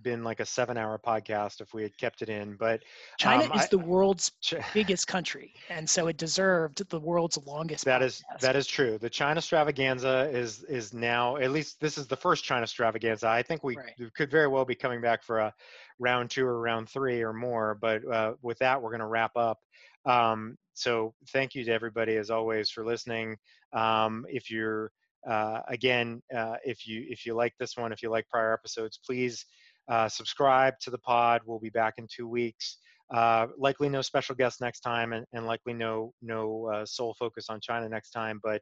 [0.03, 2.55] been like a seven-hour podcast if we had kept it in.
[2.55, 2.83] But
[3.17, 4.33] China um, is I, the world's
[4.73, 7.85] biggest country, and so it deserved the world's longest.
[7.85, 8.05] That podcast.
[8.05, 8.97] is that is true.
[8.97, 13.29] The China extravaganza is is now at least this is the first China extravaganza.
[13.29, 14.13] I think we right.
[14.15, 15.53] could very well be coming back for a
[15.97, 17.75] round two or round three or more.
[17.79, 19.59] But uh, with that, we're going to wrap up.
[20.07, 23.37] Um, so thank you to everybody as always for listening.
[23.73, 24.91] Um, if you're
[25.27, 28.99] uh, again, uh, if you if you like this one, if you like prior episodes,
[29.05, 29.45] please
[29.89, 31.41] uh, subscribe to the pod.
[31.45, 32.77] We'll be back in two weeks.
[33.13, 37.47] Uh, likely no special guest next time, and, and likely no no uh, sole focus
[37.49, 38.39] on China next time.
[38.41, 38.61] But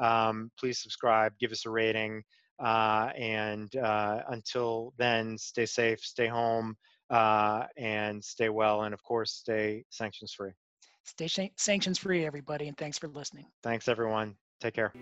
[0.00, 2.22] um, please subscribe, give us a rating,
[2.62, 6.76] uh, and until then, stay safe, stay home,
[7.10, 10.52] and stay well, and of course, stay sanctions free.
[11.06, 13.46] Stay sanctions free, everybody, and thanks for listening.
[13.62, 14.36] Thanks, everyone.
[14.60, 14.92] Take care.